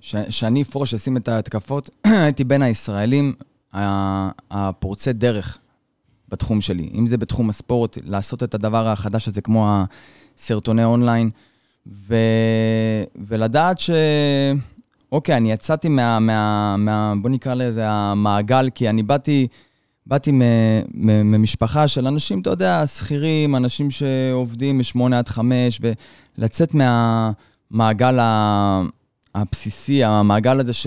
ש, 0.00 0.16
שאני 0.28 0.62
אפרוש, 0.62 0.94
אשים 0.94 1.16
את 1.16 1.28
ההתקפות, 1.28 1.90
הייתי 2.24 2.44
בין 2.44 2.62
הישראלים 2.62 3.34
הפורצי 4.50 5.12
דרך 5.12 5.58
בתחום 6.34 6.60
שלי. 6.60 6.90
אם 6.94 7.06
זה 7.06 7.16
בתחום 7.16 7.48
הספורט, 7.48 7.98
לעשות 8.04 8.42
את 8.42 8.54
הדבר 8.54 8.88
החדש 8.88 9.28
הזה, 9.28 9.40
כמו 9.40 9.84
הסרטוני 10.36 10.84
אונליין, 10.84 11.30
ו, 11.86 12.16
ולדעת 13.28 13.78
ש... 13.78 13.90
אוקיי, 15.12 15.36
אני 15.36 15.52
יצאתי 15.52 15.88
מה, 15.88 16.18
מה, 16.18 16.76
מה, 16.78 17.12
בוא 17.22 17.30
נקרא 17.30 17.54
לזה 17.54 17.82
המעגל, 17.86 18.70
כי 18.74 18.88
אני 18.88 19.02
באתי, 19.02 19.46
באתי 20.06 20.32
מ- 20.32 20.40
מ- 20.94 21.32
ממשפחה 21.32 21.88
של 21.88 22.06
אנשים, 22.06 22.40
אתה 22.40 22.50
יודע, 22.50 22.86
שכירים, 22.86 23.56
אנשים 23.56 23.90
שעובדים 23.90 24.78
מ-8 24.78 25.14
עד 25.14 25.28
5, 25.28 25.80
ולצאת 26.38 26.74
מהמעגל 26.74 28.18
ה- 28.18 28.82
הבסיסי, 29.34 30.04
המעגל 30.04 30.60
הזה 30.60 30.72
ש, 30.72 30.86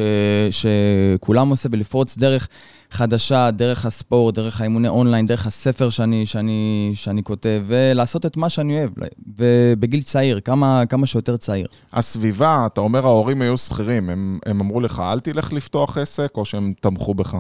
שכולם 0.51 1.49
עושה, 1.49 1.69
ולפרוץ 1.71 2.17
דרך 2.17 2.47
חדשה, 2.91 3.51
דרך 3.51 3.86
הספורט, 3.86 4.36
דרך 4.36 4.62
האימוני 4.62 4.88
אונליין, 4.88 5.25
דרך 5.25 5.47
הספר 5.47 5.89
שאני, 5.89 6.25
שאני, 6.25 6.91
שאני 6.93 7.23
כותב, 7.23 7.63
ולעשות 7.65 8.25
את 8.25 8.38
מה 8.38 8.49
שאני 8.49 8.79
אוהב, 8.79 8.89
ובגיל 9.38 10.01
צעיר, 10.01 10.39
כמה, 10.39 10.83
כמה 10.89 11.07
שיותר 11.07 11.38
צעיר. 11.38 11.67
הסביבה, 11.93 12.67
אתה 12.73 12.81
אומר 12.81 13.05
ההורים 13.05 13.41
היו 13.41 13.57
שכירים, 13.57 14.10
הם, 14.10 14.39
הם 14.45 14.62
אמרו 14.62 14.81
לך, 14.81 14.99
אל 14.99 15.19
תלך 15.19 15.53
לפתוח 15.53 15.97
עסק, 15.97 16.31
או 16.36 16.45
שהם 16.45 16.73
תמכו 16.81 17.13
בך? 17.13 17.38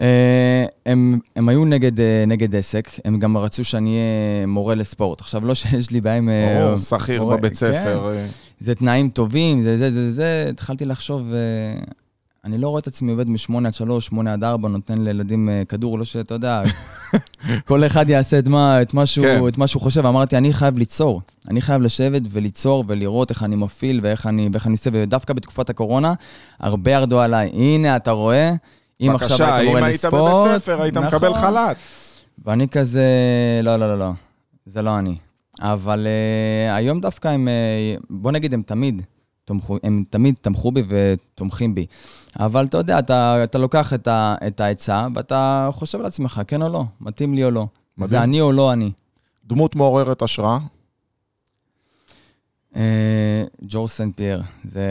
אה, 0.00 0.64
הם, 0.86 1.18
הם 1.36 1.48
היו 1.48 1.64
נגד, 1.64 2.00
אה, 2.00 2.24
נגד 2.26 2.56
עסק, 2.56 2.90
הם 3.04 3.18
גם 3.18 3.36
רצו 3.36 3.64
שאני 3.64 3.90
אהיה 3.90 4.46
מורה 4.46 4.74
לספורט. 4.74 5.20
עכשיו, 5.20 5.46
לא 5.46 5.54
שיש 5.54 5.90
לי 5.90 6.00
בעיה 6.00 6.16
עם... 6.16 6.28
אה, 6.28 6.64
ברור, 6.64 6.78
שכיר 6.78 7.24
בבית 7.24 7.54
ספר. 7.54 8.12
אה, 8.12 8.26
זה 8.60 8.74
תנאים 8.74 9.10
טובים, 9.10 9.60
זה 9.60 9.78
זה 9.78 9.90
זה 9.90 10.12
זה, 10.12 10.46
התחלתי 10.50 10.84
לחשוב, 10.84 11.32
אה, 11.32 11.82
אני 12.44 12.58
לא 12.58 12.68
רואה 12.68 12.80
את 12.80 12.86
עצמי 12.86 13.12
עובד 13.12 13.28
מ-8 13.28 13.66
עד 13.66 13.74
3, 13.74 14.06
8 14.06 14.32
עד 14.32 14.44
4, 14.44 14.68
נותן 14.68 14.98
לילדים 14.98 15.48
אה, 15.48 15.62
כדור, 15.68 15.98
לא 15.98 16.04
שאתה 16.04 16.34
יודע, 16.34 16.62
כל 17.68 17.86
אחד 17.86 18.08
יעשה 18.08 18.38
את 18.38 18.48
מה, 18.48 18.82
את, 18.82 18.94
מה 18.94 19.06
שהוא, 19.06 19.26
כן. 19.26 19.48
את 19.48 19.58
מה 19.58 19.66
שהוא 19.66 19.82
חושב. 19.82 20.06
אמרתי, 20.06 20.36
אני 20.36 20.52
חייב 20.52 20.78
ליצור. 20.78 21.20
אני 21.48 21.60
חייב 21.60 21.82
לשבת 21.82 22.22
וליצור 22.30 22.84
ולראות 22.86 23.30
איך 23.30 23.42
אני 23.42 23.56
מפעיל 23.56 24.00
ואיך 24.02 24.26
אני, 24.26 24.48
ואיך 24.52 24.66
אני 24.66 24.72
עושה, 24.72 24.90
ודווקא 24.92 25.34
בתקופת 25.34 25.70
הקורונה, 25.70 26.14
הרבה 26.60 26.90
ירדו 26.90 27.20
עליי. 27.20 27.50
הנה, 27.52 27.96
אתה 27.96 28.10
רואה? 28.10 28.52
אם 29.00 29.10
עכשיו 29.14 29.28
בבקשה, 29.38 29.56
היית 29.56 29.68
אם 29.68 29.74
מורה 29.74 29.86
היית 29.86 30.04
לספורט... 30.04 30.46
בבית 30.46 30.62
ספר, 30.62 30.82
היית 30.82 30.96
נכון. 30.96 31.08
מקבל 31.08 31.34
חל"ת. 31.34 31.76
ואני 32.44 32.68
כזה, 32.68 33.04
לא, 33.62 33.76
לא, 33.76 33.88
לא, 33.88 33.98
לא, 33.98 34.10
זה 34.66 34.82
לא 34.82 34.98
אני. 34.98 35.16
אבל 35.60 36.06
uh, 36.06 36.76
היום 36.76 37.00
דווקא 37.00 37.28
הם, 37.28 37.48
uh, 37.48 38.04
בוא 38.10 38.32
נגיד, 38.32 38.54
הם 38.54 38.62
תמיד 38.62 39.02
תומכו, 39.44 39.78
הם 39.82 40.04
תמיד 40.10 40.34
תמכו 40.40 40.72
בי 40.72 40.82
ותומכים 40.88 41.74
בי. 41.74 41.86
אבל 42.38 42.64
אתה 42.64 42.78
יודע, 42.78 42.98
אתה, 42.98 43.44
אתה 43.44 43.58
לוקח 43.58 43.94
את, 43.94 44.08
ה, 44.08 44.34
את 44.46 44.60
העצה 44.60 45.06
ואתה 45.14 45.68
חושב 45.72 46.00
על 46.00 46.06
עצמך, 46.06 46.42
כן 46.46 46.62
או 46.62 46.68
לא, 46.68 46.84
מתאים 47.00 47.34
לי 47.34 47.44
או 47.44 47.50
לא. 47.50 47.66
מדהים. 47.98 48.10
זה 48.10 48.22
אני 48.22 48.40
או 48.40 48.52
לא 48.52 48.72
אני. 48.72 48.92
דמות 49.46 49.76
מעוררת 49.76 50.22
השראה? 50.22 50.58
אה, 52.76 53.44
ג'ור 53.62 53.88
סנט 53.88 54.16
פייר, 54.16 54.42
זה 54.64 54.88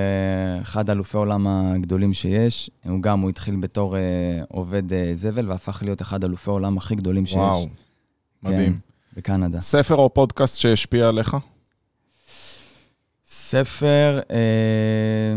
אחד 0.61 0.89
אלופי 0.89 1.17
העולם 1.17 1.47
הגדולים 1.47 2.13
שיש. 2.13 2.69
הוא 2.85 3.01
גם, 3.01 3.19
הוא 3.19 3.29
התחיל 3.29 3.55
בתור 3.55 3.97
אה, 3.97 4.01
עובד 4.47 4.93
אה, 4.93 5.11
זבל 5.13 5.49
והפך 5.49 5.83
להיות 5.83 6.01
אחד 6.01 6.23
אלופי 6.23 6.49
העולם 6.49 6.77
הכי 6.77 6.95
גדולים 6.95 7.25
שיש. 7.25 7.35
וואו, 7.35 7.67
מדהים. 8.43 8.73
כן, 8.73 8.88
בקנדה. 9.15 9.59
ספר 9.59 9.95
או 9.95 10.13
פודקאסט 10.13 10.59
שהשפיע 10.59 11.07
עליך? 11.07 11.37
ספר, 13.25 14.19
אה, 14.31 15.35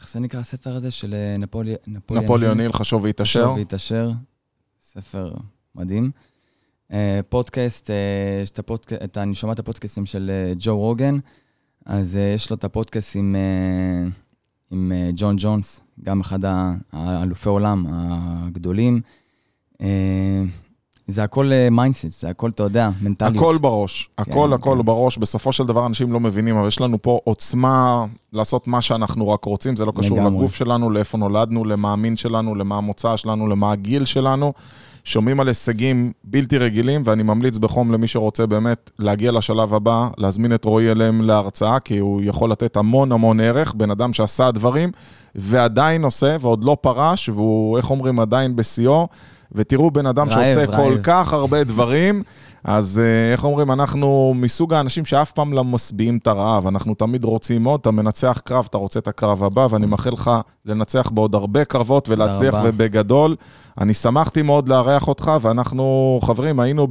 איך 0.00 0.10
זה 0.10 0.20
נקרא 0.20 0.40
הספר 0.40 0.76
הזה 0.76 0.90
של 0.90 1.14
אה, 1.14 1.36
נפולי... 1.38 1.74
נפוליאון 2.10 2.60
היל, 2.60 2.72
חשוב 2.72 3.02
והתעשר. 3.02 3.42
חשוב 3.42 3.56
והתעשר. 3.56 4.10
ספר 4.82 5.32
מדהים. 5.74 6.10
אה, 6.92 7.20
פודקאסט, 7.28 7.90
אה, 7.90 8.44
את 8.52 8.58
הפודקאסט, 8.58 9.18
אני 9.18 9.34
שומע 9.34 9.52
את 9.52 9.58
הפודקאסטים 9.58 10.06
של 10.06 10.30
אה, 10.30 10.52
ג'ו 10.58 10.78
רוגן, 10.78 11.18
אז 11.86 12.16
אה, 12.16 12.32
יש 12.34 12.50
לו 12.50 12.56
את 12.56 12.64
הפודקאסט 12.64 13.16
עם, 13.16 13.36
אה, 13.36 14.10
עם 14.70 14.92
אה, 14.94 15.10
ג'ון 15.16 15.36
ג'ונס, 15.38 15.80
גם 16.04 16.20
אחד 16.20 16.38
האלופי 16.92 17.48
עולם 17.48 17.86
הגדולים. 17.90 19.00
אה, 19.80 20.42
זה 21.10 21.22
הכל 21.22 21.50
mindset, 21.70 22.20
זה 22.20 22.28
הכל, 22.28 22.50
אתה 22.50 22.62
יודע, 22.62 22.90
מנטליות. 23.00 23.36
הכל 23.36 23.56
בראש, 23.60 24.10
הכל 24.18 24.46
כן, 24.48 24.52
הכל 24.52 24.76
כן. 24.78 24.84
בראש. 24.84 25.18
בסופו 25.18 25.52
של 25.52 25.64
דבר 25.66 25.86
אנשים 25.86 26.12
לא 26.12 26.20
מבינים, 26.20 26.56
אבל 26.56 26.68
יש 26.68 26.80
לנו 26.80 27.02
פה 27.02 27.18
עוצמה 27.24 28.04
לעשות 28.32 28.68
מה 28.68 28.82
שאנחנו 28.82 29.28
רק 29.28 29.44
רוצים, 29.44 29.76
זה 29.76 29.84
לא 29.84 29.92
קשור 29.96 30.18
לגמרי. 30.18 30.38
לגוף 30.38 30.54
שלנו, 30.54 30.90
לאיפה 30.90 31.18
נולדנו, 31.18 31.64
למה 31.64 31.92
המין 31.92 32.16
שלנו, 32.16 32.54
למה 32.54 32.76
המוצא 32.76 33.16
שלנו, 33.16 33.46
למה 33.46 33.72
הגיל 33.72 34.04
שלנו. 34.04 34.52
שומעים 35.04 35.40
על 35.40 35.48
הישגים 35.48 36.12
בלתי 36.24 36.58
רגילים, 36.58 37.02
ואני 37.04 37.22
ממליץ 37.22 37.58
בחום 37.58 37.92
למי 37.92 38.06
שרוצה 38.06 38.46
באמת 38.46 38.90
להגיע 38.98 39.32
לשלב 39.32 39.74
הבא, 39.74 40.08
להזמין 40.18 40.54
את 40.54 40.64
רועי 40.64 40.90
אליהם 40.90 41.22
להרצאה, 41.22 41.80
כי 41.80 41.98
הוא 41.98 42.22
יכול 42.24 42.50
לתת 42.50 42.76
המון 42.76 43.12
המון 43.12 43.40
ערך, 43.40 43.74
בן 43.74 43.90
אדם 43.90 44.12
שעשה 44.12 44.50
דברים, 44.50 44.90
ועדיין 45.34 46.04
עושה, 46.04 46.36
ועוד 46.40 46.64
לא 46.64 46.76
פרש, 46.80 47.28
והוא, 47.28 47.76
איך 47.76 47.90
אומרים, 47.90 48.20
עדיין 48.20 48.56
בשיאו. 48.56 49.08
ותראו 49.52 49.90
בן 49.90 50.06
אדם 50.06 50.28
רעב, 50.28 50.44
שעושה 50.44 50.64
רעב. 50.64 50.76
כל 50.76 50.98
כך 51.02 51.32
הרבה 51.32 51.64
דברים, 51.64 52.22
אז 52.64 53.00
אה, 53.04 53.32
איך 53.32 53.44
אומרים, 53.44 53.72
אנחנו 53.72 54.32
מסוג 54.36 54.74
האנשים 54.74 55.04
שאף 55.04 55.32
פעם 55.32 55.52
לא 55.52 55.64
משביעים 55.64 56.16
את 56.16 56.26
הרעב, 56.26 56.66
אנחנו 56.66 56.94
תמיד 56.94 57.24
רוצים 57.24 57.64
עוד, 57.64 57.80
אתה 57.80 57.90
מנצח 57.90 58.40
קרב, 58.44 58.66
אתה 58.70 58.78
רוצה 58.78 58.98
את 58.98 59.08
הקרב 59.08 59.42
הבא, 59.42 59.66
ואני 59.70 59.86
מאחל 59.86 60.10
לך 60.10 60.30
לנצח 60.66 61.10
בעוד 61.10 61.34
הרבה 61.34 61.64
קרבות 61.64 62.08
ולהצליח. 62.08 62.54
ובגדול. 62.64 63.36
אני 63.80 63.94
שמחתי 63.94 64.42
מאוד 64.42 64.68
לארח 64.68 65.08
אותך, 65.08 65.32
ואנחנו, 65.40 66.18
חברים, 66.22 66.60
היינו 66.60 66.86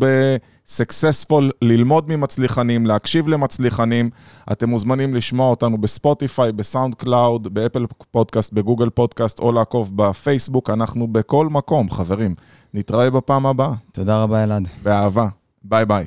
בסקסספול 0.70 1.52
ללמוד 1.62 2.10
ממצליחנים, 2.10 2.86
להקשיב 2.86 3.28
למצליחנים. 3.28 4.10
אתם 4.52 4.70
מוזמנים 4.70 5.16
לשמוע 5.16 5.50
אותנו 5.50 5.78
בספוטיפיי, 5.78 6.52
בסאונד 6.52 6.96
קלאוד, 6.96 7.54
באפל 7.54 7.86
פודקאסט, 8.12 8.54
בגוגל 8.54 8.90
פודקאסט, 8.90 9.40
או 9.40 9.52
לעקוב 9.52 9.92
בפייסבוק, 9.96 10.70
אנחנו 10.70 11.08
בכל 11.08 11.48
מקום, 11.48 11.90
חברים. 11.90 12.36
נתראה 12.74 13.10
בפעם 13.10 13.46
הבאה, 13.46 13.74
תודה 13.92 14.24
רבה, 14.24 14.44
אלעד. 14.44 14.68
באהבה. 14.84 15.28
ביי 15.64 15.86
ביי. 15.86 16.06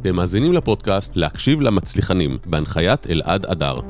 אתם 0.00 0.16
מאזינים 0.16 0.52
לפודקאסט 0.52 1.16
להקשיב 1.16 1.60
למצליחנים, 1.60 2.38
בהנחיית 2.46 3.06
אלעד 3.10 3.46
הדר. 3.46 3.80